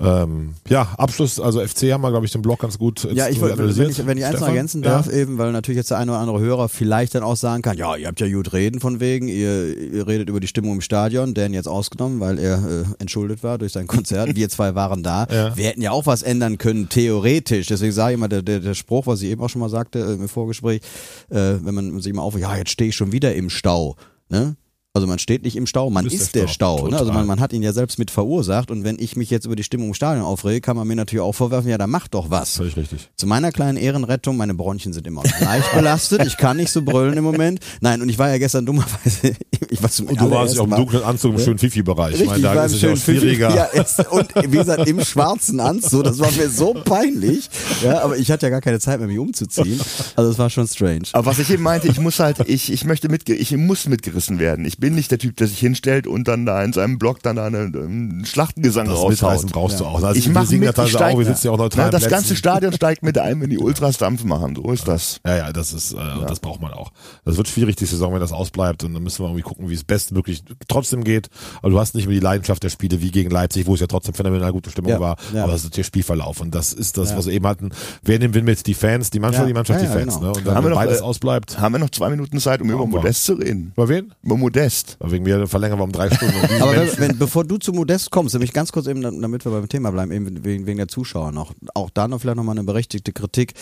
Ähm, 0.00 0.54
ja, 0.68 0.88
Abschluss, 0.96 1.38
also 1.38 1.60
FC 1.60 1.92
haben 1.92 2.00
wir, 2.00 2.10
glaube 2.10 2.24
ich, 2.24 2.32
den 2.32 2.42
Blog 2.42 2.60
ganz 2.60 2.78
gut 2.78 3.06
Ja, 3.12 3.28
ich 3.28 3.40
wollte, 3.40 3.58
wenn 3.58 3.90
ich, 3.90 4.06
wenn 4.06 4.16
ich 4.18 4.24
eins 4.24 4.40
noch 4.40 4.48
ergänzen 4.48 4.82
Ja. 4.82 4.90
darf, 4.92 5.12
eben, 5.12 5.36
weil 5.38 5.52
natürlich 5.52 5.76
jetzt 5.76 5.90
der 5.90 5.98
eine 5.98 6.12
oder 6.12 6.20
andere 6.20 6.40
Hörer 6.40 6.68
vielleicht 6.70 7.14
dann 7.14 7.22
auch 7.22 7.36
sagen 7.36 7.62
kann, 7.62 7.76
ja, 7.76 7.96
ihr 7.96 8.08
habt 8.08 8.18
ja 8.20 8.28
gut 8.28 8.52
reden 8.52 8.80
von 8.80 8.98
wegen, 9.00 9.28
ihr, 9.28 9.76
ihr 9.76 10.06
redet 10.06 10.28
über 10.28 10.40
die 10.40 10.46
Stimmung 10.46 10.74
im 10.74 10.80
Stadion, 10.80 11.34
Dan 11.34 11.52
jetzt 11.52 11.68
ausgenommen, 11.68 12.18
weil 12.20 12.38
er 12.38 12.56
äh, 12.56 12.84
entschuldet 12.98 13.42
war 13.42 13.58
durch 13.58 13.72
sein 13.72 13.86
Konzert. 13.88 14.34
Wir 14.36 14.48
zwei 14.48 14.74
waren 14.74 15.02
da. 15.02 15.26
Ja. 15.30 15.56
Wir 15.56 15.66
hätten 15.66 15.82
ja 15.82 15.90
auch 15.90 16.06
was 16.06 16.22
ändern 16.22 16.56
können, 16.58 16.88
theoretisch. 16.88 17.66
Deswegen 17.66 17.92
sage 17.92 18.12
ich 18.12 18.18
immer, 18.18 18.28
der, 18.28 18.42
der, 18.42 18.60
der 18.60 18.74
Spruch, 18.74 19.06
was 19.06 19.20
ich 19.22 19.28
eben 19.30 19.42
auch 19.42 19.50
schon 19.50 19.60
mal 19.60 19.68
sagte 19.70 19.98
äh, 19.98 20.12
im 20.14 20.28
Vorgespräch, 20.28 20.80
äh, 21.28 21.36
wenn 21.62 21.74
man 21.74 22.00
sich 22.00 22.12
mal 22.12 22.22
auf, 22.22 22.38
ja, 22.38 22.56
jetzt 22.56 22.70
stehe 22.70 22.88
ich 22.88 22.96
schon 22.96 23.12
wieder 23.12 23.34
im 23.34 23.50
Stau. 23.50 23.96
Ne? 24.30 24.56
Also 24.92 25.06
man 25.06 25.20
steht 25.20 25.44
nicht 25.44 25.54
im 25.54 25.68
Stau, 25.68 25.88
man 25.88 26.02
bist 26.02 26.16
ist 26.16 26.34
der 26.34 26.42
der 26.42 26.48
Stau. 26.48 26.78
Stau. 26.78 26.88
ne? 26.88 26.98
Also 26.98 27.12
man, 27.12 27.24
man 27.24 27.38
hat 27.38 27.52
ihn 27.52 27.62
ja 27.62 27.72
selbst 27.72 28.00
mit 28.00 28.10
verursacht 28.10 28.72
und 28.72 28.82
wenn 28.82 28.98
ich 28.98 29.14
mich 29.14 29.30
jetzt 29.30 29.46
über 29.46 29.54
die 29.54 29.62
Stimmung 29.62 29.88
im 29.88 29.94
Stadion 29.94 30.24
aufrege, 30.24 30.60
kann 30.60 30.76
man 30.76 30.84
mir 30.88 30.96
natürlich 30.96 31.22
auch 31.22 31.32
vorwerfen, 31.32 31.70
ja, 31.70 31.78
dann 31.78 31.90
mach 31.90 32.08
doch 32.08 32.28
was. 32.28 32.56
Völlig 32.56 32.76
richtig. 32.76 33.08
Zu 33.14 33.28
meiner 33.28 33.52
kleinen 33.52 33.78
Ehrenrettung, 33.78 34.36
meine 34.36 34.52
Bronchien 34.52 34.92
sind 34.92 35.06
immer 35.06 35.22
noch 35.22 35.40
leicht 35.40 35.72
belastet. 35.74 36.26
Ich 36.26 36.36
kann 36.36 36.56
nicht 36.56 36.72
so 36.72 36.82
brüllen 36.82 37.16
im 37.16 37.22
Moment. 37.22 37.60
Nein, 37.80 38.02
und 38.02 38.08
ich 38.08 38.18
war 38.18 38.30
ja 38.30 38.38
gestern 38.38 38.66
dummerweise, 38.66 39.34
ich 39.70 39.80
war 39.80 39.90
zum 39.90 40.08
Und 40.08 40.20
du 40.20 40.28
warst 40.28 40.56
ja 40.56 40.62
auch 40.62 40.66
im 40.66 40.74
dunklen 40.74 41.04
Anzug 41.04 41.34
im 41.34 41.38
schönen 41.38 41.58
Fifi-Bereich. 41.58 42.14
Ich 42.14 42.22
Richtig, 42.22 42.42
meine, 42.42 42.42
da 42.42 42.56
war 42.56 42.66
ist 42.66 42.72
es 42.72 42.82
ja 42.82 42.88
auch 42.88 42.96
schönen 42.96 43.00
Fifi. 43.00 43.20
schwieriger. 43.20 43.54
Ja, 43.54 43.68
es, 43.72 43.96
und 44.10 44.34
wie 44.34 44.56
gesagt, 44.58 44.88
im 44.88 45.04
schwarzen 45.04 45.60
Anzug, 45.60 46.02
das 46.02 46.18
war 46.18 46.32
mir 46.32 46.50
so 46.50 46.74
peinlich. 46.74 47.48
Ja, 47.84 48.02
aber 48.02 48.16
ich 48.16 48.28
hatte 48.32 48.46
ja 48.46 48.50
gar 48.50 48.60
keine 48.60 48.80
Zeit 48.80 48.98
mehr, 48.98 49.06
mich 49.06 49.20
umzuziehen. 49.20 49.80
Also 50.16 50.32
es 50.32 50.38
war 50.38 50.50
schon 50.50 50.66
strange. 50.66 51.02
Aber 51.12 51.26
was 51.26 51.38
ich 51.38 51.48
eben 51.48 51.62
meinte, 51.62 51.86
ich 51.86 52.00
muss 52.00 52.18
halt, 52.18 52.38
ich, 52.48 52.72
ich 52.72 52.84
möchte 52.84 53.08
mitge 53.08 53.36
ich 53.36 53.52
muss 53.56 53.86
mitgerissen 53.86 54.40
werden. 54.40 54.64
Ich 54.64 54.79
bin 54.80 54.94
nicht 54.94 55.10
der 55.10 55.18
Typ, 55.18 55.36
der 55.36 55.46
sich 55.46 55.58
hinstellt 55.58 56.06
und 56.06 56.26
dann 56.26 56.46
da 56.46 56.62
in 56.64 56.72
seinem 56.72 56.98
Blog 56.98 57.22
dann 57.22 57.36
da 57.36 57.46
eine, 57.46 57.58
einen 57.58 58.24
Schlachtengesang 58.24 58.86
Das 58.88 58.96
raushaut. 58.98 59.46
brauchst 59.52 59.78
du 59.80 59.84
auch. 59.84 60.02
Also 60.02 60.18
Ich 60.18 60.26
wir 60.26 60.32
mach 60.32 60.46
singen 60.46 60.64
mit, 60.66 60.76
ich 60.78 60.90
steig, 60.90 61.14
auch, 61.14 61.18
wir 61.18 61.26
sitzen 61.26 61.46
ja 61.48 61.52
auch 61.52 61.58
neutral 61.58 61.86
Na, 61.86 61.90
das 61.90 62.00
Plätzen. 62.02 62.14
ganze 62.14 62.36
Stadion 62.36 62.72
steigt 62.72 63.02
mit 63.02 63.18
ein, 63.18 63.40
wenn 63.40 63.50
die 63.50 63.58
Ultras 63.58 63.98
Dampf 63.98 64.24
machen. 64.24 64.56
So 64.56 64.70
ist 64.72 64.88
das. 64.88 65.20
Ja, 65.26 65.36
ja, 65.36 65.52
das 65.52 65.72
ist, 65.72 65.92
äh, 65.92 65.96
das 66.26 66.40
braucht 66.40 66.60
man 66.60 66.72
auch. 66.72 66.90
Das 67.24 67.36
wird 67.36 67.48
schwierig, 67.48 67.76
die 67.76 67.84
Saison, 67.84 68.12
wenn 68.14 68.20
das 68.20 68.32
ausbleibt. 68.32 68.82
Und 68.84 68.94
dann 68.94 69.02
müssen 69.02 69.22
wir 69.22 69.26
irgendwie 69.28 69.42
gucken, 69.42 69.68
wie 69.68 69.74
es 69.74 69.84
bestmöglich 69.84 70.42
trotzdem 70.68 71.04
geht. 71.04 71.28
Aber 71.60 71.70
du 71.70 71.78
hast 71.78 71.94
nicht 71.94 72.06
mehr 72.06 72.14
die 72.14 72.20
Leidenschaft 72.24 72.62
der 72.62 72.70
Spiele 72.70 73.00
wie 73.02 73.10
gegen 73.10 73.30
Leipzig, 73.30 73.66
wo 73.66 73.74
es 73.74 73.80
ja 73.80 73.86
trotzdem 73.86 74.14
phänomenal 74.14 74.52
gute 74.52 74.70
Stimmung 74.70 74.90
Ja, 74.92 75.00
war. 75.00 75.16
ja. 75.34 75.44
Aber 75.44 75.52
das 75.52 75.64
ist 75.64 75.76
der 75.76 75.82
Spielverlauf. 75.84 76.40
Und 76.40 76.54
das 76.54 76.72
ist 76.72 76.96
das, 76.96 77.14
was 77.16 77.26
wir 77.26 77.34
eben 77.34 77.46
hatten. 77.46 77.70
Wer 78.02 78.18
nimmt 78.18 78.34
Win 78.34 78.44
mit? 78.44 78.66
Die 78.66 78.74
Fans, 78.74 79.10
die 79.10 79.20
Mannschaft, 79.20 79.42
Ja, 79.42 79.46
die 79.48 79.54
Mannschaft, 79.54 79.80
ja, 79.82 79.86
die 79.88 79.92
ja, 79.92 79.98
Fans. 80.00 80.14
genau. 80.18 80.32
Ne? 80.32 80.38
Und 80.38 80.46
dann, 80.46 80.54
Haben 80.54 80.64
wir 80.64 80.70
wenn 80.70 80.70
noch, 80.70 80.78
beides 80.84 81.00
äh, 81.00 81.04
ausbleibt. 81.04 81.58
Haben 81.60 81.74
wir 81.74 81.78
noch 81.78 81.90
zwei 81.90 82.08
Minuten 82.10 82.38
Zeit, 82.40 82.60
um 82.62 82.70
über. 82.70 82.86
Modest 82.86 83.24
zu 83.24 83.34
reden? 83.34 83.72
Über 83.76 83.88
wen? 83.88 84.12
Über 84.22 84.36
Modest. 84.36 84.69
Wegen 85.00 85.24
mir 85.24 85.46
verlängern 85.46 85.78
wir 85.78 85.84
um 85.84 85.92
drei 85.92 86.10
Stunden. 86.10 86.34
Und 86.34 86.50
diese 86.50 86.62
Aber 86.62 86.76
wenn, 86.76 86.98
wenn, 86.98 87.18
bevor 87.18 87.44
du 87.44 87.58
zu 87.58 87.72
Modest 87.72 88.10
kommst, 88.10 88.34
nämlich 88.34 88.52
ganz 88.52 88.72
kurz 88.72 88.86
eben, 88.86 89.02
damit 89.02 89.44
wir 89.44 89.52
beim 89.52 89.68
Thema 89.68 89.90
bleiben, 89.90 90.12
eben 90.12 90.44
wegen, 90.44 90.66
wegen 90.66 90.78
der 90.78 90.88
Zuschauer 90.88 91.32
noch. 91.32 91.52
Auch 91.74 91.90
da 91.90 92.08
noch 92.08 92.20
vielleicht 92.20 92.36
nochmal 92.36 92.56
eine 92.56 92.64
berechtigte 92.64 93.12
Kritik. 93.12 93.54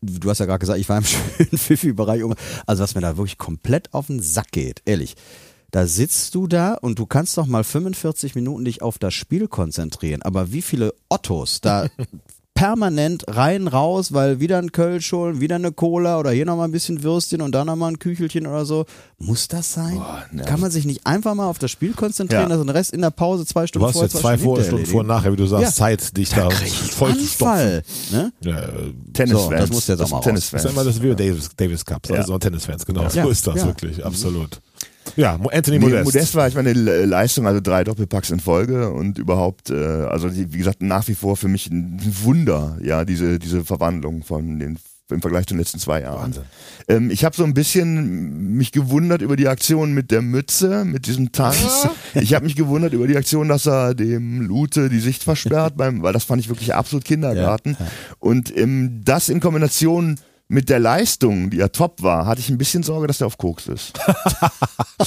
Du 0.00 0.28
hast 0.30 0.38
ja 0.38 0.46
gerade 0.46 0.58
gesagt, 0.58 0.78
ich 0.78 0.88
war 0.88 0.98
im 0.98 1.04
schönen 1.04 1.58
Fifi-Bereich. 1.58 2.22
Also 2.66 2.82
was 2.82 2.94
mir 2.94 3.00
da 3.00 3.16
wirklich 3.16 3.38
komplett 3.38 3.92
auf 3.94 4.06
den 4.08 4.20
Sack 4.20 4.52
geht, 4.52 4.82
ehrlich. 4.84 5.16
Da 5.70 5.88
sitzt 5.88 6.36
du 6.36 6.46
da 6.46 6.74
und 6.74 7.00
du 7.00 7.06
kannst 7.06 7.36
doch 7.36 7.46
mal 7.46 7.64
45 7.64 8.36
Minuten 8.36 8.64
dich 8.64 8.80
auf 8.80 8.98
das 8.98 9.12
Spiel 9.12 9.48
konzentrieren. 9.48 10.22
Aber 10.22 10.52
wie 10.52 10.62
viele 10.62 10.94
Ottos 11.08 11.60
da 11.60 11.88
permanent 12.54 13.24
rein, 13.28 13.66
raus, 13.66 14.12
weil 14.12 14.38
wieder 14.38 14.58
ein 14.58 14.70
Kölsch 14.70 15.12
holen, 15.12 15.40
wieder 15.40 15.56
eine 15.56 15.72
Cola 15.72 16.18
oder 16.20 16.30
hier 16.30 16.46
nochmal 16.46 16.68
ein 16.68 16.72
bisschen 16.72 17.02
Würstchen 17.02 17.42
und 17.42 17.52
da 17.52 17.64
nochmal 17.64 17.90
ein 17.90 17.98
Küchelchen 17.98 18.46
oder 18.46 18.64
so. 18.64 18.86
Muss 19.18 19.48
das 19.48 19.72
sein? 19.72 20.00
nervig. 20.30 20.48
Kann 20.50 20.60
man 20.60 20.70
sich 20.70 20.84
nicht 20.84 21.04
einfach 21.06 21.34
mal 21.34 21.46
auf 21.48 21.58
das 21.58 21.70
Spiel 21.72 21.92
konzentrieren, 21.94 22.44
Ja. 22.44 22.50
also 22.50 22.62
den 22.64 22.70
Rest 22.70 22.92
in 22.92 23.00
der 23.00 23.10
Pause 23.10 23.44
zwei 23.44 23.62
Du 23.62 23.66
Stunden 23.68 23.86
hast 23.88 23.92
vorher, 23.94 24.08
jetzt 24.08 24.20
zwei 24.20 24.38
Stunden 24.38 24.86
vor 24.86 25.00
und 25.00 25.06
nachher, 25.08 25.32
wie 25.32 25.36
du 25.36 25.46
sagst, 25.46 25.64
Ja. 25.64 25.72
Zeit, 25.72 26.16
dich 26.16 26.30
da 26.30 26.48
voll 26.50 27.16
zu 27.16 27.26
stopfen. 27.26 27.82
Ne? 28.12 28.32
Ja, 28.42 28.58
äh, 28.60 28.68
Tennisfans. 29.12 29.42
So, 29.44 29.50
das 29.50 29.70
muss 29.70 29.86
jetzt 29.88 29.98
auch 30.00 30.04
Das 30.04 30.10
mal 30.12 30.20
Tennisfans. 30.20 30.62
Das 30.62 30.70
ist 30.72 30.76
immer 30.76 30.84
das 30.84 31.02
wie 31.02 31.14
Davis, 31.14 31.50
Davis 31.56 31.84
Cup, 31.84 32.08
Ja. 32.08 32.16
also 32.16 32.38
Tennisfans, 32.38 32.86
genau. 32.86 33.02
Ja. 33.02 33.10
So 33.10 33.28
ist 33.30 33.46
das 33.46 33.56
Ja. 33.56 33.66
wirklich, 33.66 34.04
absolut. 34.04 34.60
Ja, 35.16 35.38
Anthony 35.52 35.78
Nee, 35.78 35.84
Modest. 35.86 36.04
Modest. 36.06 36.34
war, 36.34 36.48
ich 36.48 36.54
meine, 36.54 36.72
Le- 36.72 37.04
Leistung, 37.04 37.46
also 37.46 37.60
drei 37.60 37.84
Doppelpacks 37.84 38.30
in 38.30 38.40
Folge 38.40 38.90
und 38.90 39.18
überhaupt, 39.18 39.70
äh, 39.70 39.74
also 39.74 40.28
wie 40.34 40.46
gesagt, 40.58 40.82
nach 40.82 41.06
wie 41.08 41.14
vor 41.14 41.36
für 41.36 41.48
mich 41.48 41.70
ein 41.70 42.00
Wunder, 42.22 42.78
ja, 42.82 43.04
diese, 43.04 43.38
diese 43.38 43.64
Verwandlung 43.64 44.22
von 44.24 44.58
den 44.58 44.78
im 45.10 45.20
Vergleich 45.20 45.46
zu 45.46 45.52
den 45.52 45.58
letzten 45.58 45.78
zwei 45.78 46.00
Jahren. 46.00 46.22
Wahnsinn. 46.22 46.42
Ähm, 46.88 47.10
ich 47.10 47.26
habe 47.26 47.36
so 47.36 47.44
ein 47.44 47.52
bisschen 47.52 48.56
mich 48.56 48.72
gewundert 48.72 49.20
über 49.20 49.36
die 49.36 49.48
Aktion 49.48 49.92
mit 49.92 50.10
der 50.10 50.22
Mütze, 50.22 50.86
mit 50.86 51.06
diesem 51.06 51.30
Tanz. 51.30 51.86
Ich 52.14 52.32
habe 52.32 52.46
mich 52.46 52.56
gewundert 52.56 52.94
über 52.94 53.06
die 53.06 53.16
Aktion, 53.18 53.48
dass 53.48 53.66
er 53.66 53.94
dem 53.94 54.40
Lute 54.40 54.88
die 54.88 55.00
Sicht 55.00 55.22
versperrt, 55.22 55.76
beim, 55.76 56.02
weil 56.02 56.14
das 56.14 56.24
fand 56.24 56.40
ich 56.40 56.48
wirklich 56.48 56.74
absolut 56.74 57.04
Kindergarten. 57.04 57.76
Und 58.18 58.56
ähm, 58.56 59.02
das 59.04 59.28
in 59.28 59.40
Kombination 59.40 60.16
mit 60.48 60.68
der 60.68 60.78
Leistung, 60.78 61.50
die 61.50 61.56
ja 61.56 61.68
top 61.68 62.02
war, 62.02 62.26
hatte 62.26 62.40
ich 62.40 62.50
ein 62.50 62.58
bisschen 62.58 62.82
Sorge, 62.82 63.06
dass 63.06 63.18
der 63.18 63.26
auf 63.26 63.38
Koks 63.38 63.66
ist. 63.66 63.92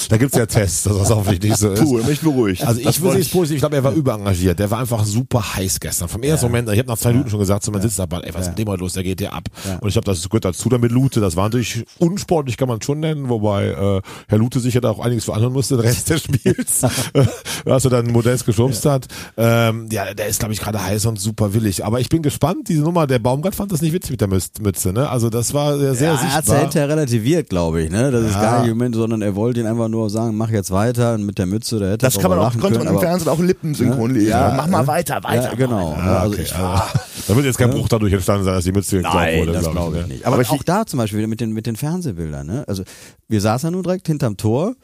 Da 0.09 0.17
gibt's 0.17 0.37
ja 0.37 0.45
Tests, 0.45 0.83
dass 0.83 0.97
das 0.97 1.09
hoffentlich 1.09 1.41
nicht 1.41 1.57
so 1.57 1.71
ist. 1.71 1.81
Puh, 1.81 1.97
mich 2.03 2.19
beruhigt. 2.19 2.63
Also 2.63 2.81
ich 2.81 3.01
würde 3.01 3.19
es 3.19 3.29
positiv, 3.29 3.55
ich 3.55 3.61
glaube, 3.61 3.77
er 3.77 3.83
war 3.83 3.93
überengagiert. 3.93 4.59
Der 4.59 4.69
war 4.69 4.79
einfach 4.79 5.03
super 5.05 5.55
heiß 5.55 5.79
gestern. 5.79 6.07
Vom 6.07 6.23
ersten 6.23 6.45
Moment, 6.47 6.69
ich 6.69 6.77
habe 6.77 6.87
nach 6.87 6.97
zwei 6.97 7.11
Minuten 7.11 7.29
schon 7.29 7.39
gesagt, 7.39 7.63
so 7.63 7.71
man 7.71 7.81
sitzt 7.81 7.97
da, 7.97 8.03
ey, 8.03 8.33
was 8.33 8.43
ist 8.43 8.49
mit 8.49 8.59
dem 8.59 8.67
heute 8.67 8.81
los, 8.81 8.93
der 8.93 9.03
geht 9.03 9.19
dir 9.19 9.33
ab. 9.33 9.45
Und 9.79 9.87
ich 9.87 9.93
glaube, 9.93 10.05
das 10.05 10.27
gehört 10.29 10.45
dazu 10.45 10.69
dann 10.69 10.81
mit 10.81 10.91
Lute. 10.91 11.19
Das 11.19 11.35
war 11.35 11.45
natürlich 11.45 11.85
unsportlich, 11.97 12.57
kann 12.57 12.67
man 12.67 12.81
schon 12.81 12.99
nennen, 12.99 13.29
wobei 13.29 13.67
äh, 13.67 14.01
Herr 14.27 14.37
Lute 14.37 14.59
sich 14.59 14.73
ja 14.73 14.81
da 14.81 14.91
auch 14.91 14.99
einiges 14.99 15.25
veranhören 15.25 15.53
musste, 15.53 15.77
den 15.77 15.85
Rest 15.85 16.09
des 16.09 16.23
Spiels, 16.23 16.83
als 17.65 17.85
er 17.85 17.89
dann 17.89 18.11
Modest 18.11 18.45
geschubst 18.45 18.85
hat. 18.85 19.07
Ähm, 19.35 19.87
ja, 19.91 20.13
der 20.13 20.27
ist, 20.27 20.39
glaube 20.39 20.53
ich, 20.53 20.59
gerade 20.59 20.83
heiß 20.83 21.05
und 21.05 21.19
super 21.19 21.53
willig. 21.53 21.85
Aber 21.85 21.99
ich 21.99 22.09
bin 22.09 22.21
gespannt, 22.21 22.67
diese 22.67 22.81
Nummer, 22.81 23.07
der 23.07 23.19
Baumgart 23.19 23.55
fand 23.55 23.71
das 23.71 23.81
nicht 23.81 23.93
witzig 23.93 24.11
mit 24.11 24.21
der 24.21 24.27
Mütze, 24.27 24.61
Mütze, 24.61 24.93
ne? 24.93 25.09
Also 25.09 25.26
das 25.29 25.53
war 25.53 25.77
sehr, 25.77 25.93
sehr 25.95 26.09
ja, 26.09 26.13
er 26.15 26.33
hat 26.33 26.45
sichtbar. 26.45 26.61
hinterher 26.61 26.89
relativiert, 26.89 27.49
glaube 27.49 27.81
ich. 27.83 27.89
Ne? 27.91 28.11
Das 28.11 28.23
ist 28.25 28.33
Ja. 28.33 28.41
gar 28.41 28.59
nicht 28.61 28.71
im 28.71 28.77
Moment, 28.77 28.95
sondern 28.95 29.21
er 29.21 29.35
wollte 29.35 29.59
ihn 29.59 29.65
einfach 29.67 29.87
nur 29.87 30.09
sagen, 30.09 30.35
mach 30.35 30.49
jetzt 30.49 30.71
weiter 30.71 31.13
und 31.15 31.25
mit 31.25 31.37
der 31.37 31.45
Mütze, 31.45 31.79
der 31.79 31.89
hätte 31.91 32.05
Das 32.05 32.17
kann 32.19 32.29
man 32.29 32.39
auch, 32.39 32.51
konnte 32.57 32.77
können, 32.79 32.85
man 32.85 32.93
im 32.95 32.99
Fernsehen 32.99 33.29
auch 33.29 33.39
lippensynchron 33.39 34.11
lesen. 34.13 34.29
Ja, 34.29 34.53
Mach 34.55 34.67
mal 34.67 34.85
weiter, 34.87 35.23
weiter. 35.23 35.49
Ja, 35.49 35.55
genau. 35.55 35.93
Ah, 35.97 36.05
Ja, 36.05 36.19
also 36.19 36.33
okay, 36.33 36.41
ich, 36.43 36.55
also, 36.55 36.83
da 37.27 37.35
wird 37.35 37.45
jetzt 37.45 37.57
kein 37.57 37.69
Bruch 37.71 37.87
dadurch 37.87 38.13
entstanden 38.13 38.43
sein, 38.45 38.53
dass 38.53 38.63
die 38.63 38.71
Mütze 38.71 38.97
geklaut 38.97 39.13
Nein, 39.15 39.39
wurde, 39.41 39.51
das 39.53 39.61
glaub 39.61 39.73
glaube 39.73 39.95
ich 39.97 40.01
ne? 40.03 40.13
nicht. 40.13 40.25
Aber, 40.25 40.33
Aber 40.35 40.41
ich- 40.41 40.49
auch 40.49 40.63
da 40.63 40.85
zum 40.85 40.97
Beispiel 40.99 41.27
mit 41.27 41.41
den, 41.41 41.51
mit 41.51 41.65
den 41.65 41.75
Fernsehbildern. 41.75 42.45
Ne? 42.47 42.63
Also 42.67 42.83
wir 43.27 43.41
saßen 43.41 43.67
ja 43.67 43.71
nun 43.71 43.83
direkt 43.83 44.07
hinterm 44.07 44.37
Tor 44.37 44.75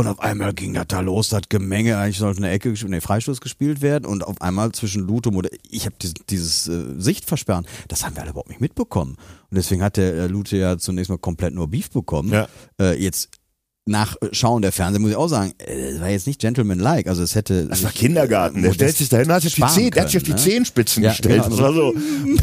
und 0.00 0.06
auf 0.08 0.20
einmal 0.20 0.52
ging 0.52 0.74
das 0.74 0.86
da 0.88 1.00
los, 1.00 1.28
das 1.28 1.42
Gemenge, 1.48 1.98
eigentlich 1.98 2.18
sollte 2.18 2.38
eine 2.38 2.50
Ecke, 2.50 2.70
gespielt- 2.70 2.90
nee, 2.90 3.00
Freistoß 3.00 3.40
gespielt 3.40 3.80
werden 3.80 4.06
und 4.06 4.24
auf 4.24 4.40
einmal 4.40 4.72
zwischen 4.72 5.06
Lutum 5.06 5.36
oder 5.36 5.50
ich 5.68 5.86
habe 5.86 5.96
dieses, 6.00 6.14
dieses 6.28 6.68
äh, 6.68 6.94
Sichtversperren, 6.98 7.66
das 7.88 8.04
haben 8.04 8.16
wir 8.16 8.22
alle 8.22 8.30
überhaupt 8.30 8.48
nicht 8.50 8.60
mitbekommen. 8.60 9.16
Und 9.50 9.56
deswegen 9.56 9.82
hat 9.82 9.96
der 9.96 10.14
äh, 10.14 10.26
Lute 10.26 10.56
ja 10.56 10.78
zunächst 10.78 11.10
mal 11.10 11.18
komplett 11.18 11.54
nur 11.54 11.68
Beef 11.68 11.90
bekommen. 11.90 12.32
Ja. 12.32 12.48
Äh, 12.80 13.02
jetzt 13.02 13.30
nach 13.86 14.14
äh, 14.20 14.28
Schauen 14.32 14.62
der 14.62 14.72
Fernseher 14.72 15.00
muss 15.00 15.10
ich 15.10 15.16
auch 15.16 15.28
sagen, 15.28 15.52
äh, 15.58 15.92
das 15.92 16.00
war 16.00 16.08
jetzt 16.10 16.26
nicht 16.26 16.40
gentleman-like. 16.40 17.06
Also 17.08 17.22
es 17.22 17.34
hätte. 17.34 17.66
Das 17.66 17.82
war 17.82 17.90
Kindergarten. 17.90 18.56
Der 18.62 18.70
Modest 18.70 18.74
stellt 18.76 18.96
sich 18.96 19.08
dahin, 19.08 19.32
hat 19.32 19.42
sich 19.42 19.60
auf 19.62 19.70
die, 19.70 19.74
Zehen, 19.80 19.90
der 19.90 20.02
hat 20.02 20.10
sich 20.10 20.16
auf 20.18 20.22
die 20.22 20.30
können, 20.32 20.44
ne? 20.44 20.50
Zehenspitzen 20.50 21.02
Ja, 21.02 21.10
gestellt. 21.10 21.42
genau. 21.44 21.48
Das 21.56 21.58
war 21.60 21.72
so, 21.72 21.94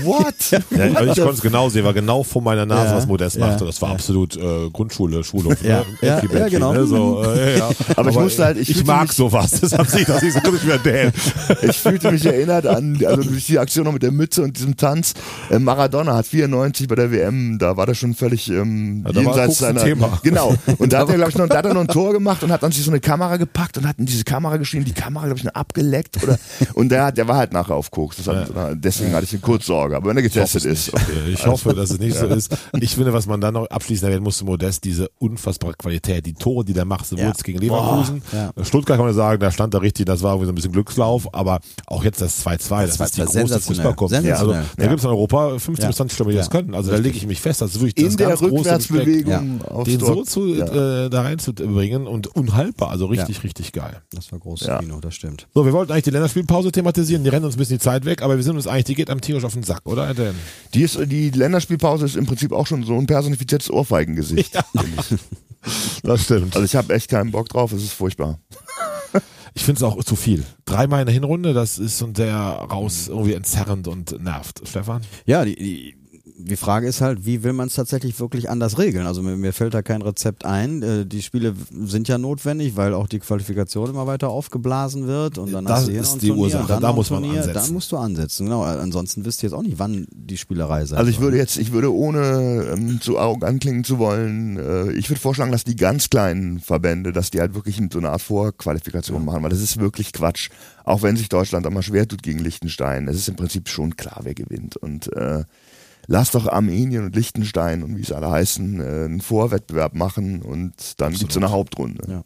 what? 0.04 0.34
Ja, 0.78 0.94
also 0.96 1.12
ich 1.12 1.18
konnte 1.20 1.34
es 1.36 1.42
genau 1.42 1.70
sehen, 1.70 1.86
war 1.86 1.94
genau 1.94 2.24
vor 2.24 2.42
meiner 2.42 2.66
Nase, 2.66 2.92
Ja, 2.92 2.98
was 2.98 3.08
Modest 3.08 3.38
machte. 3.40 3.66
Das 3.66 3.82
war 3.82 3.92
absolut 3.92 4.36
äh, 4.36 4.70
Grundschule, 4.72 5.24
Schulhof. 5.24 5.62
Ja, 5.64 5.84
ne? 6.02 6.22
ja, 6.34 6.48
genau. 6.50 6.74
Ne? 6.74 6.86
So, 6.86 7.24
äh, 7.24 7.58
ja. 7.60 7.70
Aber 7.96 8.10
ich 8.10 8.18
musste 8.20 8.44
halt- 8.46 8.58
ich 8.58 8.70
ich, 8.70 8.86
mag 8.86 9.04
mich- 9.04 9.12
sowas, 9.14 9.52
deshalb 9.62 9.88
sehe 9.88 10.02
ich 10.02 10.08
das 10.08 10.22
nicht 10.22 10.34
so 10.34 10.42
wie 10.54 10.72
ein 10.72 10.80
Dan. 10.84 11.58
Ich 11.70 11.78
fühlte 11.78 12.12
mich 12.12 12.26
erinnert 12.26 12.66
an, 12.66 13.00
also 13.06 13.22
durch 13.30 13.46
die 13.46 13.60
Aktion 13.60 13.86
noch 13.86 13.94
mit 13.94 14.04
der 14.04 14.12
Mütze 14.12 14.42
und 14.42 14.58
diesem 14.58 14.76
Tanz. 14.76 15.14
Äh, 15.50 15.60
Maradona 15.60 16.16
hat 16.16 16.28
94 16.28 16.88
bei 16.88 16.96
der 16.96 17.12
WM, 17.12 17.58
da 17.60 17.78
war 17.78 17.86
der 17.86 17.94
schon 17.96 18.14
völlig 18.14 18.50
ähm, 18.50 19.04
da 19.12 19.22
Koks 19.24 19.64
ein 19.64 19.78
Thema. 19.78 20.20
Genau. 20.24 20.56
Und 20.78 20.94
da 20.94 21.00
hat 21.00 21.10
er, 21.10 21.27
glaube 21.28 21.46
ich, 21.46 21.50
noch, 21.50 21.50
da 21.50 21.58
hat 21.58 21.66
er 21.66 21.74
noch 21.74 21.82
ein 21.82 21.88
Tor 21.88 22.14
gemacht 22.14 22.44
und 22.44 22.52
hat 22.52 22.64
dann 22.64 22.72
sich 22.72 22.84
so 22.84 22.92
eine 22.92 23.00
Kamera 23.00 23.38
gepackt 23.38 23.78
und 23.78 23.88
hat 23.88 23.98
in 24.00 24.06
diese 24.06 24.24
Kamera 24.24 24.58
geschrieben, 24.58 24.86
die 24.86 24.94
Kamera, 24.94 25.26
glaube 25.26 25.40
ich, 25.40 25.44
noch 25.46 25.54
abgeleckt 25.54 26.22
oder 26.24 26.38
und 26.74 26.90
der, 26.90 27.12
der 27.12 27.28
war 27.28 27.38
halt 27.38 27.54
nachher 27.54 27.76
auf 27.76 27.92
Koks. 27.92 28.18
Das 28.18 28.28
hat, 28.28 28.50
Deswegen 28.74 29.14
hatte 29.14 29.26
ich 29.26 29.32
eine 29.34 29.42
Kurzsorge. 29.42 29.96
Aber 29.98 30.10
wenn 30.10 30.18
er 30.18 30.24
getestet 30.24 30.66
ist. 30.66 30.90
Äh, 30.90 31.32
Ich 31.34 31.46
hoffe, 31.46 31.74
dass 31.74 31.92
es 31.92 32.00
nicht 32.00 32.16
so 32.18 32.26
ist. 32.28 32.56
Ich 32.80 32.96
finde, 32.96 33.14
was 33.14 33.26
man 33.28 33.42
dann 33.42 33.54
noch 33.54 33.68
abschließend 33.70 34.08
erwähnen 34.10 34.24
musste, 34.24 34.46
Modest, 34.46 34.84
diese 34.84 35.10
unfassbare 35.20 35.74
Qualität, 35.74 36.26
die 36.26 36.34
Tore, 36.34 36.64
die 36.66 36.74
der 36.74 36.86
macht, 36.86 37.06
sowohl 37.08 37.26
Ja. 37.26 37.32
gegen 37.44 37.60
Leverkusen, 37.60 38.22
ja. 38.32 38.52
Stuttgart 38.64 38.98
kann 38.98 39.06
man 39.06 39.16
sagen, 39.16 39.40
da 39.40 39.52
stand 39.52 39.74
er 39.74 39.82
richtig, 39.82 40.06
das 40.06 40.22
war 40.24 40.32
irgendwie 40.34 40.46
so 40.48 40.52
ein 40.52 40.56
bisschen 40.56 40.72
Glückslauf, 40.72 41.34
aber 41.34 41.60
auch 41.88 42.04
jetzt 42.04 42.22
das 42.22 42.46
2-2, 42.46 42.86
das, 42.88 42.98
Das 42.98 43.08
ist 43.10 43.16
die 43.16 43.20
war 43.20 43.26
große 43.26 43.38
sensationell. 43.40 43.62
Fußballkompetence. 43.94 44.40
Also, 44.40 44.54
da 44.78 44.88
gibt 44.88 45.00
es 45.00 45.04
in 45.04 45.10
Europa 45.10 45.50
15 45.60 45.76
Ja. 45.84 45.88
bis 45.88 45.98
20 45.98 46.14
Stürmer, 46.16 46.32
die 46.32 46.38
das 46.38 46.48
Ja. 46.48 46.52
können. 46.52 46.76
Also 46.76 46.92
da 46.92 46.98
lege 46.98 47.18
ich 47.18 47.26
mich 47.28 47.42
fest, 47.42 47.62
das 47.62 47.72
ist 47.72 47.82
wirklich 47.82 47.96
das 47.96 48.14
In 48.14 48.18
der. 48.18 48.42
Rückwärtsbewegung 48.42 49.62
aufs 49.66 49.90
den 49.90 50.00
Tor. 50.00 50.16
so 50.16 50.24
zu, 50.24 50.48
Ja. 50.48 51.06
äh, 51.06 51.10
da 51.18 51.24
reinzubringen 51.24 52.08
und 52.08 52.28
unhaltbar, 52.28 52.92
also 52.92 53.08
richtig, 53.08 53.44
richtig 53.44 53.72
geil. 53.74 54.02
Das 54.12 54.32
war 54.32 54.40
großes 54.40 54.68
Ja. 54.68 54.80
Kino, 54.80 55.00
das 55.00 55.16
stimmt. 55.16 55.48
So, 55.54 55.66
wir 55.66 55.74
wollten 55.74 55.92
eigentlich 55.92 56.06
die 56.06 56.12
Länderspielpause 56.12 56.72
thematisieren, 56.72 57.24
die 57.24 57.30
rennen 57.30 57.46
uns 57.46 57.56
ein 57.56 57.58
bisschen 57.58 57.78
die 57.78 57.84
Zeit 57.84 58.06
weg, 58.06 58.22
aber 58.22 58.38
wir 58.38 58.44
sind 58.44 58.56
uns 58.56 58.68
eigentlich, 58.68 58.86
die 58.86 58.96
geht 58.96 59.10
am 59.10 59.20
tierisch 59.22 59.44
auf 59.44 59.54
den 59.54 59.64
Sack, 59.64 59.82
oder? 59.86 60.14
Dan? 60.14 60.36
Die, 60.74 60.84
ist, 60.84 61.00
die 61.06 61.30
Länderspielpause 61.32 62.06
ist 62.06 62.16
im 62.16 62.26
Prinzip 62.26 62.52
auch 62.52 62.68
schon 62.68 62.84
so 62.84 62.94
ein 62.98 63.08
personifiziertes 63.08 63.70
Ohrfeigengesicht. 63.70 64.58
Das 66.04 66.24
stimmt. 66.24 66.56
Also 66.56 66.64
ich 66.64 66.76
habe 66.78 66.94
echt 66.94 67.10
keinen 67.10 67.32
Bock 67.32 67.50
drauf, 67.50 67.74
es 67.74 67.84
ist 67.84 67.92
furchtbar. 67.92 68.40
Ich 69.54 69.64
finde 69.64 69.80
es 69.80 69.84
auch 69.84 70.02
zu 70.04 70.16
viel. 70.16 70.44
Dreimal 70.66 71.00
in 71.02 71.08
der 71.08 71.14
Hinrunde, 71.14 71.54
das 71.54 71.80
ist 71.80 72.02
und 72.04 72.20
der 72.20 72.38
raus 72.38 73.08
irgendwie 73.08 73.34
entzerrend 73.34 73.88
und 73.88 74.22
nervt. 74.24 74.62
Stefan? 74.66 75.02
Ja, 75.26 75.44
die, 75.44 75.56
die, 75.56 75.97
die 76.40 76.56
Frage 76.56 76.88
ist 76.88 77.02
halt, 77.02 77.26
wie 77.26 77.42
will 77.44 77.54
man 77.54 77.68
es 77.68 77.74
tatsächlich 77.74 78.20
wirklich 78.20 78.50
anders 78.50 78.78
regeln? 78.78 79.08
Also 79.08 79.24
mir, 79.24 79.36
mir 79.38 79.54
fällt 79.54 79.74
da 79.74 79.82
kein 79.82 80.04
Rezept 80.04 80.46
ein. 80.46 80.84
Äh, 80.84 81.06
Die 81.06 81.24
Spiele 81.24 81.56
sind 81.72 82.08
ja 82.08 82.18
notwendig, 82.20 82.76
weil 82.76 82.94
auch 82.94 83.08
die 83.08 83.18
Qualifikation 83.20 83.90
immer 83.90 84.06
weiter 84.06 84.30
aufgeblasen 84.30 85.08
wird 85.08 85.40
und 85.40 85.52
dann 85.52 85.66
Das 85.66 85.80
hast 85.80 85.88
du 85.88 85.92
hier 85.94 86.02
ist 86.02 86.08
noch 86.10 86.16
ein 86.16 86.20
die 86.20 86.28
Turnier, 86.28 86.44
Ursache. 86.44 86.68
dann 86.68 86.82
Da 86.82 86.94
muss 86.94 87.10
man 87.10 87.24
Turnier, 87.24 87.40
ansetzen. 87.42 87.62
Dann 87.64 87.74
musst 87.74 87.92
du 87.92 87.98
ansetzen, 87.98 88.46
genau. 88.46 88.62
Ansonsten 88.62 89.26
wisst 89.26 89.42
ihr 89.42 89.50
jetzt 89.50 89.58
auch 89.58 89.64
nicht, 89.64 89.80
wann 89.80 90.06
die 90.12 90.38
Spielerei 90.38 90.86
sein 90.86 91.00
Also 91.00 91.10
ich 91.10 91.20
würde 91.20 91.38
jetzt, 91.38 91.58
ich 91.58 91.72
würde 91.72 91.92
ohne 91.94 92.68
ähm, 92.74 93.02
zu 93.02 93.18
arrogant 93.18 93.60
klingen 93.62 93.84
zu 93.84 93.98
wollen, 93.98 94.58
äh, 94.58 94.92
ich 94.92 95.10
würde 95.10 95.20
vorschlagen, 95.20 95.52
dass 95.52 95.64
die 95.64 95.76
ganz 95.76 96.10
kleinen 96.10 96.60
Verbände, 96.60 97.14
dass 97.14 97.32
die 97.32 97.40
halt 97.40 97.56
wirklich 97.56 97.82
so 97.92 97.98
eine 98.00 98.10
Art 98.12 98.22
Vorqualifikation 98.22 99.26
machen, 99.26 99.42
weil 99.42 99.50
das 99.50 99.62
ist 99.62 99.80
wirklich 99.80 100.14
Quatsch. 100.14 100.50
Auch 100.84 101.02
wenn 101.02 101.18
sich 101.18 101.30
Deutschland 101.30 101.66
einmal 101.66 101.84
schwer 101.84 102.08
tut 102.08 102.24
gegen 102.24 102.40
Liechtenstein, 102.40 103.08
es 103.08 103.18
ist 103.18 103.28
im 103.28 103.36
Prinzip 103.36 103.68
schon 103.70 103.96
klar, 103.98 104.20
wer 104.24 104.34
gewinnt. 104.36 104.78
Und 104.78 105.12
äh, 105.14 105.44
lass 106.08 106.32
doch 106.32 106.48
Armenien 106.48 107.06
und 107.06 107.16
Liechtenstein 107.16 107.84
und 107.84 107.98
wie 107.98 108.02
es 108.02 108.12
alle 108.12 108.32
heißen, 108.32 108.82
äh, 108.82 108.84
einen 108.84 109.22
Vorwettbewerb 109.22 109.94
machen 109.94 110.42
und 110.42 111.00
dann 111.00 111.14
gibt's 111.14 111.36
so 111.36 111.40
eine 111.40 111.52
Hauptrunde. 111.52 112.04
Ja. 112.10 112.24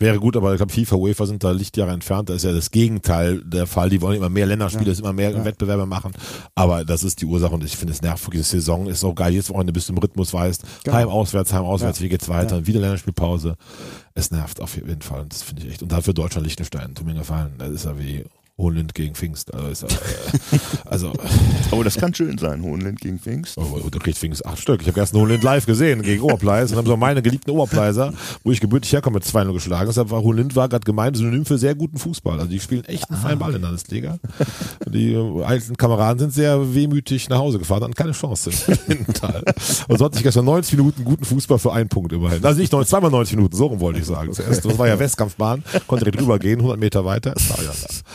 Wäre 0.00 0.20
gut, 0.20 0.36
aber 0.36 0.52
ich 0.52 0.58
glaube, 0.58 0.72
FIFA, 0.72 0.94
UEFA 0.94 1.26
sind 1.26 1.42
da 1.42 1.50
Lichtjahre 1.50 1.90
entfernt. 1.90 2.30
Da 2.30 2.34
ist 2.34 2.44
ja 2.44 2.52
das 2.52 2.70
Gegenteil 2.70 3.42
der 3.42 3.66
Fall. 3.66 3.90
Die 3.90 4.00
wollen 4.00 4.16
immer 4.16 4.28
mehr 4.28 4.46
Länderspiele, 4.46 4.92
immer 4.92 5.12
mehr 5.12 5.44
Wettbewerbe 5.44 5.86
machen. 5.86 6.12
Aber 6.54 6.84
das 6.84 7.02
ist 7.02 7.20
die 7.20 7.26
Ursache 7.26 7.52
und 7.52 7.64
ich 7.64 7.76
finde 7.76 7.94
es 7.94 8.00
nervig. 8.00 8.30
Diese 8.30 8.44
Saison 8.44 8.86
ist 8.86 9.02
auch 9.02 9.14
geil. 9.14 9.34
Jetzt 9.34 9.50
Wochenende 9.50 9.72
bist 9.72 9.88
du 9.88 9.94
im 9.94 9.98
Rhythmus 9.98 10.32
weißt. 10.32 10.62
Genau. 10.84 10.96
Heim, 10.96 11.08
auswärts, 11.08 11.52
heim, 11.52 11.64
auswärts. 11.64 12.00
Wie 12.00 12.08
geht's 12.08 12.28
weiter? 12.28 12.58
Und 12.58 12.68
wieder 12.68 12.78
Länderspielpause. 12.78 13.56
Es 14.14 14.30
nervt 14.30 14.60
auf 14.60 14.76
jeden 14.76 15.02
Fall. 15.02 15.22
Und 15.22 15.32
das 15.32 15.42
finde 15.42 15.64
ich 15.64 15.72
echt. 15.72 15.82
Und 15.82 15.90
dafür 15.90 16.14
Deutschland, 16.14 16.46
Liechtenstein. 16.46 16.94
Tut 16.94 17.04
mir 17.04 17.14
gefallen. 17.14 17.54
Das 17.58 17.70
ist 17.70 17.84
ja 17.84 17.98
wie 17.98 18.24
Hohenlind 18.58 18.94
gegen 18.94 19.14
Pfingst. 19.14 19.54
Also, 19.54 19.86
äh, 19.86 19.90
also 20.84 21.12
Aber 21.70 21.84
das 21.84 21.96
kann 21.96 22.12
schön 22.12 22.38
sein, 22.38 22.62
Hohenlind 22.62 23.00
gegen 23.00 23.18
Pfingst. 23.18 23.56
Oh, 23.56 23.80
du 23.88 23.98
kriegst 23.98 24.20
Pfingst 24.20 24.44
acht 24.44 24.58
Stück. 24.58 24.80
Ich 24.80 24.88
habe 24.88 24.98
gestern 24.98 25.20
Hohenlind 25.20 25.44
live 25.44 25.64
gesehen 25.64 26.02
gegen 26.02 26.22
Oberpleis 26.22 26.72
und 26.72 26.78
haben 26.78 26.86
so 26.86 26.96
meine 26.96 27.22
geliebten 27.22 27.50
Oberpleiser, 27.50 28.12
wo 28.42 28.50
ich 28.50 28.60
gebürtig 28.60 28.92
herkomme, 28.92 29.14
mit 29.14 29.24
2-0 29.24 29.52
geschlagen. 29.52 29.86
Deshalb 29.86 30.10
war 30.10 30.22
Hohenlind 30.22 30.56
war 30.56 30.68
gerade 30.68 30.84
gemeint 30.84 31.16
Synonym 31.16 31.46
für 31.46 31.56
sehr 31.56 31.74
guten 31.76 31.98
Fußball. 31.98 32.38
Also 32.38 32.50
die 32.50 32.58
spielen 32.58 32.84
echt 32.86 33.08
einen 33.08 33.20
feinen 33.20 33.38
Ball 33.38 33.54
in 33.54 33.60
der 33.60 33.70
Landesliga. 33.70 34.18
Die 34.86 35.12
äh, 35.12 35.44
alten 35.44 35.76
Kameraden 35.76 36.18
sind 36.18 36.34
sehr 36.34 36.74
wehmütig 36.74 37.28
nach 37.28 37.38
Hause 37.38 37.60
gefahren, 37.60 37.84
hatten 37.84 37.94
keine 37.94 38.12
Chance. 38.12 38.50
Und 39.88 39.98
so 39.98 40.04
hatte 40.04 40.16
ich 40.16 40.22
gestern 40.24 40.44
90 40.44 40.76
Minuten 40.76 41.04
guten 41.04 41.24
Fußball 41.24 41.58
für 41.58 41.72
einen 41.72 41.88
Punkt 41.88 42.12
immerhin. 42.12 42.44
Also 42.44 42.58
nicht 42.60 42.72
90, 42.72 42.90
zweimal 42.90 43.10
90 43.10 43.36
Minuten, 43.36 43.56
so 43.56 43.66
rum 43.66 43.78
wollte 43.78 44.00
ich 44.00 44.06
sagen. 44.06 44.32
Zuerst, 44.32 44.64
das 44.64 44.78
war 44.78 44.88
ja 44.88 44.98
Westkampfbahn, 44.98 45.62
konnte 45.86 46.04
direkt 46.04 46.22
rübergehen, 46.22 46.58
100 46.58 46.78
Meter 46.80 47.04
weiter. 47.04 47.34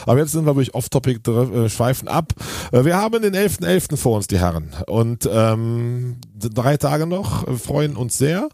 Aber 0.06 0.20
jetzt 0.20 0.33
sind 0.34 0.46
wir 0.46 0.56
wirklich 0.56 0.76
off-topic, 0.76 1.28
äh, 1.30 1.70
schweifen 1.70 2.08
ab. 2.08 2.34
Äh, 2.72 2.86
Wir 2.86 2.98
haben 2.98 3.22
den 3.22 3.34
11.11. 3.34 3.98
vor 3.98 4.18
uns, 4.18 4.28
die 4.28 4.40
Herren. 4.40 4.70
Und 4.88 5.30
ähm, 5.32 6.18
drei 6.36 6.78
Tage 6.78 7.08
noch, 7.08 7.48
äh, 7.48 7.54
freuen 7.54 7.96
uns 7.96 8.18
sehr. 8.18 8.50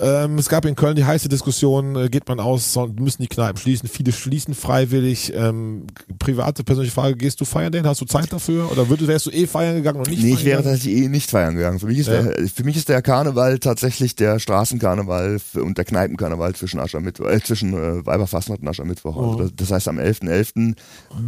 Ähm, 0.00 0.38
es 0.38 0.48
gab 0.48 0.64
in 0.64 0.76
Köln 0.76 0.94
die 0.96 1.04
heiße 1.04 1.28
Diskussion, 1.28 1.96
äh, 1.96 2.08
geht 2.08 2.28
man 2.28 2.38
aus, 2.40 2.78
müssen 2.98 3.22
die 3.22 3.28
Kneipen 3.28 3.58
schließen? 3.58 3.88
Viele 3.88 4.12
schließen 4.12 4.54
freiwillig. 4.54 5.32
Ähm, 5.34 5.86
private, 6.18 6.62
persönliche 6.62 6.94
Frage, 6.94 7.16
gehst 7.16 7.40
du 7.40 7.44
feiern 7.44 7.72
denn? 7.72 7.86
Hast 7.86 8.00
du 8.00 8.04
Zeit 8.04 8.32
dafür? 8.32 8.70
Oder 8.70 8.88
würdest, 8.88 9.08
wärst 9.08 9.26
du 9.26 9.30
eh 9.30 9.46
feiern 9.46 9.76
gegangen 9.76 9.98
und 9.98 10.08
nicht 10.08 10.22
Nee, 10.22 10.30
ich 10.34 10.44
wäre 10.44 10.58
gegangen? 10.58 10.64
tatsächlich 10.76 11.02
eh 11.04 11.08
nicht 11.08 11.30
feiern 11.30 11.54
gegangen. 11.56 11.78
Für 11.80 11.86
mich 11.86 11.98
ist, 11.98 12.06
Ja. 12.08 12.22
der, 12.22 12.48
für 12.48 12.64
mich 12.64 12.76
ist 12.76 12.88
der 12.88 13.02
Karneval 13.02 13.58
tatsächlich 13.58 14.14
der 14.14 14.38
Straßenkarneval 14.38 15.38
und 15.54 15.78
der 15.78 15.84
Kneipenkarneval 15.84 16.54
zwischen 16.54 16.78
Aschermittwoch, 16.80 17.26
äh, 17.26 17.40
zwischen 17.42 17.72
äh, 17.74 18.06
Weiberfastnacht 18.06 18.60
und 18.60 18.68
Aschermittwoch. 18.68 19.16
Oh. 19.16 19.20
Also 19.32 19.38
das, 19.44 19.52
das 19.56 19.70
heißt, 19.72 19.88
am 19.88 19.98
11.11. 19.98 20.74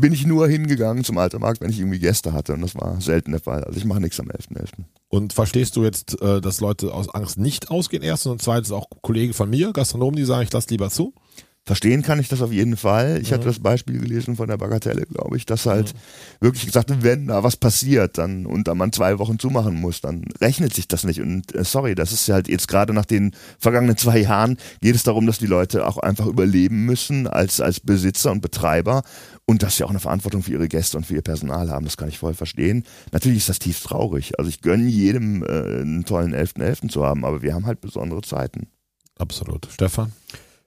bin 0.01 0.13
ich 0.13 0.27
nur 0.27 0.47
hingegangen 0.49 1.03
zum 1.05 1.19
Altermarkt, 1.19 1.61
wenn 1.61 1.71
ich 1.71 1.79
irgendwie 1.81 1.99
Gäste 1.99 2.33
hatte 2.33 2.53
und 2.55 2.61
das 2.63 2.75
war 2.75 3.01
selten 3.01 3.33
der 3.33 3.41
Fall. 3.41 3.65
Also 3.65 3.79
ich 3.79 3.85
mache 3.85 4.01
nichts 4.01 4.21
am 4.21 4.29
11.11. 4.29 4.69
Und 5.09 5.33
verstehst 5.33 5.75
du 5.75 5.83
jetzt, 5.83 6.23
äh, 6.23 6.41
dass 6.41 6.61
Leute 6.61 6.95
aus 6.95 7.09
Angst 7.13 7.37
nicht 7.37 7.71
ausgehen? 7.73 8.03
Erstens 8.05 8.31
und 8.33 8.43
zweitens 8.43 8.60
auch 8.71 8.87
Kollegen 9.03 9.33
von 9.33 9.49
mir, 9.49 9.73
Gastronomen, 9.73 10.17
die 10.17 10.25
sagen, 10.25 10.43
ich 10.43 10.53
lass 10.53 10.69
lieber 10.69 10.91
zu. 10.91 11.15
Verstehen 11.71 12.03
kann 12.03 12.19
ich 12.19 12.27
das 12.27 12.43
auf 12.43 12.51
jeden 12.51 12.77
Fall. 12.77 13.21
Ich 13.23 13.31
Mhm. 13.31 13.35
hatte 13.35 13.45
das 13.45 13.61
Beispiel 13.61 14.01
gelesen 14.01 14.35
von 14.35 14.49
der 14.49 14.57
Bagatelle, 14.57 15.07
glaube 15.07 15.37
ich, 15.37 15.47
dass 15.47 15.67
halt 15.67 15.95
wirklich 16.41 16.67
gesagt 16.67 16.89
wird, 16.91 17.05
wenn 17.05 17.29
da 17.29 17.45
was 17.45 17.57
passiert 17.57 18.19
dann 18.19 18.45
und 18.45 18.67
dann 18.67 18.77
man 18.77 18.93
zwei 18.93 19.21
Wochen 19.21 19.39
zumachen 19.39 19.77
muss, 19.81 20.01
dann 20.01 20.25
rechnet 20.41 20.75
sich 20.75 20.89
das 20.89 21.05
nicht. 21.05 21.21
Und 21.21 21.55
äh, 21.55 21.63
sorry, 21.63 21.95
das 21.95 22.11
ist 22.11 22.29
halt 22.29 22.49
jetzt 22.49 22.67
gerade 22.67 22.93
nach 22.93 23.05
den 23.05 23.37
vergangenen 23.61 23.97
zwei 23.97 24.19
Jahren 24.19 24.57
geht 24.81 24.97
es 24.97 25.05
darum, 25.05 25.29
dass 25.29 25.39
die 25.39 25.47
Leute 25.47 25.87
auch 25.87 25.99
einfach 25.99 26.27
überleben 26.27 26.87
müssen 26.87 27.29
als, 27.29 27.61
als 27.61 27.79
Besitzer 27.79 28.33
und 28.33 28.41
Betreiber 28.41 29.05
und 29.47 29.63
dass 29.63 29.77
sie 29.77 29.85
auch 29.85 29.91
eine 29.91 30.01
Verantwortung 30.01 30.43
für 30.43 30.51
ihre 30.51 30.67
Gäste 30.67 30.97
und 30.97 31.07
für 31.07 31.15
ihr 31.15 31.23
Personal 31.23 31.71
haben. 31.71 31.85
Das 31.85 31.97
kann 31.97 32.09
ich 32.09 32.19
voll 32.19 32.35
verstehen. 32.35 32.83
Natürlich 33.13 33.39
ist 33.39 33.49
das 33.49 33.61
tief 33.61 33.81
traurig. 33.81 34.37
Also 34.41 34.49
ich 34.49 34.61
gönne 34.61 34.89
jedem 34.89 35.45
äh, 35.45 35.47
einen 35.47 36.05
tollen 36.05 36.35
11.11. 36.35 36.89
zu 36.89 37.05
haben, 37.07 37.25
aber 37.25 37.43
wir 37.43 37.55
haben 37.55 37.67
halt 37.67 37.81
besondere 37.81 38.23
Zeiten. 38.23 38.67
Absolut. 39.19 39.69
Stefan? 39.73 40.11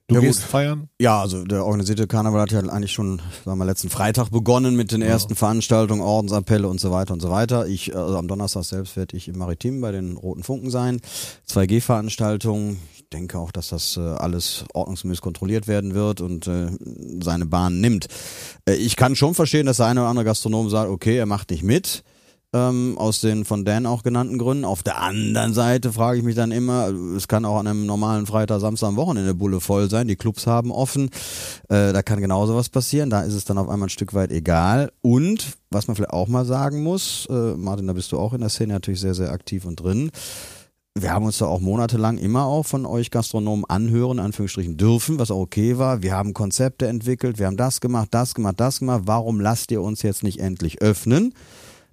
Du 0.06 0.16
Ja, 0.16 0.20
gehst 0.20 0.42
gut. 0.42 0.50
feiern? 0.50 0.88
Ja, 1.00 1.22
also 1.22 1.44
der 1.44 1.64
organisierte 1.64 2.06
Karneval 2.06 2.42
hat 2.42 2.52
ja 2.52 2.60
eigentlich 2.60 2.92
schon, 2.92 3.22
sagen 3.46 3.58
wir, 3.58 3.64
letzten 3.64 3.88
Freitag 3.88 4.28
begonnen 4.28 4.76
mit 4.76 4.92
den 4.92 5.00
ersten 5.00 5.34
Veranstaltungen, 5.34 6.02
Ordensappelle 6.02 6.68
und 6.68 6.78
so 6.78 6.90
weiter 6.90 7.14
und 7.14 7.20
so 7.22 7.30
weiter. 7.30 7.66
Ich, 7.66 7.96
also 7.96 8.18
am 8.18 8.28
Donnerstag 8.28 8.64
selbst 8.64 8.96
werde 8.96 9.16
ich 9.16 9.28
im 9.28 9.38
Maritim 9.38 9.80
bei 9.80 9.92
den 9.92 10.18
Roten 10.18 10.42
Funken 10.42 10.68
sein. 10.70 11.00
2G-Veranstaltungen. 11.48 12.78
Ich 12.94 13.08
denke 13.08 13.38
auch, 13.38 13.50
dass 13.50 13.68
das 13.68 13.96
äh, 13.96 14.00
alles 14.00 14.64
ordnungsgemäß 14.74 15.22
kontrolliert 15.22 15.68
werden 15.68 15.94
wird 15.94 16.20
und 16.20 16.46
äh, 16.48 16.68
seine 17.22 17.46
Bahn 17.46 17.80
nimmt. 17.80 18.08
Äh, 18.68 18.74
ich 18.74 18.96
kann 18.96 19.16
schon 19.16 19.34
verstehen, 19.34 19.64
dass 19.64 19.78
der 19.78 19.86
eine 19.86 20.00
oder 20.00 20.10
andere 20.10 20.26
Gastronom 20.26 20.68
sagt, 20.68 20.90
okay, 20.90 21.16
er 21.16 21.26
macht 21.26 21.50
nicht 21.50 21.62
mit 21.62 22.04
ähm, 22.54 22.96
aus 22.96 23.20
den 23.20 23.44
von 23.44 23.64
Dan 23.64 23.84
auch 23.84 24.02
genannten 24.02 24.38
Gründen. 24.38 24.64
Auf 24.64 24.82
der 24.82 25.02
anderen 25.02 25.52
Seite 25.52 25.92
frage 25.92 26.18
ich 26.18 26.24
mich 26.24 26.36
dann 26.36 26.52
immer, 26.52 26.88
es 27.16 27.28
kann 27.28 27.44
auch 27.44 27.58
an 27.58 27.66
einem 27.66 27.84
normalen 27.84 28.26
Freitag, 28.26 28.60
Samstag 28.60 28.88
am 28.88 28.96
Wochenende 28.96 29.34
Bulle 29.34 29.60
voll 29.60 29.90
sein, 29.90 30.06
die 30.06 30.16
Clubs 30.16 30.46
haben 30.46 30.70
offen, 30.70 31.10
äh, 31.68 31.92
da 31.92 32.02
kann 32.02 32.20
genauso 32.20 32.54
was 32.54 32.68
passieren, 32.68 33.10
da 33.10 33.22
ist 33.22 33.34
es 33.34 33.44
dann 33.44 33.58
auf 33.58 33.68
einmal 33.68 33.88
ein 33.88 33.90
Stück 33.90 34.14
weit 34.14 34.30
egal. 34.30 34.92
Und, 35.02 35.58
was 35.70 35.88
man 35.88 35.96
vielleicht 35.96 36.12
auch 36.12 36.28
mal 36.28 36.44
sagen 36.44 36.82
muss, 36.82 37.26
äh, 37.28 37.56
Martin, 37.56 37.88
da 37.88 37.92
bist 37.92 38.12
du 38.12 38.18
auch 38.18 38.32
in 38.32 38.40
der 38.40 38.50
Szene 38.50 38.74
natürlich 38.74 39.00
sehr, 39.00 39.14
sehr 39.14 39.32
aktiv 39.32 39.64
und 39.64 39.76
drin, 39.76 40.10
wir 40.96 41.12
haben 41.12 41.24
uns 41.24 41.38
da 41.38 41.46
auch 41.46 41.58
monatelang 41.58 42.18
immer 42.18 42.44
auch 42.44 42.62
von 42.62 42.86
euch 42.86 43.10
Gastronomen 43.10 43.64
anhören, 43.64 44.18
in 44.18 44.24
Anführungsstrichen 44.26 44.76
dürfen, 44.76 45.18
was 45.18 45.32
auch 45.32 45.40
okay 45.40 45.76
war. 45.76 46.02
Wir 46.02 46.14
haben 46.14 46.34
Konzepte 46.34 46.86
entwickelt, 46.86 47.40
wir 47.40 47.46
haben 47.46 47.56
das 47.56 47.80
gemacht, 47.80 48.10
das 48.12 48.32
gemacht, 48.32 48.60
das 48.60 48.78
gemacht. 48.78 49.02
Warum 49.06 49.40
lasst 49.40 49.72
ihr 49.72 49.82
uns 49.82 50.02
jetzt 50.02 50.22
nicht 50.22 50.38
endlich 50.38 50.82
öffnen? 50.82 51.34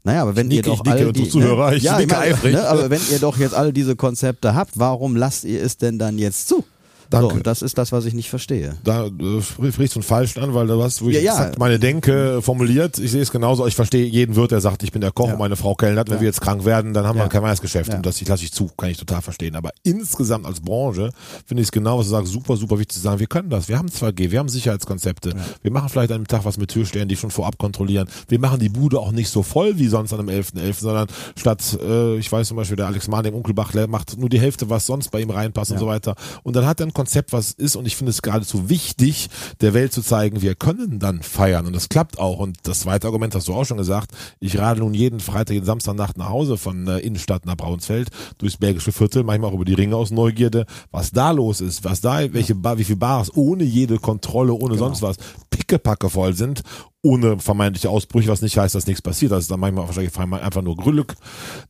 Naja, 0.04 0.24
aber 0.24 0.36
wenn 0.36 0.48
nicke, 0.48 0.70
ihr 0.70 0.76
doch 0.76 0.84
nicke 0.84 1.06
all 1.06 1.14
die, 1.14 1.30
Zuhörer, 1.30 1.74
ich 1.74 1.84
ja, 1.84 1.94
meine. 1.94 2.36
Ne, 2.44 2.68
aber 2.68 2.90
wenn 2.90 3.02
ihr 3.12 3.20
doch 3.20 3.38
jetzt 3.38 3.54
alle 3.54 3.72
diese 3.72 3.96
Konzepte 3.96 4.56
habt, 4.56 4.80
warum 4.80 5.16
lasst 5.16 5.44
ihr 5.44 5.62
es 5.62 5.78
denn 5.78 6.00
dann 6.00 6.18
jetzt 6.18 6.48
zu? 6.48 6.64
Danke. 7.12 7.30
So, 7.30 7.36
und 7.36 7.46
das 7.48 7.62
ist 7.62 7.78
das, 7.78 7.92
was 7.92 8.06
ich 8.06 8.14
nicht 8.14 8.30
verstehe. 8.30 8.76
Da 8.84 9.06
äh, 9.06 9.42
sprichst 9.42 9.96
du 9.96 10.00
einen 10.00 10.04
Falschen 10.04 10.42
an, 10.42 10.54
weil 10.54 10.66
du 10.66 10.82
hast, 10.82 11.04
wo 11.04 11.10
ich 11.10 11.16
Ja, 11.22 11.22
ja. 11.22 11.52
meine 11.60 11.78
Denke 11.78 12.42
formuliert. 12.42 12.98
Ich 12.98 13.12
sehe 13.12 13.22
es 13.22 13.32
genauso. 13.32 13.68
Ich 13.68 13.76
verstehe 13.76 14.06
jeden 14.06 14.36
Wirt, 14.36 14.52
der 14.52 14.62
sagt, 14.62 14.82
ich 14.84 14.92
bin 14.92 15.02
der 15.02 15.12
Koch 15.12 15.28
Ja. 15.28 15.34
und 15.34 15.40
meine 15.40 15.56
Frau 15.56 15.76
kellnert. 15.76 16.10
Wenn 16.10 16.20
wir 16.22 16.28
jetzt 16.28 16.42
krank 16.42 16.66
werden, 16.66 16.94
dann 16.94 17.06
haben 17.06 17.20
wir 17.20 17.28
kein 17.28 17.44
Weihnachtsgeschäft. 17.44 17.90
Ja. 17.90 17.98
Und 17.98 18.06
das 18.06 18.20
lasse 18.26 18.44
ich 18.44 18.52
zu, 18.52 18.70
kann 18.78 18.90
ich 18.90 18.98
total 18.98 19.22
verstehen. 19.22 19.56
Aber 19.56 19.72
insgesamt 19.84 20.46
als 20.46 20.62
Branche 20.62 21.12
finde 21.46 21.62
ich 21.62 21.68
es 21.68 21.72
genau, 21.72 22.00
was 22.00 22.06
du 22.06 22.12
sagst, 22.12 22.32
super, 22.32 22.56
super 22.56 22.80
wichtig 22.80 22.96
zu 22.96 23.02
sagen, 23.02 23.20
wir 23.20 23.28
können 23.28 23.50
das. 23.50 23.68
Wir 23.68 23.78
haben 23.78 23.90
2G, 23.90 24.32
wir 24.32 24.40
haben 24.40 24.50
Sicherheitskonzepte. 24.50 25.34
Wir 25.62 25.72
machen 25.72 25.90
vielleicht 25.90 26.12
an 26.12 26.16
einem 26.16 26.28
Tag 26.28 26.46
was 26.46 26.58
mit 26.58 26.70
Türstellen, 26.72 27.10
die 27.10 27.18
schon 27.18 27.30
vorab 27.32 27.58
kontrollieren. 27.58 28.08
Wir 28.30 28.40
machen 28.40 28.60
die 28.60 28.70
Bude 28.70 29.00
auch 29.00 29.12
nicht 29.12 29.30
so 29.30 29.44
voll 29.44 29.78
wie 29.78 29.88
sonst 29.88 30.14
an 30.14 30.20
einem 30.22 30.30
11.11., 30.30 30.80
sondern 30.80 31.08
statt, 31.38 31.78
äh, 31.82 32.18
ich 32.18 32.32
weiß 32.32 32.48
zum 32.48 32.58
Beispiel, 32.58 32.78
der 32.78 32.88
Alex 32.88 33.08
Mahn 33.08 33.26
im 33.26 33.34
Unkelbach 33.34 33.72
der 33.72 33.88
macht 33.88 34.18
nur 34.18 34.30
die 34.30 34.40
Hälfte, 34.40 34.70
was 34.70 34.86
sonst 34.86 35.10
bei 35.12 35.20
ihm 35.22 35.30
reinpasst 35.30 35.72
und 35.72 35.78
so 35.80 35.88
weiter. 35.88 36.16
Und 36.44 36.56
dann 36.56 36.66
hat 36.66 36.80
er 36.80 36.86
Konzept, 37.02 37.34
was 37.34 37.52
ist 37.52 37.76
und 37.76 37.88
ich 37.88 37.96
finde 37.96 38.12
es 38.12 38.22
geradezu 38.22 38.70
wichtig, 38.70 39.30
der 39.60 39.74
Welt 39.74 39.92
zu 39.92 40.04
zeigen, 40.04 40.44
wir 40.44 40.54
können 40.54 41.00
dann 41.00 41.24
feiern 41.24 41.66
und 41.66 41.76
das 41.76 41.90
klappt 41.90 42.20
auch. 42.20 42.38
Und 42.38 42.60
das 42.62 42.82
zweite 42.82 43.08
Argument 43.08 43.34
hast 43.34 43.48
du 43.48 43.56
auch 43.56 43.66
schon 43.66 43.80
gesagt, 43.80 44.12
ich 44.40 44.60
radel 44.60 44.84
nun 44.84 44.94
jeden 44.94 45.20
Freitag, 45.20 45.56
jeden 45.56 45.66
Samstagnacht 45.66 46.16
nach 46.20 46.30
Hause 46.30 46.58
von 46.58 46.88
äh, 46.88 47.00
Innenstadt 47.00 47.48
nach 47.48 47.58
Braunsfeld 47.58 48.10
durchs 48.38 48.58
Bergische 48.58 48.92
Viertel, 48.92 49.24
manchmal 49.24 49.50
auch 49.50 49.56
über 49.56 49.66
die 49.66 49.74
Ringe 49.74 49.96
aus 49.96 50.12
Neugierde, 50.12 50.68
was 50.92 51.10
da 51.10 51.32
los 51.32 51.60
ist, 51.60 51.84
was 51.84 52.02
da, 52.02 52.32
welche 52.34 52.54
Bar, 52.54 52.78
wie 52.78 52.84
viele 52.84 52.98
Bars 52.98 53.36
ohne 53.36 53.64
jede 53.64 53.98
Kontrolle, 53.98 54.54
ohne 54.54 54.78
sonst 54.78 55.02
was, 55.02 55.18
pickepacke 55.50 56.08
voll 56.08 56.36
sind, 56.36 56.62
ohne 57.02 57.40
vermeintliche 57.40 57.90
Ausbrüche, 57.90 58.30
was 58.30 58.42
nicht 58.42 58.58
heißt, 58.58 58.76
dass 58.76 58.86
nichts 58.86 59.02
passiert. 59.02 59.32
Das 59.32 59.46
ist 59.46 59.52
dann 59.52 59.60
manchmal 59.60 59.88
wahrscheinlich 59.88 60.16
einfach 60.18 60.62
nur 60.62 60.78
Glück. 60.78 61.16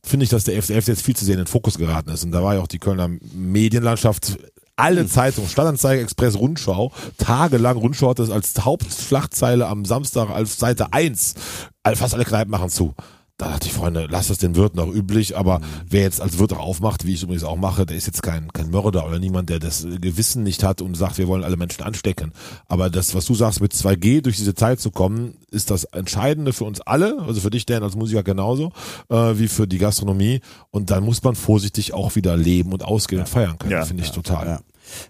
Finde 0.02 0.24
ich, 0.24 0.30
dass 0.30 0.44
der 0.44 0.62
11.11. 0.62 0.88
jetzt 0.88 1.02
viel 1.02 1.16
zu 1.16 1.24
sehr 1.24 1.34
in 1.34 1.40
den 1.40 1.46
Fokus 1.46 1.78
geraten 1.78 2.10
ist. 2.10 2.24
Und 2.24 2.32
da 2.32 2.42
war 2.42 2.54
ja 2.54 2.60
auch 2.60 2.66
die 2.66 2.78
Kölner 2.78 3.08
Medienlandschaft 3.34 4.36
alle 4.76 5.06
Zeitungen, 5.06 5.48
Stadtanzeiger, 5.50 6.02
Express, 6.02 6.36
Rundschau, 6.38 6.92
tagelang 7.18 7.76
Rundschau 7.76 8.10
hat 8.10 8.18
das 8.18 8.30
als 8.30 8.54
Hauptschlagzeile 8.64 9.66
am 9.66 9.84
Samstag 9.84 10.30
als 10.30 10.58
Seite 10.58 10.92
1. 10.92 11.34
All- 11.82 11.96
Fast 11.96 12.14
alle 12.14 12.24
Kneipen 12.24 12.50
machen 12.50 12.68
zu. 12.70 12.94
Da 13.42 13.48
dachte 13.48 13.66
ich, 13.66 13.72
Freunde, 13.72 14.06
lasst 14.08 14.30
das 14.30 14.38
den 14.38 14.54
Wirt 14.54 14.76
noch 14.76 14.86
üblich, 14.86 15.36
aber 15.36 15.60
wer 15.90 16.02
jetzt 16.02 16.20
als 16.20 16.38
Wirt 16.38 16.52
auch 16.52 16.60
aufmacht, 16.60 17.04
wie 17.04 17.10
ich 17.10 17.16
es 17.16 17.22
übrigens 17.24 17.42
auch 17.42 17.56
mache, 17.56 17.84
der 17.84 17.96
ist 17.96 18.06
jetzt 18.06 18.22
kein, 18.22 18.52
kein 18.52 18.70
Mörder 18.70 19.04
oder 19.04 19.18
niemand, 19.18 19.50
der 19.50 19.58
das 19.58 19.84
Gewissen 20.00 20.44
nicht 20.44 20.62
hat 20.62 20.80
und 20.80 20.94
sagt, 20.96 21.18
wir 21.18 21.26
wollen 21.26 21.42
alle 21.42 21.56
Menschen 21.56 21.82
anstecken. 21.82 22.30
Aber 22.68 22.88
das, 22.88 23.16
was 23.16 23.24
du 23.24 23.34
sagst, 23.34 23.60
mit 23.60 23.72
2G 23.72 24.20
durch 24.20 24.36
diese 24.36 24.54
Zeit 24.54 24.78
zu 24.80 24.92
kommen, 24.92 25.34
ist 25.50 25.72
das 25.72 25.82
Entscheidende 25.82 26.52
für 26.52 26.62
uns 26.62 26.80
alle, 26.82 27.18
also 27.26 27.40
für 27.40 27.50
dich, 27.50 27.66
Dan, 27.66 27.82
als 27.82 27.96
Musiker 27.96 28.22
genauso, 28.22 28.70
äh, 29.08 29.16
wie 29.36 29.48
für 29.48 29.66
die 29.66 29.78
Gastronomie. 29.78 30.40
Und 30.70 30.90
dann 30.90 31.02
muss 31.02 31.20
man 31.24 31.34
vorsichtig 31.34 31.94
auch 31.94 32.14
wieder 32.14 32.36
leben 32.36 32.72
und 32.72 32.84
ausgehen 32.84 33.22
und 33.22 33.28
feiern 33.28 33.58
können, 33.58 33.72
Ja. 33.72 33.84
finde 33.84 34.04
ich 34.04 34.12
total. 34.12 34.46
Ja, 34.46 34.60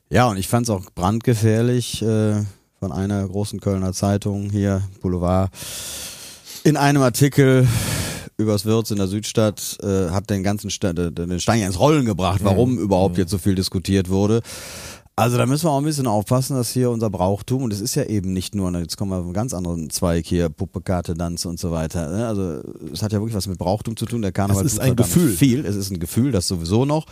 ja 0.08 0.26
und 0.28 0.38
ich 0.38 0.48
fand 0.48 0.66
es 0.66 0.70
auch 0.70 0.86
brandgefährlich 0.94 2.00
äh, 2.00 2.42
von 2.80 2.92
einer 2.92 3.28
großen 3.28 3.60
Kölner 3.60 3.92
Zeitung 3.92 4.48
hier, 4.48 4.80
Boulevard, 5.02 5.50
in 6.64 6.78
einem 6.78 7.02
Artikel 7.02 7.66
übers 8.36 8.64
Wirts 8.64 8.90
in 8.90 8.98
der 8.98 9.08
Südstadt 9.08 9.78
äh, 9.82 10.10
hat 10.10 10.30
den 10.30 10.42
ganzen 10.42 10.70
Sta 10.70 10.92
den 10.92 11.40
Stein 11.40 11.62
ins 11.62 11.78
Rollen 11.78 12.04
gebracht, 12.04 12.40
warum 12.42 12.78
überhaupt 12.78 13.18
jetzt 13.18 13.30
so 13.30 13.38
viel 13.38 13.54
diskutiert 13.54 14.08
wurde. 14.08 14.42
Also 15.14 15.36
da 15.36 15.44
müssen 15.44 15.66
wir 15.66 15.70
auch 15.70 15.78
ein 15.78 15.84
bisschen 15.84 16.06
aufpassen, 16.06 16.56
dass 16.56 16.70
hier 16.70 16.90
unser 16.90 17.10
Brauchtum, 17.10 17.64
und 17.64 17.72
es 17.72 17.82
ist 17.82 17.94
ja 17.94 18.04
eben 18.04 18.32
nicht 18.32 18.54
nur, 18.54 18.72
jetzt 18.78 18.96
kommen 18.96 19.10
wir 19.10 19.18
auf 19.18 19.24
einen 19.24 19.34
ganz 19.34 19.52
anderen 19.52 19.90
Zweig 19.90 20.24
hier, 20.24 20.48
Puppe, 20.48 20.80
Karte, 20.80 21.14
Tanz 21.14 21.44
und 21.44 21.60
so 21.60 21.70
weiter. 21.70 22.08
ne? 22.10 22.26
Also 22.26 22.62
es 22.90 23.02
hat 23.02 23.12
ja 23.12 23.18
wirklich 23.18 23.36
was 23.36 23.46
mit 23.46 23.58
Brauchtum 23.58 23.96
zu 23.96 24.06
tun. 24.06 24.22
Der 24.22 24.32
Karneval 24.32 24.64
Es 24.64 24.72
ist 24.72 24.78
ein 24.78 24.96
Gefühl. 24.96 25.30
Viel. 25.30 25.66
Es 25.66 25.76
ist 25.76 25.90
ein 25.90 26.00
Gefühl, 26.00 26.32
das 26.32 26.48
sowieso 26.48 26.86
noch. 26.86 27.04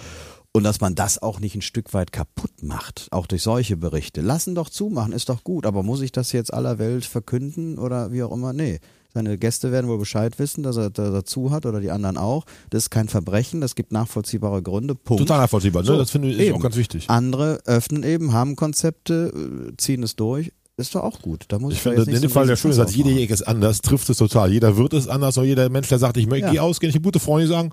Und 0.52 0.64
dass 0.64 0.80
man 0.80 0.94
das 0.94 1.20
auch 1.20 1.40
nicht 1.40 1.54
ein 1.54 1.62
Stück 1.62 1.92
weit 1.92 2.10
kaputt 2.10 2.62
macht, 2.62 3.06
auch 3.12 3.26
durch 3.26 3.42
solche 3.42 3.76
Berichte. 3.76 4.22
Lassen 4.22 4.54
doch 4.54 4.70
zumachen, 4.70 5.12
ist 5.12 5.28
doch 5.28 5.44
gut. 5.44 5.66
Aber 5.66 5.82
muss 5.82 6.00
ich 6.00 6.10
das 6.10 6.32
jetzt 6.32 6.52
aller 6.52 6.78
Welt 6.78 7.04
verkünden 7.04 7.78
oder 7.78 8.10
wie 8.12 8.22
auch 8.22 8.32
immer? 8.32 8.52
Nee. 8.52 8.80
Seine 9.12 9.38
Gäste 9.38 9.72
werden 9.72 9.88
wohl 9.88 9.98
Bescheid 9.98 10.38
wissen, 10.38 10.62
dass 10.62 10.76
er, 10.76 10.90
dass 10.90 11.12
er 11.12 11.24
zu 11.24 11.50
hat 11.50 11.66
oder 11.66 11.80
die 11.80 11.90
anderen 11.90 12.16
auch. 12.16 12.44
Das 12.70 12.84
ist 12.84 12.90
kein 12.90 13.08
Verbrechen, 13.08 13.60
das 13.60 13.74
gibt 13.74 13.92
nachvollziehbare 13.92 14.62
Gründe. 14.62 14.94
Punkt. 14.94 15.20
Total 15.20 15.38
nachvollziehbar, 15.40 15.82
ne? 15.82 15.86
So, 15.86 15.98
das 15.98 16.10
finde 16.10 16.28
ich 16.28 16.38
eben. 16.38 16.56
auch 16.56 16.60
ganz 16.60 16.76
wichtig. 16.76 17.10
Andere 17.10 17.60
öffnen 17.64 18.02
eben, 18.02 18.32
haben 18.32 18.56
Konzepte, 18.56 19.32
äh, 19.34 19.76
ziehen 19.76 20.02
es 20.02 20.16
durch. 20.16 20.52
Ist 20.80 20.94
doch 20.94 21.02
auch 21.02 21.20
gut. 21.20 21.44
Da 21.48 21.58
muss 21.58 21.74
ich, 21.74 21.80
finde, 21.80 22.02
in 22.02 22.06
dem 22.12 22.22
so 22.22 22.28
Fall 22.30 22.46
der 22.46 22.56
Schöne 22.56 22.74
Fass 22.74 22.90
ist, 22.90 22.96
jede. 22.96 23.10
Jäger 23.10 23.34
ist 23.34 23.42
anders, 23.42 23.80
trifft 23.82 24.08
es 24.08 24.16
total. 24.16 24.50
Jeder 24.52 24.76
wird 24.76 24.92
es 24.94 25.08
anders, 25.08 25.36
auch 25.38 25.42
jeder 25.42 25.68
Mensch, 25.68 25.88
der 25.88 25.98
sagt, 25.98 26.16
ich 26.16 26.26
möchte 26.26 26.46
Ja. 26.46 26.52
geh 26.52 26.58
ausgehen. 26.60 26.88
Ich 26.90 26.94
habe 26.96 27.02
gute 27.04 27.20
Freunde, 27.20 27.46
die 27.46 27.52
sagen, 27.52 27.70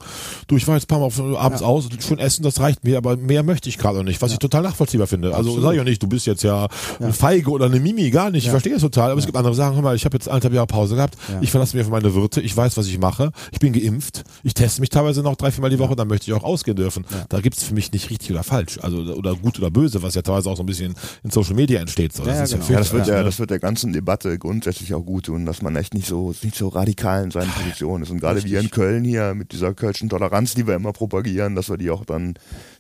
du, 0.48 0.58
ich 0.58 0.68
war 0.68 0.76
jetzt 0.76 0.86
ein 0.86 0.88
paar 0.88 1.00
Mal 1.00 1.06
auf, 1.06 1.20
abends 1.20 1.62
Ja. 1.62 1.68
aus, 1.68 1.88
schön 2.06 2.20
essen, 2.20 2.44
das 2.44 2.60
reicht 2.60 2.84
mir, 2.84 2.98
aber 2.98 3.16
mehr 3.18 3.44
möchte 3.44 3.70
ich 3.70 3.78
gerade 3.78 3.98
noch 3.98 4.04
nicht, 4.04 4.22
was 4.22 4.32
ich 4.34 4.40
total 4.40 4.64
nachvollziehbar 4.64 5.08
finde. 5.08 5.30
Also 5.36 5.50
Absolut. 5.52 5.64
sag 5.64 5.74
ich 5.76 5.80
auch 5.82 5.86
nicht, 5.86 6.04
du 6.04 6.08
bist 6.08 6.26
jetzt 6.28 6.44
ja, 6.44 6.68
eine 7.00 7.14
Feige 7.14 7.50
oder 7.50 7.66
eine 7.66 7.80
Mimi, 7.80 8.10
gar 8.10 8.30
nicht. 8.30 8.44
Ich 8.46 8.50
verstehe 8.52 8.76
es 8.76 8.82
total, 8.82 9.12
aber 9.12 9.20
es 9.20 9.26
gibt 9.26 9.38
andere, 9.38 9.54
die 9.54 9.58
sagen, 9.58 9.76
hör 9.76 9.82
mal, 9.82 9.96
ich 9.96 10.06
habe 10.06 10.16
jetzt 10.18 10.28
anderthalb 10.28 10.54
Jahre 10.54 10.68
Pause 10.68 10.96
gehabt, 10.96 11.16
ich 11.42 11.50
verlasse 11.52 11.78
mich 11.78 11.86
auf 11.86 11.92
meine 11.92 12.14
Wirte, 12.14 12.42
ich 12.42 12.56
weiß, 12.56 12.76
was 12.78 12.88
ich 12.88 13.00
mache, 13.00 13.32
ich 13.52 13.60
bin 13.60 13.74
geimpft, 13.74 14.24
ich 14.44 14.54
teste 14.54 14.82
mich 14.82 14.90
teilweise 14.90 15.22
noch 15.22 15.36
drei, 15.36 15.52
viermal 15.52 15.70
die 15.70 15.80
Woche, 15.80 15.96
dann 15.96 16.08
möchte 16.08 16.30
ich 16.30 16.38
auch 16.38 16.44
ausgehen 16.44 16.76
dürfen. 16.76 17.06
Da 17.30 17.40
gibt 17.40 17.58
es 17.58 17.64
für 17.64 17.74
mich 17.74 17.92
nicht 17.92 18.10
richtig 18.10 18.32
oder 18.32 18.44
falsch, 18.44 18.80
also 18.82 18.98
oder 18.98 19.36
gut 19.36 19.58
oder 19.60 19.72
böse, 19.72 20.02
was 20.04 20.16
ja 20.16 20.22
teilweise 20.22 20.50
auch 20.50 20.58
so 20.58 20.64
ein 20.64 20.66
bisschen 20.66 20.96
in 21.24 21.32
Social 21.32 21.54
Media 21.56 21.80
entsteht. 21.80 22.14
So. 22.14 22.24
Das 22.24 22.38
Ja, 22.38 22.44
ist 22.44 22.52
ja 22.52 22.58
genau. 22.58 22.68
Ja, 23.00 23.06
fürchterlich. 23.06 23.26
das 23.26 23.40
wird 23.40 23.50
der, 23.50 23.56
wird 23.58 23.62
ganzen 23.62 23.94
Debatte 23.94 24.38
grundsätzlich 24.38 24.94
auch 24.94 25.06
gut 25.06 25.26
tun, 25.26 25.46
dass 25.46 25.62
man 25.62 25.76
echt 25.76 25.94
nicht 25.94 26.08
so, 26.08 26.34
nicht 26.42 26.56
so 26.56 26.68
radikal 26.68 27.24
in 27.24 27.32
seinen 27.32 27.52
Positionen 27.52 28.04
ist. 28.04 28.10
Und 28.10 28.20
gerade 28.20 28.44
wir 28.44 28.60
in 28.60 28.72
Köln 28.72 29.04
hier 29.04 29.34
mit 29.34 29.52
dieser 29.52 29.74
kölschen 29.74 30.10
Toleranz, 30.10 30.54
die 30.54 30.68
wir 30.68 30.76
immer 30.76 30.94
propagieren, 30.94 31.56
dass 31.56 31.70
wir 31.70 31.78
die 31.78 31.90
auch 31.90 32.06
dann 32.06 32.36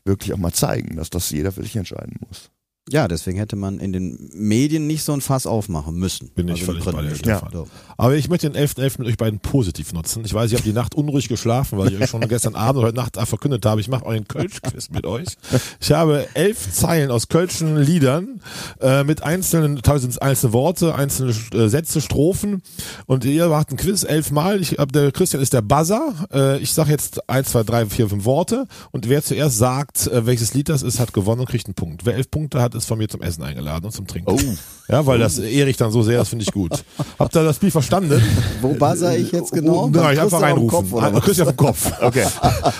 wirklich 0.05 0.33
auch 0.33 0.37
mal 0.37 0.53
zeigen, 0.53 0.95
dass 0.95 1.09
das 1.09 1.29
jeder 1.29 1.51
für 1.51 1.63
sich 1.63 1.75
entscheiden 1.75 2.17
muss. 2.27 2.49
Ja, 2.89 3.07
deswegen 3.07 3.37
hätte 3.37 3.57
man 3.57 3.79
in 3.79 3.91
den 3.91 4.29
Medien 4.33 4.87
nicht 4.87 5.03
so 5.03 5.11
ein 5.11 5.19
Fass 5.19 5.45
aufmachen 5.45 5.95
müssen. 5.95 6.29
Bin 6.29 6.47
ich 6.47 6.61
Also 6.61 6.65
völlig 6.65 6.85
im 6.85 6.93
bei 6.93 7.01
dir, 7.01 7.15
Stefan. 7.15 7.49
So. 7.51 7.67
Aber 7.97 8.15
ich 8.15 8.29
möchte 8.29 8.49
den 8.49 8.67
11.11. 8.67 8.99
mit 8.99 9.07
euch 9.07 9.17
beiden 9.17 9.39
positiv 9.39 9.91
nutzen. 9.91 10.23
Ich 10.23 10.33
weiß, 10.33 10.51
ich 10.51 10.57
habe 10.57 10.63
die 10.63 10.73
Nacht 10.73 10.95
unruhig 10.95 11.27
geschlafen, 11.27 11.77
weil 11.77 11.91
ich 11.91 12.01
euch 12.01 12.09
schon 12.09 12.21
gestern 12.29 12.55
Abend 12.55 12.79
oder 12.79 12.87
heute 12.87 12.97
Nacht 12.97 13.17
verkündet 13.27 13.65
habe, 13.65 13.81
ich 13.81 13.89
mache 13.89 14.05
euren 14.05 14.27
Kölsch-Quiz 14.27 14.89
mit 14.91 15.05
euch. 15.05 15.27
Ich 15.81 15.91
habe 15.91 16.27
elf 16.33 16.71
Zeilen 16.71 17.11
aus 17.11 17.27
kölschen 17.27 17.77
Liedern 17.77 18.39
äh, 18.79 19.03
mit 19.03 19.21
einzelnen, 19.21 19.81
teilweise 19.81 20.03
sind 20.03 20.11
es 20.11 20.17
einzelne 20.19 20.53
Worte, 20.53 20.95
einzelne 20.95 21.33
äh, 21.53 21.67
Sätze, 21.67 21.99
Strophen 21.99 22.61
und 23.05 23.25
ihr 23.25 23.49
macht 23.49 23.71
ein 23.71 23.77
Quiz 23.77 24.03
elfmal. 24.03 24.61
Ich 24.61 24.77
hab, 24.77 24.93
der 24.93 25.11
Christian 25.11 25.43
ist 25.43 25.53
der 25.53 25.61
Buzzer. 25.61 26.13
Äh, 26.31 26.59
ich 26.59 26.71
sage 26.71 26.91
jetzt 26.91 27.29
eins, 27.29 27.49
zwei, 27.49 27.63
drei, 27.63 27.85
vier, 27.87 28.07
fünf 28.07 28.23
Worte 28.23 28.65
und 28.91 29.09
wer 29.09 29.23
zuerst 29.23 29.57
sagt, 29.57 30.07
äh, 30.07 30.25
welches 30.25 30.53
Lied 30.53 30.69
das 30.69 30.83
ist, 30.83 30.99
hat 30.99 31.11
gewonnen 31.11 31.41
und 31.41 31.49
kriegt 31.49 31.65
einen 31.65 31.75
Punkt. 31.75 32.05
Wer 32.05 32.15
elf 32.15 32.31
Punkte 32.31 32.61
hat, 32.61 32.75
ist 32.77 32.85
von 32.85 32.97
mir 32.97 33.07
zum 33.09 33.21
Essen 33.21 33.43
eingeladen 33.43 33.85
und 33.85 33.91
zum 33.91 34.07
Trinken. 34.07 34.31
Oh. 34.31 34.39
Ja, 34.89 35.05
weil 35.05 35.19
das 35.19 35.37
ehre 35.37 35.69
ich 35.69 35.75
dann 35.75 35.91
so 35.91 36.01
sehr, 36.01 36.17
das 36.17 36.29
finde 36.29 36.43
ich 36.43 36.51
gut. 36.53 36.71
Habt 37.19 37.35
ihr 37.35 37.43
das 37.43 37.57
Spiel 37.57 37.71
verstanden? 37.71 38.23
Wo 38.61 38.73
buzzer 38.73 39.17
ich 39.17 39.33
jetzt 39.33 39.51
genau? 39.51 39.87
Genau, 39.89 40.09
ich 40.11 40.17
Beim 40.17 40.23
einfach 40.27 40.39
Christian 40.39 40.43
am 40.43 41.13
reinrufen. 41.13 41.21
Christian 41.21 41.47
auf 41.49 41.53
den 41.55 41.57
Kopf. 41.57 41.91
Okay. 42.01 42.25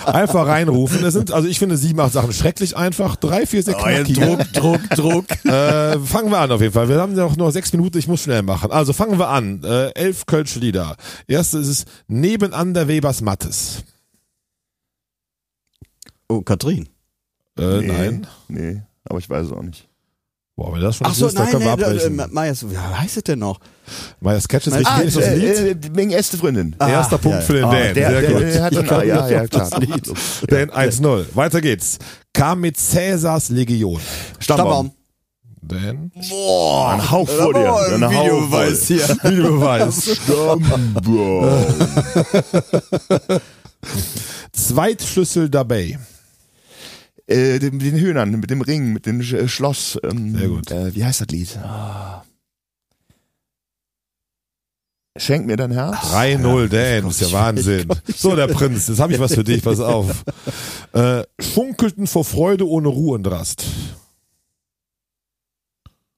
Einfach 0.06 0.46
reinrufen. 0.46 1.04
Es 1.04 1.12
sind, 1.12 1.32
also 1.32 1.46
ich 1.46 1.58
finde 1.58 1.76
sieben, 1.76 2.00
acht 2.00 2.14
Sachen 2.14 2.32
schrecklich 2.32 2.78
einfach. 2.78 3.16
Drei, 3.16 3.44
vier, 3.44 3.62
sehr 3.62 3.74
knackig. 3.74 4.16
Druck, 4.18 4.52
Druck, 4.54 4.80
Druck. 4.96 5.44
Äh, 5.44 5.98
fangen 5.98 6.30
wir 6.30 6.38
an 6.38 6.50
auf 6.50 6.62
jeden 6.62 6.72
Fall. 6.72 6.88
Wir 6.88 6.98
haben 6.98 7.14
ja 7.14 7.26
auch 7.26 7.36
nur 7.36 7.52
sechs 7.52 7.70
Minuten, 7.74 7.98
ich 7.98 8.08
muss 8.08 8.22
schnell 8.22 8.40
machen. 8.40 8.70
Also 8.70 8.94
fangen 8.94 9.18
wir 9.18 9.28
an. 9.28 9.62
Äh, 9.62 9.90
elf 9.90 10.24
Kölsche 10.24 10.60
Lieder. 10.60 10.96
Erste 11.26 11.58
ist 11.58 11.68
es 11.68 11.84
Nebenan 12.06 12.72
der 12.72 12.88
Webers 12.88 13.20
Mattes. 13.20 13.84
Oh, 16.30 16.40
Katrin. 16.40 16.88
Äh, 17.58 17.80
Nee, 17.80 17.86
Nein. 17.86 18.26
Nee, 18.48 18.82
aber 19.08 19.18
ich 19.18 19.28
weiß 19.28 19.46
es 19.46 19.52
auch 19.52 19.62
nicht. 19.62 19.88
Boah, 20.56 20.74
wenn 20.74 20.80
das 20.80 20.96
schon 20.96 21.06
Ach 21.06 21.10
nicht 21.10 21.18
so, 21.20 21.26
ist, 21.28 21.36
dann 21.38 21.44
nein, 21.44 21.52
können 21.52 21.64
wir 21.64 21.70
nein, 21.70 21.80
äh, 21.80 21.84
abbrechen. 21.84 22.18
äh, 22.18 22.26
Majas, 22.32 22.68
wie 22.68 22.76
heißt 22.76 23.16
es 23.18 23.22
denn 23.22 23.38
noch? 23.38 23.60
Mein 24.20 24.40
Sketch 24.40 24.66
ist 24.66 24.72
Ah, 24.72 24.96
richtig. 24.96 25.04
ist 25.06 25.16
das 25.16 25.34
Lied? 25.36 25.44
äh, 25.44 25.70
äh, 25.70 25.76
wegen 25.94 26.10
erste 26.10 26.36
Freundin. 26.36 26.74
Erster 26.80 27.14
Ah, 27.14 27.18
Punkt 27.18 27.38
ja, 27.38 27.44
für 27.44 27.52
den 27.52 27.62
ja. 27.62 27.70
Dan. 27.70 27.94
der, 27.94 28.10
Sehr 28.10 28.20
der, 28.20 28.32
gut. 28.32 28.42
der 28.42 28.62
hat 28.64 28.74
dann, 28.74 28.86
ja, 29.08 29.28
ja, 29.28 29.42
auf 29.44 29.50
klar. 29.50 29.70
das 29.70 29.78
Lied. 29.80 30.12
Dan 30.48 30.70
1-0. 30.70 31.24
Weiter 31.34 31.60
geht's. 31.60 31.98
Kam 32.32 32.60
mit 32.60 32.76
Cäsars 32.76 33.50
Legion. 33.50 34.00
Stammbaum. 34.40 34.90
Dan. 35.62 36.10
Boah, 36.28 36.90
ein 36.94 37.08
Hauch 37.10 37.28
vor 37.28 37.52
dir. 37.54 37.76
Ein 37.94 38.04
Hauch 38.16 38.48
vor 38.50 38.64
dir. 38.64 38.76
hier. 38.76 39.08
Videobeweis. 39.22 40.18
Stammbaum. 40.24 41.64
Zweitschlüssel 44.52 45.48
dabei. 45.48 45.98
Äh, 47.28 47.58
den, 47.60 47.78
den 47.78 47.94
Hühnern, 47.96 48.30
mit 48.32 48.50
dem 48.50 48.60
Ring, 48.60 48.92
mit 48.92 49.06
dem 49.06 49.20
Sch- 49.20 49.46
Schloss. 49.48 49.98
Ähm, 50.02 50.36
Sehr 50.36 50.48
gut. 50.48 50.70
Äh, 50.70 50.94
wie 50.94 51.04
heißt 51.04 51.20
das 51.20 51.28
Lied? 51.28 51.56
Ah. 51.58 52.24
Schenk 55.16 55.46
mir 55.46 55.56
dein 55.56 55.72
Herz. 55.72 55.96
3-0, 56.12 56.68
Dan, 56.68 57.04
das 57.04 57.20
ist 57.20 57.30
ja 57.32 57.38
Wahnsinn. 57.38 57.88
So, 58.16 58.36
der 58.36 58.46
Prinz, 58.46 58.86
jetzt 58.86 59.00
habe 59.00 59.12
ich 59.12 59.18
was 59.18 59.34
für 59.34 59.42
dich, 59.44 59.62
pass 59.62 59.80
auf. 59.80 60.24
Äh, 60.94 61.24
schunkelten 61.38 62.06
vor 62.06 62.24
Freude 62.24 62.66
ohne 62.66 62.88
Ruhe 62.88 63.16
und 63.16 63.26
Rast. 63.30 63.62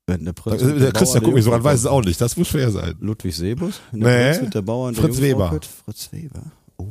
Wenn 0.06 0.24
der 0.24 0.32
Prinz 0.32 0.58
Der, 0.58 0.68
mit 0.68 0.76
der 0.80 0.92
der 0.92 0.92
Christian, 0.92 1.22
Bauer 1.22 1.28
guck 1.30 1.34
mich 1.34 1.44
so 1.44 1.52
an, 1.52 1.64
weiß 1.64 1.80
es 1.80 1.86
auch 1.86 2.02
nicht. 2.04 2.20
Das 2.20 2.36
muss 2.36 2.46
schwer 2.48 2.70
sein. 2.70 2.94
Ludwig 3.00 3.34
Sebus? 3.34 3.80
Der 3.90 3.98
Nee. 3.98 4.30
Prinz 4.30 4.42
mit 4.44 4.54
der 4.54 4.62
Bauer 4.62 4.92
der 4.92 5.02
Fritz 5.02 5.18
Jungfrau 5.18 5.50
Weber. 5.50 5.60
Fritz 5.84 6.08
Weber. 6.12 6.42
Oh, 6.76 6.86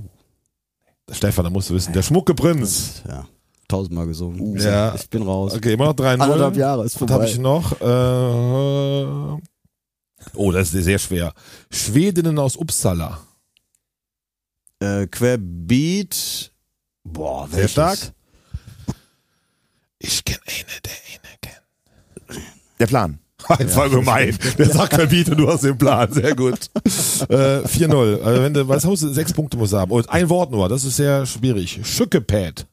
Stefan, 1.10 1.46
da 1.46 1.50
musst 1.50 1.70
du 1.70 1.74
wissen. 1.76 1.94
Der 1.94 2.02
schmucke 2.04 2.36
Prinz. 2.36 3.02
ja. 3.08 3.26
Tausendmal 3.70 4.08
gesungen. 4.08 4.40
Uh. 4.42 4.58
Ja. 4.58 4.94
Ich 4.96 5.10
bin 5.10 5.22
raus. 5.22 5.54
Okay, 5.54 5.74
immer 5.74 5.86
noch 5.86 5.94
3-0. 5.94 6.20
Anderthalb 6.20 6.58
Jahre 6.58 6.84
ist 6.84 6.96
Was 6.96 7.00
vorbei. 7.00 7.14
habe 7.14 7.26
ich 7.28 7.38
noch? 7.38 7.80
Äh, 7.80 9.40
oh, 10.34 10.52
das 10.52 10.74
ist 10.74 10.84
sehr 10.84 11.00
schwer. 11.00 11.34
Schwedinnen 11.72 12.38
aus 12.40 12.58
Uppsala. 12.58 13.20
Äh, 14.82 15.08
Querbeat. 15.08 16.52
Boah, 17.04 17.48
Sehr 17.48 17.58
welches? 17.58 17.72
stark. 17.72 18.00
Ich 20.00 20.26
kenne 20.26 20.40
eine, 20.48 20.82
der 20.86 20.92
eine 20.92 21.38
kennt. 21.42 22.44
Der 22.80 22.88
Plan. 22.88 23.20
Einfach 23.48 23.90
gemein. 23.90 24.38
Der 24.58 24.66
sagt 24.70 24.94
Verbiete, 24.96 25.36
du 25.36 25.48
hast 25.48 25.64
den 25.64 25.78
Plan. 25.78 26.12
Sehr 26.12 26.36
gut. 26.36 26.60
Äh, 27.30 27.62
4-0. 27.68 28.22
Also 28.24 28.44
wenn 28.44 28.54
du, 28.54 28.68
was 28.68 28.86
hast 28.86 29.04
du? 29.04 29.10
Sechs 29.14 29.34
Punkte 29.34 29.58
musst 29.58 29.74
du 29.74 29.78
haben. 29.78 29.92
Und 29.92 30.10
ein 30.10 30.30
Wort 30.30 30.52
nur. 30.52 30.70
Das 30.70 30.84
ist 30.86 30.96
sehr 30.96 31.26
schwierig. 31.26 31.82
Schückepad. 31.84 32.66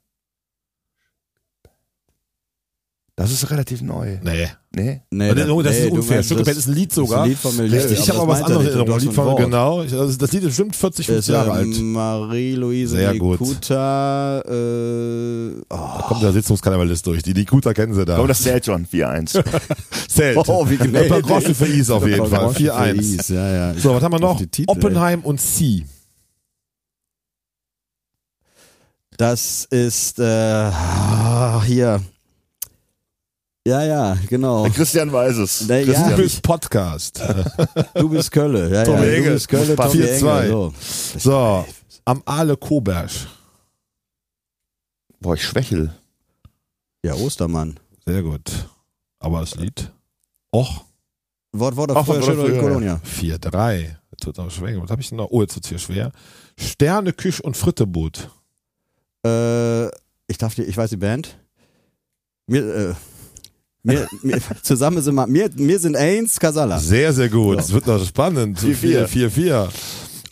Das 3.18 3.30
ist 3.32 3.50
relativ 3.50 3.80
neu. 3.80 4.18
Nee. 4.22 4.46
Nee? 4.74 5.00
Nee, 5.10 5.30
Oh, 5.48 5.62
das 5.62 5.74
ist 5.76 5.84
nee, 5.84 5.88
du 5.88 5.96
unfair. 5.96 6.18
das- 6.18 6.30
ist 6.30 6.66
ein 6.68 6.74
Lied 6.74 6.90
das 6.90 6.98
ist 6.98 7.02
sogar. 7.08 7.22
ein 7.22 7.30
Lied 7.30 7.38
von 7.38 7.56
Milieu, 7.56 7.78
Richtig, 7.78 7.98
ich 8.00 8.08
habe 8.10 8.18
aber 8.20 8.32
was 8.32 8.40
das 8.40 8.50
er 8.50 8.56
anderes 8.56 8.74
in 8.74 8.78
Erinnerung. 8.78 9.00
Lied 9.00 9.12
von, 9.14 9.36
genau. 9.36 9.78
Also 9.80 10.16
das 10.18 10.32
Lied 10.32 10.42
ist 10.42 10.48
bestimmt 10.48 10.76
40, 10.76 11.06
50 11.06 11.18
Ist, 11.20 11.28
Jahre 11.34 11.62
ähm, 11.62 11.72
alt. 11.72 11.80
Marie-Louise 11.82 12.94
Sehr 12.94 13.14
gut. 13.16 13.40
Likuta, 13.40 14.40
äh, 14.42 15.50
oh, 15.70 15.76
Kommt 16.08 16.22
der 16.24 16.32
Sitzungskarnevalist 16.32 17.06
durch. 17.06 17.22
Die 17.22 17.32
Likuta 17.32 17.72
kennen 17.72 17.94
sie 17.94 18.04
da. 18.04 18.16
Aber 18.18 18.28
das 18.28 18.42
zählt 18.42 18.66
schon. 18.66 18.84
4-1. 18.86 19.42
zählt. 20.08 20.36
Oh, 20.46 20.68
wie 20.68 20.78
Ein 20.78 21.08
paar. 21.08 21.22
Groschen 21.22 21.54
für 21.54 21.64
Is 21.64 21.88
auf 21.88 22.06
jeden 22.06 22.26
Fall. 22.26 22.38
Groschen 22.40 22.66
für 22.66 22.74
4-1. 22.74 22.98
Is, 23.20 23.28
Ja, 23.28 23.50
ja. 23.72 23.74
So, 23.80 23.94
was 23.94 24.02
haben 24.02 24.12
wir 24.12 24.20
noch? 24.20 24.38
Oppenheim 24.66 25.20
und 25.22 25.40
Sie. 25.40 25.86
Das 29.16 29.64
ist, 29.70 30.18
äh, 30.18 30.70
hier. 31.64 32.02
Ja, 33.66 33.82
ja, 33.82 34.16
genau. 34.28 34.62
Der 34.62 34.72
Christian 34.72 35.10
weiß 35.12 35.38
es. 35.38 35.66
Na, 35.66 35.78
ja. 35.78 35.84
Christian. 35.84 36.10
Du 36.10 36.16
bist 36.18 36.40
Podcast. 36.40 37.20
Du 37.96 38.08
bist 38.08 38.30
Kölle. 38.30 38.72
Ja, 38.72 38.84
Tommy 38.84 39.06
ja, 39.06 39.12
Engel. 39.14 39.24
du 39.24 39.32
bist 39.32 39.48
Kölle. 39.48 39.74
Tommy 39.74 40.04
4-2. 40.04 40.04
Engel. 40.04 40.50
So. 40.50 41.18
So, 41.18 41.66
am 42.04 42.22
Aale 42.24 42.56
Koberg. 42.56 43.10
Boah, 45.18 45.34
ich 45.34 45.42
schwächel. 45.42 45.92
Ja, 47.04 47.14
Ostermann. 47.14 47.80
Sehr 48.06 48.22
gut. 48.22 48.68
Aber 49.18 49.40
das 49.40 49.56
Lied? 49.56 49.90
Och, 50.54 50.84
Wort, 51.50 51.74
Wort 51.74 51.90
auf 51.90 52.06
früher, 52.06 52.18
Wort, 52.18 52.24
schön 52.24 52.38
Wort, 52.38 52.48
in 52.50 52.54
ja. 52.54 52.60
Kolonia. 52.60 53.00
4-3. 53.04 53.96
Das 54.16 54.26
wird 54.28 54.38
auch 54.38 54.50
schwer. 54.52 54.80
Was 54.80 54.90
habe 54.92 55.02
ich 55.02 55.08
denn 55.08 55.18
noch? 55.18 55.30
Oh, 55.32 55.42
jetzt 55.42 55.56
wird's 55.56 55.68
hier 55.68 55.80
schwer. 55.80 56.12
Sterne, 56.56 57.12
Küch 57.12 57.42
und 57.42 57.56
Fritteboot. 57.56 58.30
Äh, 59.26 59.86
ich 60.28 60.38
darf 60.38 60.54
dir, 60.54 60.62
ich 60.62 60.76
weiß 60.76 60.90
die 60.90 60.98
Band. 60.98 61.36
Mir, 62.46 62.62
äh, 62.62 62.94
mir, 63.86 64.08
mir, 64.22 64.40
zusammen 64.62 65.00
sind 65.02 65.14
wir, 65.14 65.26
mir, 65.26 65.48
mir 65.56 65.78
sind 65.78 65.96
eins, 65.96 66.38
Casala. 66.38 66.78
Sehr, 66.78 67.12
sehr 67.12 67.28
gut. 67.28 67.60
Es 67.60 67.72
wird 67.72 67.86
noch 67.86 68.04
spannend. 68.04 68.58
4-4. 68.58 69.06
4-4. 69.06 69.68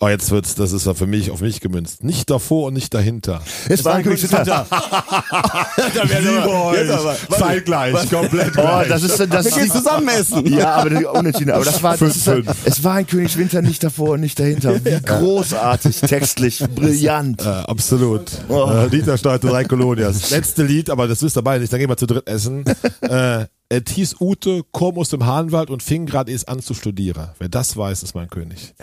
Oh, 0.01 0.09
jetzt 0.09 0.31
wird's, 0.31 0.55
das 0.55 0.73
ist 0.73 0.87
ja 0.87 0.95
für 0.95 1.07
mich, 1.07 1.31
auf 1.31 1.41
mich 1.41 1.61
gemünzt. 1.61 2.03
Nicht 2.05 2.29
davor 2.29 2.67
und 2.67 2.75
nicht 2.75 2.93
dahinter. 2.93 3.43
Es 3.69 3.85
war 3.85 3.95
ein 3.95 4.03
König 4.03 4.23
Winter. 4.31 4.67
Liebe 6.21 6.51
euch. 6.51 7.39
Zeitgleich, 7.39 8.11
komplett 8.11 8.57
Oh, 8.59 8.83
das 8.89 9.03
ist 9.03 9.19
das 9.21 9.55
gehen 9.55 9.71
zusammen 9.71 10.09
essen. 10.09 10.45
Ja, 10.55 10.75
aber 10.77 11.15
unentschieden. 11.15 11.53
Aber 11.53 11.65
das 11.65 11.83
war, 11.83 11.97
das 11.97 12.17
ist, 12.17 12.29
es 12.65 12.85
war 12.85 12.95
ein 12.95 13.07
König 13.07 13.37
Winter 13.37 13.63
nicht 13.63 13.83
davor 13.83 14.11
und 14.11 14.21
nicht 14.21 14.39
dahinter. 14.39 14.85
Wie 14.85 15.01
großartig, 15.01 16.01
textlich, 16.01 16.63
brillant. 16.75 17.41
Äh, 17.43 17.49
absolut. 17.49 18.31
Oh. 18.49 18.71
Äh, 18.71 19.39
drei 19.39 19.65
Kolonias. 19.65 20.31
Letzte 20.31 20.65
Lied, 20.65 20.91
aber 20.91 21.09
das 21.09 21.23
wisst 21.23 21.37
ihr 21.37 21.43
beide 21.43 21.61
nicht, 21.61 21.73
dann 21.73 21.81
gehen 21.81 21.89
wir 21.89 21.97
zu 21.97 22.07
dritt 22.07 22.29
essen. 22.29 22.65
Äh, 23.01 23.47
es 23.69 23.93
hieß 23.93 24.17
Ute, 24.21 24.63
komm 24.71 24.99
aus 24.99 25.09
dem 25.09 25.25
Hahnwald 25.27 25.71
und 25.71 25.83
fing 25.83 26.07
gerade 26.07 26.31
erst 26.31 26.49
an 26.49 26.61
zu 26.61 26.75
studieren. 26.75 27.31
Wer 27.39 27.49
das 27.49 27.77
weiß, 27.77 28.03
ist 28.03 28.15
mein 28.15 28.29
König. 28.29 28.75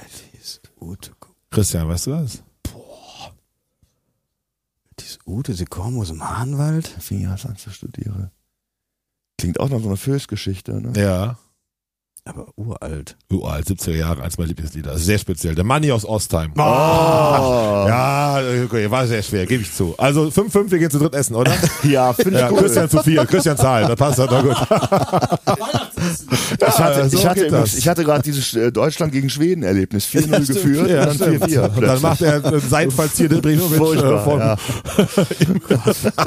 Ute, 0.82 1.12
Christian, 1.52 1.88
weißt 1.88 2.08
du 2.08 2.12
das? 2.12 2.44
die 5.00 5.06
ist 5.06 5.20
Ute, 5.26 5.54
sie 5.54 5.66
kommen 5.66 6.00
aus 6.00 6.10
dem 6.10 6.28
Hahnwald. 6.28 6.88
Fing 6.88 7.22
ja 7.22 7.34
an 7.34 7.56
zu 7.58 7.70
studieren. 7.70 8.32
Klingt 9.38 9.60
auch 9.60 9.70
nach 9.70 9.80
so 9.80 9.88
einer 9.88 9.98
Fößgeschichte, 9.98 10.82
ne? 10.82 10.94
Ja. 11.00 11.40
Aber 12.24 12.46
uralt. 12.56 13.18
Uralt, 13.32 13.66
70er 13.66 13.96
Jahre, 13.96 14.22
eins 14.22 14.38
meiner 14.38 14.50
Lieblingslieder. 14.50 14.96
Sehr 14.96 15.18
speziell. 15.18 15.56
Der 15.56 15.64
Manni 15.64 15.92
aus 15.92 16.06
Ostheim. 16.06 16.52
Oh. 16.56 16.60
Ja, 16.62 18.40
okay, 18.64 18.92
war 18.92 19.08
sehr 19.08 19.24
schwer, 19.24 19.48
gebe 19.48 19.64
ich 19.64 19.74
zu. 19.74 19.96
Also 19.98 20.26
5-5, 20.28 20.70
wir 20.70 20.78
gehen 20.78 20.92
zu 20.92 21.00
dritt 21.00 21.16
essen, 21.16 21.34
oder? 21.36 21.52
Ja, 21.84 22.14
finde 22.14 22.36
ich 22.36 22.40
Ja, 22.42 22.52
cool. 22.52 22.60
Christian 22.60 22.90
zu 22.92 23.02
viel, 23.02 23.26
Christian 23.26 23.58
zahlt, 23.58 23.90
das 23.90 23.96
passt 23.96 24.20
na 24.20 24.40
gut. 24.40 24.56
ich 26.60 26.80
hatte, 26.80 27.10
so 27.10 27.18
ich 27.18 27.26
hatte, 27.26 27.46
übrigens- 27.48 27.76
ich 27.76 27.88
hatte 27.88 28.04
gerade 28.04 28.22
dieses 28.22 28.54
äh, 28.54 28.72
Deutschland 28.72 29.12
gegen 29.12 29.30
Schweden 29.32 29.64
Erlebnis. 29.64 30.06
4-0 30.06 30.46
geführt 30.54 30.90
Ja, 30.92 31.10
und 31.10 31.20
dann 31.22 31.40
stimmt. 31.40 31.44
4-4. 31.52 31.76
Und 31.76 31.82
dann 31.82 32.02
macht 32.04 32.22
er 32.22 32.34
einen 32.36 32.62
den 33.30 33.42
Brinovic 33.42 33.78
Furchtbar, 33.80 34.14
äh, 34.14 34.24
von 34.24 34.40
ja. 34.40 34.58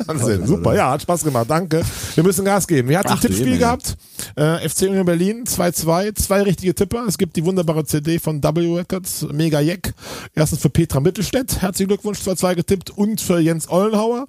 Wahnsinn. 0.09 0.45
Super, 0.47 0.75
ja, 0.75 0.91
hat 0.91 1.03
Spaß 1.03 1.23
gemacht, 1.23 1.47
danke. 1.49 1.83
Wir 2.17 2.25
müssen 2.25 2.45
Gas 2.45 2.67
geben. 2.67 2.89
Wer 2.89 2.99
hat 2.99 3.07
ein 3.07 3.21
Tippspiel 3.21 3.59
gehabt? 3.59 3.97
Äh, 4.35 4.69
FC 4.69 4.83
Union 4.89 5.05
Berlin 5.07 5.45
2-2, 5.45 5.84
zwei 6.14 6.43
richtige 6.43 6.74
Tipper. 6.74 7.05
Es 7.07 7.18
gibt 7.18 7.37
die 7.37 7.45
wunderbare 7.45 7.85
CD 7.85 8.18
von 8.18 8.43
W 8.43 8.74
Records, 8.76 9.26
Mega 9.32 9.61
Jack. 9.61 9.95
Erstens 10.35 10.61
für 10.61 10.70
Petra 10.70 11.01
Mittelstädt, 11.01 11.61
herzlichen 11.61 11.89
Glückwunsch, 11.89 12.18
2-2 12.20 12.55
getippt 12.55 12.91
und 12.91 13.20
für 13.20 13.39
Jens 13.39 13.68
Ollenhauer. 13.68 14.26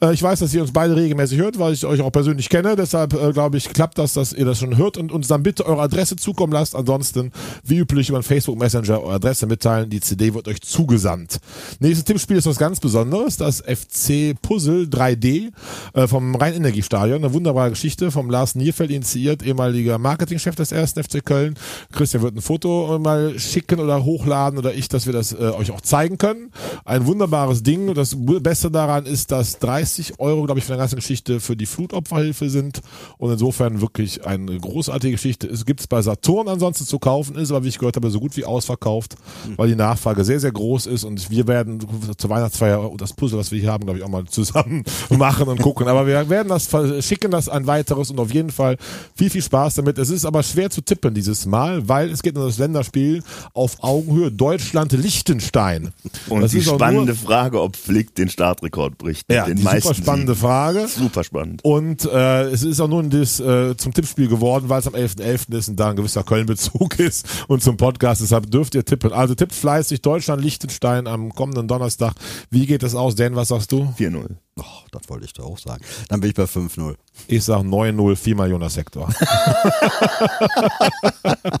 Äh, 0.00 0.14
ich 0.14 0.22
weiß, 0.22 0.40
dass 0.40 0.52
ihr 0.54 0.62
uns 0.62 0.72
beide 0.72 0.96
regelmäßig 0.96 1.38
hört, 1.38 1.58
weil 1.58 1.72
ich 1.72 1.84
euch 1.86 2.00
auch 2.00 2.12
persönlich 2.12 2.48
kenne. 2.48 2.76
Deshalb 2.76 3.14
äh, 3.14 3.32
glaube 3.32 3.56
ich, 3.56 3.70
klappt 3.70 3.98
das, 3.98 4.12
dass 4.12 4.32
ihr 4.32 4.44
das 4.44 4.58
schon 4.58 4.76
hört 4.76 4.96
und 4.96 5.12
uns 5.12 5.28
dann 5.28 5.42
bitte 5.42 5.66
eure 5.66 5.82
Adresse 5.82 6.16
zukommen 6.16 6.52
lasst. 6.52 6.74
Ansonsten, 6.76 7.32
wie 7.64 7.78
üblich, 7.78 8.08
über 8.08 8.18
den 8.18 8.24
Facebook 8.24 8.58
Messenger 8.58 9.02
eure 9.02 9.14
Adresse 9.14 9.46
mitteilen. 9.46 9.90
Die 9.90 10.00
CD 10.00 10.34
wird 10.34 10.48
euch 10.48 10.60
zugesandt. 10.60 11.38
Nächstes 11.80 12.04
Tippspiel 12.04 12.36
ist 12.36 12.46
was 12.46 12.58
ganz 12.58 12.80
Besonderes. 12.80 13.36
Das 13.36 13.60
FC 13.60 14.34
Puzzle 14.40 14.84
3D 14.84 15.52
äh, 15.94 16.06
vom 16.06 16.34
Rhein-Energiestadion. 16.34 17.24
Eine 17.24 17.32
wunderbare 17.32 17.70
Geschichte 17.70 18.10
vom 18.10 18.30
Lars 18.30 18.54
Nierfeld 18.54 18.90
initiiert, 18.90 19.42
ehemaliger 19.42 19.98
Marketingchef 19.98 20.54
des 20.54 20.72
ersten 20.72 20.97
FC 21.02 21.24
Köln. 21.24 21.54
Christian 21.92 22.22
wird 22.22 22.36
ein 22.36 22.40
Foto 22.40 22.98
mal 22.98 23.38
schicken 23.38 23.80
oder 23.80 24.04
hochladen 24.04 24.58
oder 24.58 24.74
ich, 24.74 24.88
dass 24.88 25.06
wir 25.06 25.12
das 25.12 25.32
äh, 25.32 25.36
euch 25.36 25.70
auch 25.70 25.80
zeigen 25.80 26.18
können. 26.18 26.50
Ein 26.84 27.06
wunderbares 27.06 27.62
Ding. 27.62 27.94
Das 27.94 28.16
Beste 28.16 28.70
daran 28.70 29.06
ist, 29.06 29.30
dass 29.30 29.58
30 29.58 30.18
Euro, 30.18 30.44
glaube 30.44 30.58
ich, 30.58 30.64
für 30.64 30.72
die 30.72 30.78
ganze 30.78 30.96
Geschichte 30.96 31.40
für 31.40 31.56
die 31.56 31.66
Flutopferhilfe 31.66 32.50
sind. 32.50 32.80
Und 33.18 33.32
insofern 33.32 33.80
wirklich 33.80 34.26
eine 34.26 34.58
großartige 34.58 35.12
Geschichte. 35.12 35.46
Es 35.46 35.64
gibt 35.64 35.80
es 35.80 35.86
bei 35.86 36.02
Saturn 36.02 36.48
ansonsten 36.48 36.84
zu 36.84 36.98
kaufen, 36.98 37.36
ist 37.36 37.50
aber, 37.50 37.64
wie 37.64 37.68
ich 37.68 37.78
gehört 37.78 37.96
habe, 37.96 38.10
so 38.10 38.20
gut 38.20 38.36
wie 38.36 38.44
ausverkauft, 38.44 39.16
weil 39.56 39.68
die 39.68 39.76
Nachfrage 39.76 40.24
sehr, 40.24 40.40
sehr 40.40 40.52
groß 40.52 40.86
ist. 40.86 41.04
Und 41.04 41.30
wir 41.30 41.46
werden 41.46 41.80
zur 42.16 42.30
Weihnachtsfeier 42.30 42.90
das 42.96 43.12
Puzzle, 43.12 43.38
was 43.38 43.50
wir 43.50 43.60
hier 43.60 43.72
haben, 43.72 43.84
glaube 43.84 43.98
ich, 43.98 44.04
auch 44.04 44.08
mal 44.08 44.24
zusammen 44.26 44.84
machen 45.10 45.48
und 45.48 45.60
gucken. 45.60 45.88
Aber 45.88 46.06
wir 46.06 46.28
werden 46.28 46.48
das 46.48 46.68
schicken 47.00 47.30
das 47.30 47.48
ein 47.48 47.66
weiteres 47.66 48.10
und 48.10 48.20
auf 48.20 48.32
jeden 48.32 48.50
Fall 48.50 48.76
viel, 49.14 49.30
viel 49.30 49.42
Spaß 49.42 49.74
damit. 49.74 49.98
Es 49.98 50.10
ist 50.10 50.24
aber 50.24 50.42
schwer 50.42 50.70
zu 50.70 50.82
tippen 50.88 51.14
dieses 51.14 51.46
Mal, 51.46 51.88
weil 51.88 52.10
es 52.10 52.22
geht 52.22 52.36
um 52.36 52.44
das 52.44 52.58
Länderspiel 52.58 53.22
auf 53.54 53.76
Augenhöhe 53.82 54.32
Deutschland-Liechtenstein. 54.32 55.90
Und 56.28 56.40
das 56.42 56.50
die 56.52 56.62
spannende 56.62 57.12
nur- 57.12 57.16
Frage, 57.22 57.60
ob 57.60 57.76
Flick 57.76 58.14
den 58.14 58.28
Startrekord 58.28 58.98
bricht. 58.98 59.30
Ja, 59.30 59.44
den 59.46 59.58
super 59.58 59.94
spannende 59.94 60.34
Siegen. 60.34 60.48
Frage. 60.48 60.88
Super 60.88 61.24
spannend. 61.24 61.64
Und 61.64 62.04
äh, 62.06 62.44
es 62.50 62.62
ist 62.62 62.80
auch 62.80 62.88
nun 62.88 63.10
das, 63.10 63.38
äh, 63.40 63.76
zum 63.76 63.92
Tippspiel 63.94 64.28
geworden, 64.28 64.68
weil 64.68 64.80
es 64.80 64.86
am 64.86 64.94
11.11. 64.94 65.54
ist 65.56 65.68
und 65.68 65.76
da 65.78 65.90
ein 65.90 65.96
gewisser 65.96 66.22
Köln-Bezug 66.24 66.98
ist 66.98 67.26
und 67.48 67.62
zum 67.62 67.76
Podcast. 67.76 68.20
Deshalb 68.22 68.50
dürft 68.50 68.74
ihr 68.74 68.84
tippen. 68.84 69.12
Also 69.12 69.34
tippt 69.34 69.54
fleißig 69.54 70.02
Deutschland, 70.02 70.42
Liechtenstein 70.42 71.06
am 71.06 71.34
kommenden 71.34 71.68
Donnerstag. 71.68 72.14
Wie 72.50 72.66
geht 72.66 72.82
es 72.82 72.94
aus? 72.94 73.14
Dan, 73.14 73.36
was 73.36 73.48
sagst 73.48 73.72
du? 73.72 73.94
4-0. 73.98 74.26
Oh, 74.58 74.86
das 74.92 75.08
wollte 75.08 75.24
ich 75.26 75.32
doch 75.32 75.44
auch 75.44 75.58
sagen. 75.58 75.82
Dann 76.08 76.20
bin 76.20 76.30
ich 76.30 76.36
bei 76.36 76.44
5-0. 76.44 76.94
Ich 77.26 77.44
sag 77.44 77.60
9-0, 77.62 78.16
viermal 78.16 78.50
Jonas 78.50 78.74
Sektor. 78.74 79.08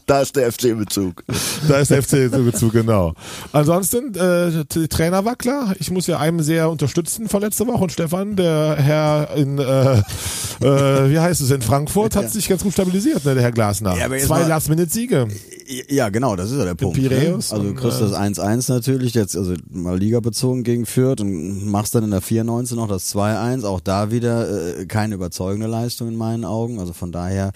Da 0.06 0.22
ist 0.22 0.34
der 0.36 0.50
FC-Bezug. 0.50 1.22
da 1.68 1.78
ist 1.78 1.90
der 1.90 2.02
FC 2.02 2.30
Bezug, 2.30 2.72
genau. 2.72 3.14
Ansonsten, 3.52 4.14
äh, 4.14 4.64
die 4.72 4.88
Trainer 4.88 5.24
war 5.24 5.36
klar. 5.36 5.74
Ich 5.78 5.90
muss 5.90 6.06
ja 6.06 6.18
einem 6.18 6.40
sehr 6.40 6.70
unterstützen 6.70 7.28
von 7.28 7.42
letzter 7.42 7.66
Woche. 7.66 7.84
Und 7.84 7.92
Stefan, 7.92 8.36
der 8.36 8.76
Herr 8.76 9.30
in, 9.36 9.58
äh, 9.58 9.98
äh, 9.98 11.10
wie 11.10 11.18
heißt 11.18 11.40
es, 11.40 11.50
in 11.50 11.62
Frankfurt, 11.62 12.16
hat 12.16 12.30
sich 12.30 12.48
ganz 12.48 12.62
gut 12.62 12.72
stabilisiert, 12.72 13.24
ne, 13.24 13.34
der 13.34 13.42
Herr 13.42 13.52
Glasner. 13.52 13.96
Ja, 13.96 14.08
Zwei 14.18 14.42
Last-Minute-Siege. 14.44 15.28
Ja, 15.68 16.08
genau, 16.08 16.34
das 16.34 16.50
ist 16.50 16.58
ja 16.58 16.64
der 16.64 16.74
Punkt. 16.74 16.96
Piräus 16.96 17.50
ne? 17.50 17.58
Also 17.58 17.62
du 17.62 17.74
kriegst 17.74 18.00
äh, 18.00 18.04
das 18.04 18.14
1-1 18.14 18.72
natürlich, 18.72 19.12
jetzt 19.12 19.36
also 19.36 19.54
mal 19.70 19.98
Liga 19.98 20.20
bezogen 20.20 20.62
gegen 20.62 20.86
Fürth 20.86 21.20
und 21.20 21.66
machst 21.66 21.94
dann 21.94 22.04
in 22.04 22.10
der 22.10 22.22
94 22.22 22.74
noch 22.76 22.88
das 22.88 23.14
2-1. 23.14 23.64
Auch 23.64 23.80
da 23.80 24.10
wieder 24.10 24.78
äh, 24.78 24.86
keine 24.86 25.16
überzeugende 25.16 25.66
Leistung 25.66 26.08
in 26.08 26.16
meinen 26.16 26.46
Augen. 26.46 26.78
Also 26.80 26.94
von 26.94 27.12
daher, 27.12 27.52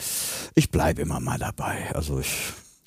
ich 0.55 0.71
bleibe 0.71 1.01
immer 1.01 1.21
mal 1.21 1.39
dabei. 1.39 1.91
Also 1.95 2.21
ich 2.21 2.29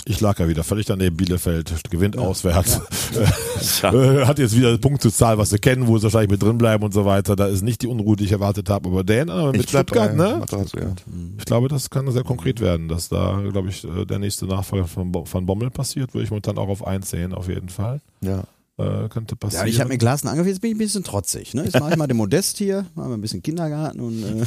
Ich 0.07 0.21
lag 0.21 0.37
ja 0.37 0.47
wieder 0.47 0.63
völlig 0.63 0.85
daneben. 0.85 1.17
Bielefeld 1.17 1.89
gewinnt 1.89 2.15
auswärts. 2.17 2.79
Äh, 3.15 4.25
Hat 4.25 4.37
jetzt 4.37 4.55
wieder 4.55 4.69
eine 4.69 4.77
Punktezahl, 4.77 5.39
was 5.39 5.49
sie 5.49 5.57
kennen, 5.57 5.87
wo 5.87 5.97
sie 5.97 6.03
wahrscheinlich 6.03 6.29
mit 6.29 6.43
drin 6.43 6.59
bleiben 6.59 6.83
und 6.83 6.93
so 6.93 7.05
weiter. 7.05 7.35
Da 7.35 7.47
ist 7.47 7.63
nicht 7.63 7.81
die 7.81 7.87
Unruhe, 7.87 8.15
die 8.15 8.25
ich 8.25 8.31
erwartet 8.31 8.69
habe. 8.69 8.89
Aber 8.89 9.03
Dan, 9.03 9.31
aber 9.31 9.51
mit 9.51 9.63
Ich 9.63 9.69
Stuttgart, 9.69 10.15
bei 10.15 10.23
ne? 10.23 10.45
Ja. 10.51 10.93
Ich 11.39 11.45
glaube, 11.45 11.69
das 11.69 11.89
kann 11.89 12.09
sehr 12.11 12.23
konkret 12.23 12.61
werden, 12.61 12.87
dass 12.87 13.09
da, 13.09 13.41
glaube 13.51 13.69
ich, 13.69 13.83
äh, 13.83 14.05
der 14.05 14.19
nächste 14.19 14.45
Nachfolger 14.45 14.85
von, 14.85 15.11
von 15.25 15.45
Bommel 15.47 15.71
passiert. 15.71 16.13
Würde 16.13 16.25
ich 16.25 16.29
momentan 16.29 16.59
auch 16.59 16.69
auf 16.69 16.85
eins 16.85 17.09
sehen, 17.09 17.33
auf 17.33 17.47
jeden 17.47 17.69
Fall. 17.69 17.99
Ja. 18.21 18.43
Äh, 18.77 19.07
könnte 19.07 19.35
Ja, 19.35 19.37
passieren. 19.37 19.67
ich 19.67 19.79
habe 19.79 19.87
mir 19.89 19.97
Glasen 19.97 20.27
angefangen, 20.27 20.49
jetzt 20.49 20.59
bin 20.61 20.71
ich 20.71 20.75
ein 20.75 20.79
bisschen 20.79 21.03
trotzig. 21.05 21.53
Ne? 21.53 21.63
Jetzt 21.63 21.79
mache 21.79 21.91
ich 21.91 21.97
mal 21.97 22.07
den 22.07 22.17
Modest 22.17 22.57
hier, 22.57 22.85
mache 22.95 23.07
mal 23.07 23.13
ein 23.13 23.21
bisschen 23.21 23.41
Kindergarten 23.41 24.01
und 24.01 24.21
äh, 24.21 24.45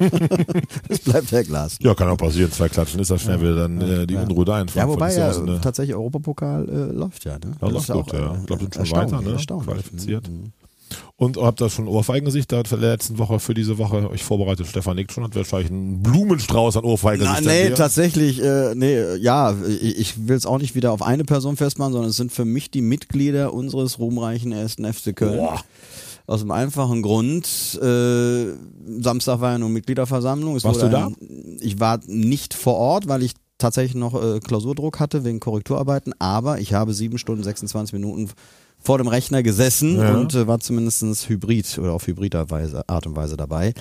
es 0.88 1.00
bleibt 1.00 1.30
der 1.32 1.44
Glas. 1.44 1.76
ja, 1.80 1.94
kann 1.94 2.08
auch 2.08 2.16
passieren. 2.16 2.50
Zwei 2.50 2.70
Klatschen 2.70 2.98
ist 3.00 3.10
das 3.10 3.20
schnell 3.20 3.40
wieder 3.42 3.54
dann 3.56 3.78
äh, 3.82 4.06
die 4.06 4.16
Unruhe 4.16 4.46
da 4.46 4.60
in 4.62 4.68
Ja, 4.74 4.88
wobei 4.88 5.14
ja 5.14 5.32
so 5.34 5.42
eine- 5.42 5.60
tatsächlich 5.60 5.94
Europapokal 5.94 6.66
äh, 6.68 6.92
läuft 6.96 7.24
ja. 7.26 7.34
Ne? 7.34 7.52
Ja, 7.60 7.68
Das 7.68 7.88
läuft 7.88 7.92
gut, 8.10 8.12
ja. 8.14 8.32
äh, 8.34 8.38
Ich 8.40 8.46
glaube, 8.46 8.62
sind 8.72 8.88
schon 8.88 8.96
weiter, 8.96 9.20
ne? 9.20 9.36
Qualifiziert. 9.64 10.28
Mhm. 10.30 10.52
Und 11.16 11.36
habt 11.36 11.60
ihr 11.60 11.70
schon 11.70 11.88
Ohrfeigengesicht 11.88 12.50
da 12.50 12.62
für 12.64 12.76
der 12.76 12.90
letzten 12.90 13.18
Woche, 13.18 13.38
für 13.38 13.54
diese 13.54 13.78
Woche 13.78 14.10
euch 14.10 14.22
vorbereitet? 14.22 14.66
Stefan 14.66 14.96
nickt 14.96 15.12
schon, 15.12 15.24
hat 15.24 15.34
wahrscheinlich 15.34 15.70
einen 15.70 16.02
Blumenstrauß 16.02 16.76
an 16.76 16.82
Na, 16.84 16.90
Ohrfeigengesicht. 16.90 17.44
nee, 17.44 17.70
tatsächlich, 17.70 18.42
äh, 18.42 18.74
nee, 18.74 19.16
ja, 19.16 19.54
ich, 19.68 19.98
ich 19.98 20.28
will 20.28 20.36
es 20.36 20.46
auch 20.46 20.58
nicht 20.58 20.74
wieder 20.74 20.92
auf 20.92 21.02
eine 21.02 21.24
Person 21.24 21.56
festmachen, 21.56 21.92
sondern 21.92 22.10
es 22.10 22.16
sind 22.16 22.32
für 22.32 22.44
mich 22.44 22.70
die 22.70 22.82
Mitglieder 22.82 23.52
unseres 23.52 23.98
ruhmreichen 23.98 24.52
ersten 24.52 24.90
FC 24.90 25.14
Köln. 25.14 25.38
Boah. 25.38 25.60
Aus 26.26 26.40
dem 26.40 26.52
einfachen 26.52 27.02
Grund, 27.02 27.46
äh, 27.82 28.46
Samstag 29.00 29.40
war 29.40 29.52
ja 29.52 29.58
nur 29.58 29.68
Mitgliederversammlung. 29.68 30.56
Es 30.56 30.64
Warst 30.64 30.82
du 30.82 30.88
da? 30.88 31.06
Ein, 31.08 31.58
ich 31.60 31.80
war 31.80 32.00
nicht 32.06 32.54
vor 32.54 32.74
Ort, 32.76 33.08
weil 33.08 33.22
ich 33.22 33.32
tatsächlich 33.58 33.94
noch 33.94 34.14
äh, 34.20 34.40
Klausurdruck 34.40 35.00
hatte 35.00 35.24
wegen 35.24 35.40
Korrekturarbeiten, 35.40 36.14
aber 36.18 36.58
ich 36.60 36.74
habe 36.74 36.94
sieben 36.94 37.18
Stunden 37.18 37.42
26 37.42 37.92
Minuten 37.92 38.30
vor 38.82 38.98
dem 38.98 39.08
Rechner 39.08 39.42
gesessen 39.42 39.96
Ja. 39.96 40.14
und 40.14 40.34
äh, 40.34 40.46
war 40.46 40.60
zumindest 40.60 41.28
hybrid 41.28 41.78
oder 41.78 41.92
auf 41.92 42.06
hybrider 42.06 42.50
Weise, 42.50 42.88
Art 42.88 43.06
und 43.06 43.16
Weise 43.16 43.36
dabei. 43.36 43.74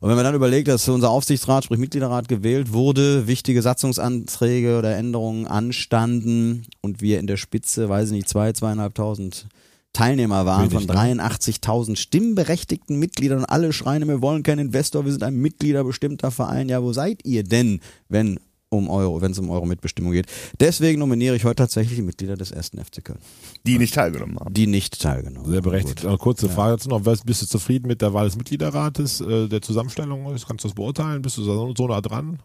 Und 0.00 0.08
wenn 0.08 0.16
man 0.16 0.24
dann 0.24 0.34
überlegt, 0.34 0.68
dass 0.68 0.88
unser 0.88 1.10
Aufsichtsrat, 1.10 1.64
sprich 1.64 1.78
Mitgliederrat 1.78 2.28
gewählt 2.28 2.72
wurde, 2.72 3.26
wichtige 3.26 3.62
Satzungsanträge 3.62 4.78
oder 4.78 4.96
Änderungen 4.96 5.46
anstanden 5.46 6.66
und 6.80 7.00
wir 7.00 7.18
in 7.18 7.26
der 7.26 7.36
Spitze, 7.36 7.88
weiß 7.88 8.08
ich 8.08 8.12
nicht, 8.14 8.28
zwei, 8.28 8.52
zweieinhalbtausend 8.52 9.46
Teilnehmer 9.92 10.46
waren 10.46 10.70
Wenig, 10.70 10.86
von 10.86 10.96
ne? 10.96 11.22
83.000 11.22 11.96
stimmberechtigten 11.96 12.98
Mitgliedern 12.98 13.40
und 13.40 13.44
alle 13.44 13.72
schreien, 13.74 14.08
wir 14.08 14.22
wollen 14.22 14.42
keinen 14.42 14.66
Investor, 14.68 15.04
wir 15.04 15.12
sind 15.12 15.22
ein 15.22 15.34
mitgliederbestimmter 15.36 16.30
Verein. 16.30 16.68
Ja, 16.70 16.82
wo 16.82 16.92
seid 16.94 17.24
ihr 17.26 17.44
denn, 17.44 17.80
wenn 18.08 18.40
um 18.72 18.88
Euro, 18.90 19.20
wenn 19.20 19.32
es 19.32 19.38
um 19.38 19.50
eure 19.50 19.66
Mitbestimmung 19.66 20.12
geht? 20.12 20.26
Deswegen 20.60 20.98
nominiere 20.98 21.36
ich 21.36 21.44
heute 21.44 21.56
tatsächlich 21.56 21.96
die 21.96 22.02
Mitglieder 22.02 22.36
des 22.36 22.50
ersten 22.50 22.78
FC 22.82 23.04
Köln, 23.04 23.18
Die 23.66 23.78
nicht 23.78 23.94
teilgenommen 23.94 24.38
haben. 24.38 24.52
die 24.54 24.66
nicht 24.66 25.00
teilgenommen 25.00 25.50
Sehr 25.50 25.62
berechtigt. 25.62 26.04
Eine 26.04 26.18
kurze 26.18 26.48
Frage 26.48 26.72
dazu 26.76 26.88
noch. 26.88 27.00
Bist 27.02 27.42
du 27.42 27.46
zufrieden 27.46 27.86
mit 27.88 28.02
der 28.02 28.14
Wahl 28.14 28.26
des 28.26 28.36
Mitgliederrates, 28.36 29.20
äh, 29.20 29.48
der 29.48 29.62
Zusammenstellung? 29.62 30.24
Kannst 30.24 30.64
du 30.64 30.68
das 30.68 30.74
beurteilen? 30.74 31.22
Bist 31.22 31.36
du 31.38 31.42
so, 31.42 31.74
so 31.76 31.86
nah 31.86 32.00
dran? 32.00 32.38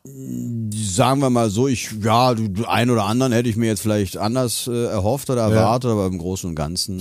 Sagen 0.73 1.21
wir 1.21 1.29
mal 1.29 1.49
so, 1.49 1.67
ich, 1.67 1.89
ja, 2.03 2.33
einen 2.67 2.91
oder 2.91 3.05
anderen 3.05 3.31
hätte 3.31 3.49
ich 3.49 3.55
mir 3.55 3.67
jetzt 3.67 3.81
vielleicht 3.81 4.17
anders 4.17 4.67
äh, 4.67 4.85
erhofft 4.87 5.29
oder 5.29 5.43
erwartet, 5.43 5.91
aber 5.91 6.05
im 6.07 6.17
Großen 6.17 6.49
und 6.49 6.55
Ganzen 6.55 6.99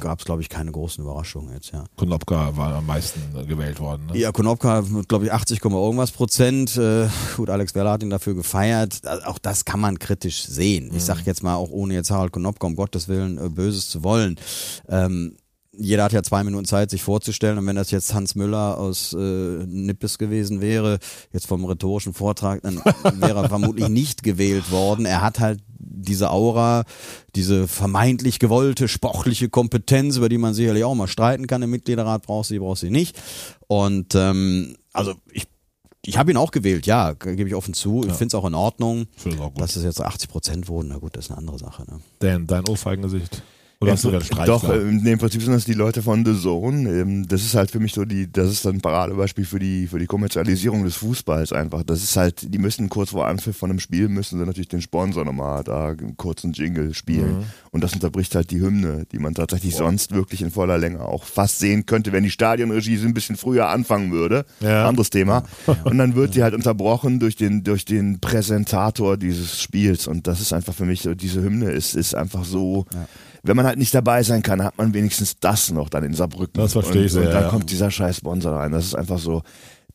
gab 0.00 0.18
es, 0.18 0.24
glaube 0.24 0.42
ich, 0.42 0.48
keine 0.48 0.72
großen 0.72 1.02
Überraschungen 1.04 1.52
jetzt, 1.54 1.72
ja. 1.72 1.84
Konopka 1.96 2.56
war 2.56 2.74
am 2.74 2.86
meisten 2.86 3.20
äh, 3.38 3.44
gewählt 3.44 3.80
worden. 3.80 4.06
Ne? 4.06 4.18
Ja, 4.18 4.32
Konopka 4.32 4.82
mit, 4.82 5.08
glaube 5.08 5.26
ich, 5.26 5.32
80, 5.32 5.60
Komma 5.60 5.76
irgendwas 5.78 6.10
Prozent. 6.10 6.76
Äh, 6.76 7.06
gut, 7.36 7.50
Alex 7.50 7.74
Werler 7.74 7.92
hat 7.92 8.02
ihn 8.02 8.10
dafür 8.10 8.34
gefeiert. 8.34 8.63
Also 8.72 9.24
Auch 9.24 9.38
das 9.38 9.64
kann 9.64 9.80
man 9.80 9.98
kritisch 9.98 10.44
sehen. 10.44 10.90
Ich 10.94 11.04
sage 11.04 11.22
jetzt 11.24 11.42
mal, 11.42 11.56
auch 11.56 11.70
ohne 11.70 11.94
jetzt 11.94 12.10
Harald 12.10 12.32
Konopka, 12.32 12.66
um 12.66 12.76
Gottes 12.76 13.08
Willen, 13.08 13.38
äh, 13.38 13.48
Böses 13.48 13.88
zu 13.88 14.02
wollen. 14.02 14.36
Ähm, 14.88 15.36
jeder 15.76 16.04
hat 16.04 16.12
ja 16.12 16.22
zwei 16.22 16.44
Minuten 16.44 16.66
Zeit, 16.66 16.90
sich 16.90 17.02
vorzustellen. 17.02 17.58
Und 17.58 17.66
wenn 17.66 17.76
das 17.76 17.90
jetzt 17.90 18.14
Hans 18.14 18.34
Müller 18.34 18.78
aus 18.78 19.12
äh, 19.12 19.16
Nippes 19.18 20.18
gewesen 20.18 20.60
wäre, 20.60 20.98
jetzt 21.32 21.46
vom 21.46 21.64
rhetorischen 21.64 22.14
Vortrag, 22.14 22.62
dann 22.62 22.76
wäre 22.76 23.42
er 23.42 23.48
vermutlich 23.48 23.88
nicht 23.90 24.22
gewählt 24.22 24.70
worden. 24.70 25.06
Er 25.06 25.22
hat 25.22 25.40
halt 25.40 25.60
diese 25.78 26.30
Aura, 26.30 26.84
diese 27.34 27.68
vermeintlich 27.68 28.38
gewollte 28.38 28.88
sportliche 28.88 29.48
Kompetenz, 29.48 30.16
über 30.16 30.28
die 30.28 30.38
man 30.38 30.54
sicherlich 30.54 30.84
auch 30.84 30.94
mal 30.94 31.08
streiten 31.08 31.46
kann 31.46 31.62
im 31.62 31.70
Mitgliederrat, 31.70 32.22
braucht 32.22 32.48
sie, 32.48 32.58
braucht 32.58 32.78
sie 32.78 32.90
nicht. 32.90 33.16
Und 33.66 34.14
ähm, 34.14 34.76
also 34.92 35.14
ich 35.32 35.46
ich 36.06 36.16
habe 36.18 36.30
ihn 36.30 36.36
auch 36.36 36.50
gewählt, 36.50 36.86
ja, 36.86 37.12
ge- 37.12 37.36
gebe 37.36 37.48
ich 37.48 37.54
offen 37.54 37.74
zu. 37.74 38.04
Ich 38.06 38.12
finde 38.12 38.26
es 38.28 38.34
auch 38.34 38.46
in 38.46 38.54
Ordnung. 38.54 39.06
Ich 39.24 39.38
auch 39.40 39.52
gut. 39.52 39.60
Dass 39.60 39.76
es 39.76 39.84
jetzt 39.84 40.00
80 40.00 40.28
Prozent 40.28 40.68
wurden, 40.68 40.88
na 40.88 40.98
gut, 40.98 41.16
das 41.16 41.26
ist 41.26 41.30
eine 41.30 41.38
andere 41.38 41.58
Sache. 41.58 41.82
Ne? 41.90 42.00
Dan, 42.18 42.46
dein 42.46 42.66
Ohrfeigengesicht. 42.68 43.42
Oder 43.84 43.92
hast 43.92 44.04
du 44.04 44.08
einen 44.10 44.20
Streich? 44.22 44.46
Doch, 44.46 44.62
nee, 44.62 45.12
im 45.12 45.18
Prinzip 45.18 45.42
sind 45.42 45.52
das 45.52 45.64
die 45.64 45.74
Leute 45.74 46.02
von 46.02 46.24
The 46.24 46.38
Zone. 46.40 46.88
Ähm, 46.88 47.28
das 47.28 47.42
ist 47.42 47.54
halt 47.54 47.70
für 47.70 47.80
mich 47.80 47.92
so 47.92 48.04
die, 48.04 48.30
das 48.30 48.50
ist 48.50 48.64
dann 48.64 48.76
ein 48.76 48.80
Paradebeispiel 48.80 49.44
für 49.44 49.58
die, 49.58 49.86
für 49.86 49.98
die 49.98 50.06
Kommerzialisierung 50.06 50.84
des 50.84 50.96
Fußballs 50.96 51.52
einfach. 51.52 51.82
Das 51.82 52.02
ist 52.02 52.16
halt, 52.16 52.52
die 52.52 52.58
müssen 52.58 52.88
kurz 52.88 53.10
vor 53.10 53.26
Anpfiff 53.26 53.56
von 53.56 53.70
einem 53.70 53.80
Spiel, 53.80 54.08
müssen 54.08 54.38
sie 54.38 54.44
natürlich 54.44 54.68
den 54.68 54.82
Sponsor 54.82 55.24
nochmal 55.24 55.64
da 55.64 55.88
einen 55.88 56.16
kurzen 56.16 56.52
Jingle 56.52 56.94
spielen. 56.94 57.38
Mhm. 57.38 57.44
Und 57.70 57.84
das 57.84 57.92
unterbricht 57.92 58.34
halt 58.34 58.50
die 58.50 58.60
Hymne, 58.60 59.04
die 59.10 59.18
man 59.18 59.34
tatsächlich 59.34 59.74
sonst 59.74 60.12
wirklich 60.12 60.42
in 60.42 60.50
voller 60.50 60.78
Länge 60.78 61.00
auch 61.00 61.24
fast 61.24 61.58
sehen 61.58 61.86
könnte, 61.86 62.12
wenn 62.12 62.24
die 62.24 62.30
Stadionregie 62.30 62.96
so 62.96 63.06
ein 63.06 63.14
bisschen 63.14 63.36
früher 63.36 63.68
anfangen 63.68 64.12
würde. 64.12 64.44
Ja. 64.60 64.88
Anderes 64.88 65.10
Thema. 65.10 65.44
Und 65.84 65.98
dann 65.98 66.14
wird 66.14 66.34
die 66.34 66.42
halt 66.42 66.54
unterbrochen 66.54 67.18
durch 67.18 67.36
den, 67.36 67.64
durch 67.64 67.84
den 67.84 68.20
Präsentator 68.20 69.16
dieses 69.16 69.60
Spiels. 69.60 70.06
Und 70.06 70.26
das 70.26 70.40
ist 70.40 70.52
einfach 70.52 70.74
für 70.74 70.84
mich 70.84 71.08
diese 71.16 71.42
Hymne 71.42 71.70
ist, 71.70 71.94
ist 71.94 72.14
einfach 72.14 72.44
so, 72.44 72.86
wenn 73.44 73.56
man 73.56 73.66
halt 73.66 73.78
nicht 73.78 73.94
dabei 73.94 74.22
sein 74.22 74.42
kann, 74.42 74.64
hat 74.64 74.76
man 74.78 74.94
wenigstens 74.94 75.36
das 75.38 75.70
noch 75.70 75.90
dann 75.90 76.02
in 76.02 76.14
Saarbrücken. 76.14 76.54
Das 76.54 76.72
verstehe 76.72 77.02
und, 77.02 77.06
ich 77.06 77.12
sehr, 77.12 77.26
Und 77.26 77.32
dann 77.32 77.42
ja. 77.44 77.48
kommt 77.50 77.70
dieser 77.70 77.90
scheiß 77.90 78.16
Sponsor 78.16 78.52
rein. 78.56 78.72
Das 78.72 78.86
ist 78.86 78.94
einfach 78.94 79.18
so, 79.18 79.42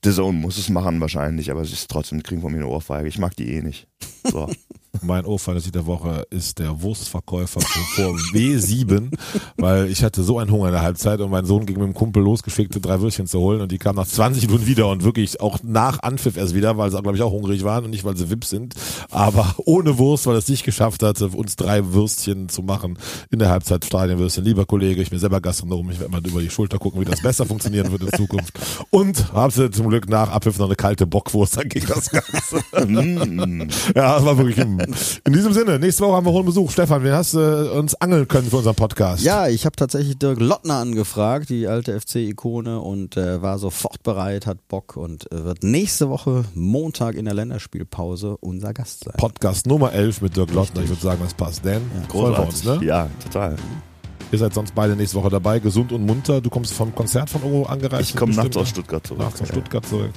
The 0.04 0.12
Zone 0.12 0.38
muss 0.38 0.58
es 0.58 0.70
machen 0.70 1.02
wahrscheinlich, 1.02 1.52
aber 1.52 1.62
es 1.62 1.74
ist 1.74 1.89
trotzdem, 1.89 2.24
kriegen 2.24 2.41
von 2.41 2.52
mir 2.52 2.60
eine 2.60 2.68
Ohrfeige. 2.68 3.10
Ich 3.10 3.18
mag 3.18 3.36
die 3.36 3.54
eh 3.54 3.62
nicht. 3.62 3.88
So. 4.24 4.50
Mein 5.02 5.26
Ohrfeige 5.26 5.72
der 5.72 5.86
Woche 5.86 6.26
ist 6.30 6.60
der 6.60 6.82
Wurstverkäufer 6.82 7.62
von 7.62 7.82
vor 7.95 8.16
W7, 8.34 9.12
weil 9.58 9.89
ich 9.89 10.04
hatte 10.04 10.24
so 10.24 10.39
einen 10.39 10.52
Hunger 10.52 10.68
in 10.68 10.74
der 10.74 10.82
Halbzeit 10.82 11.20
und 11.22 11.32
mein 11.32 11.45
Sohn 11.45 11.66
ging 11.66 11.78
mit 11.78 11.88
dem 11.88 11.93
Kumpel 11.93 12.24
losgeschickt, 12.24 12.78
drei 12.82 13.02
Würstchen 13.02 13.28
zu 13.28 13.39
holen 13.39 13.62
und 13.62 13.72
die 13.72 13.78
kamen 13.78 13.97
nach 13.97 14.08
20 14.08 14.47
Minuten 14.47 14.68
wieder 14.68 14.88
und 14.89 15.04
wirklich 15.04 15.41
auch 15.41 15.60
nach 15.64 16.00
Anpfiff 16.02 16.38
erst 16.38 16.56
wieder, 16.56 16.78
weil 16.78 16.91
sie, 16.91 17.02
glaube 17.02 17.18
ich, 17.18 17.24
auch 17.24 17.32
hungrig 17.32 17.64
waren 17.64 17.86
und 17.86 17.91
nicht, 17.91 18.04
weil 18.04 18.18
sie 18.18 18.30
Wips 18.30 18.50
sind, 18.50 18.76
aber 19.10 19.56
ohne 19.66 19.97
Wurst, 19.97 20.28
weil 20.28 20.36
es 20.36 20.47
nicht 20.47 20.64
geschafft 20.64 21.04
hatte, 21.04 21.28
uns 21.28 21.56
drei 21.56 21.93
Würstchen 21.93 22.50
zu 22.50 22.62
machen 22.62 22.97
in 23.32 23.39
der 23.39 23.50
Halbzeit 23.50 23.86
Stadionwürstchen. 23.86 24.43
Lieber 24.43 24.66
Kollege, 24.66 25.02
ich 25.02 25.10
bin 25.10 25.20
selber 25.20 25.41
Gastronom, 25.41 25.89
ich 25.91 26.00
werde 26.00 26.12
mal 26.12 26.26
über 26.26 26.41
die 26.41 26.50
Schulter 26.50 26.78
gucken, 26.78 27.02
wie 27.02 27.06
das 27.06 27.22
besser 27.22 27.45
funktionieren 27.45 27.91
wird 27.91 28.02
in 28.04 28.12
Zukunft. 28.12 28.60
Und 28.89 29.34
habe 29.34 29.52
sie 29.52 29.72
zum 29.72 29.89
Glück 29.89 30.10
nach 30.10 30.30
Abpfiff 30.30 30.58
noch 30.58 30.68
eine 30.68 30.76
kalte 30.76 31.08
Bockwurst, 31.08 31.58
dann 31.58 31.70
ging 31.70 31.86
das 31.88 32.10
Ganze. 32.10 32.64
Ja, 33.95 34.16
das 34.16 34.26
war 34.26 34.38
wirklich 34.38 34.58
im, 34.58 34.80
in 35.26 35.34
diesem 35.34 35.54
Sinne. 35.54 35.80
Nächste 35.80 36.04
Woche 36.04 36.14
haben 36.18 36.26
wir 36.26 36.32
hohen 36.32 36.46
Besuch. 36.46 36.72
Stefan, 36.72 37.04
wen 37.04 37.14
hast 37.14 37.34
du 37.34 37.40
äh, 37.40 37.78
uns 37.78 37.96
angeln 37.96 38.28
können 38.28 38.50
für 38.50 38.58
unseren 38.58 38.76
Podcast? 38.76 39.24
Ja, 39.24 39.48
ich 39.48 39.66
habe 39.66 39.76
tatsächlich 39.76 40.18
Dirk 40.18 40.40
Lottner 40.40 40.76
angefragt, 40.76 41.50
die 41.50 41.68
alte 41.68 42.00
FC-Ikone, 42.00 42.80
und 42.80 43.18
äh, 43.18 43.42
war 43.42 43.60
sofort 43.60 44.04
bereit, 44.04 44.46
hat 44.46 44.68
Bock 44.68 44.96
und 44.98 45.32
äh, 45.32 45.44
wird 45.46 45.64
nächste 45.64 46.10
Woche 46.10 46.46
Montag 46.54 47.16
in 47.16 47.26
der 47.26 47.34
Länderspielpause 47.34 48.38
unser 48.40 48.74
Gast 48.74 49.04
sein. 49.06 49.14
Podcast 49.18 49.68
Nummer 49.68 49.94
11 49.94 50.22
mit 50.22 50.36
Dirk 50.38 50.54
Lottner. 50.54 50.82
Ich 50.84 50.90
würde 50.90 51.02
sagen, 51.02 51.22
das 51.24 51.34
passt. 51.34 51.66
Dan, 51.66 51.82
freuen 52.10 52.34
wir 52.34 52.46
uns, 52.48 52.64
ne? 52.64 52.80
Ja, 52.84 53.08
total. 53.24 53.56
Ihr 54.32 54.38
seid 54.38 54.54
sonst 54.54 54.76
beide 54.76 54.96
nächste 54.96 55.18
Woche 55.18 55.30
dabei, 55.30 55.58
gesund 55.60 55.92
und 55.92 56.06
munter. 56.06 56.40
Du 56.40 56.52
kommst 56.52 56.74
vom 56.74 56.94
Konzert 56.94 57.30
von 57.32 57.42
Ogo 57.42 57.64
angereist. 57.64 58.12
Ich 58.12 58.16
komme 58.16 58.34
nachts 58.36 58.50
bestimmt, 58.50 58.58
aus 58.62 58.68
ne? 58.68 58.72
Stuttgart 58.74 59.08
zurück. 59.08 59.20
Nachts 59.22 59.42
aus 59.42 59.48
Ja. 59.48 59.54
Stuttgart 59.56 59.86
zurück. 59.88 60.12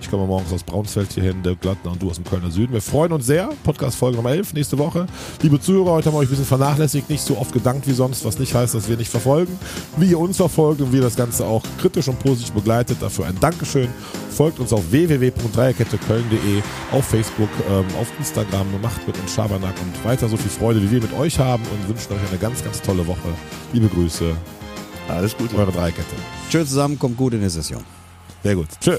Ich 0.00 0.10
komme 0.10 0.26
morgens 0.26 0.52
aus 0.52 0.62
Braunsfeld 0.62 1.12
hierhin, 1.12 1.42
der 1.42 1.54
Glattner 1.56 1.92
und 1.92 2.00
du 2.02 2.08
aus 2.08 2.16
dem 2.16 2.24
Kölner 2.24 2.50
Süden. 2.50 2.72
Wir 2.72 2.80
freuen 2.80 3.12
uns 3.12 3.26
sehr. 3.26 3.50
Podcast-Folge 3.64 4.16
Nummer 4.16 4.30
11 4.30 4.54
nächste 4.54 4.78
Woche. 4.78 5.06
Liebe 5.42 5.60
Zuhörer, 5.60 5.90
heute 5.92 6.06
haben 6.06 6.14
wir 6.14 6.20
euch 6.20 6.28
ein 6.28 6.30
bisschen 6.30 6.44
vernachlässigt, 6.46 7.10
nicht 7.10 7.20
so 7.22 7.36
oft 7.36 7.52
gedankt 7.52 7.86
wie 7.86 7.92
sonst, 7.92 8.24
was 8.24 8.38
nicht 8.38 8.54
heißt, 8.54 8.74
dass 8.74 8.88
wir 8.88 8.96
nicht 8.96 9.10
verfolgen. 9.10 9.58
Wie 9.96 10.06
ihr 10.10 10.18
uns 10.18 10.36
verfolgt 10.36 10.80
und 10.80 10.92
wie 10.92 10.96
ihr 10.96 11.02
das 11.02 11.16
Ganze 11.16 11.44
auch 11.44 11.62
kritisch 11.80 12.08
und 12.08 12.18
positiv 12.20 12.52
begleitet. 12.52 12.98
Dafür 13.00 13.26
ein 13.26 13.38
Dankeschön. 13.40 13.88
Folgt 14.30 14.60
uns 14.60 14.72
auf 14.72 14.90
www.dreierketteköln.de, 14.90 16.62
auf 16.92 17.04
Facebook, 17.04 17.50
ähm, 17.68 17.84
auf 18.00 18.06
Instagram, 18.18 18.66
macht 18.80 19.06
mit 19.06 19.18
uns 19.18 19.34
Schabernack 19.34 19.74
und 19.82 20.04
weiter 20.04 20.28
so 20.28 20.36
viel 20.36 20.50
Freude, 20.50 20.80
wie 20.80 20.90
wir 20.90 21.02
mit 21.02 21.12
euch 21.18 21.38
haben 21.38 21.64
und 21.64 21.88
wünschen 21.88 22.12
euch 22.12 22.28
eine 22.30 22.38
ganz, 22.38 22.62
ganz 22.62 22.80
tolle 22.80 23.06
Woche. 23.06 23.28
Liebe 23.72 23.88
Grüße, 23.88 24.32
Alles 25.08 25.36
Gute. 25.36 25.56
eure 25.56 25.72
Dreierkette. 25.72 26.14
Tschüss 26.48 26.68
zusammen, 26.68 26.98
kommt 26.98 27.16
gut 27.16 27.34
in 27.34 27.40
die 27.40 27.48
Session. 27.48 27.82
Sehr 28.44 28.54
gut. 28.54 28.68
Tschö. 28.80 28.96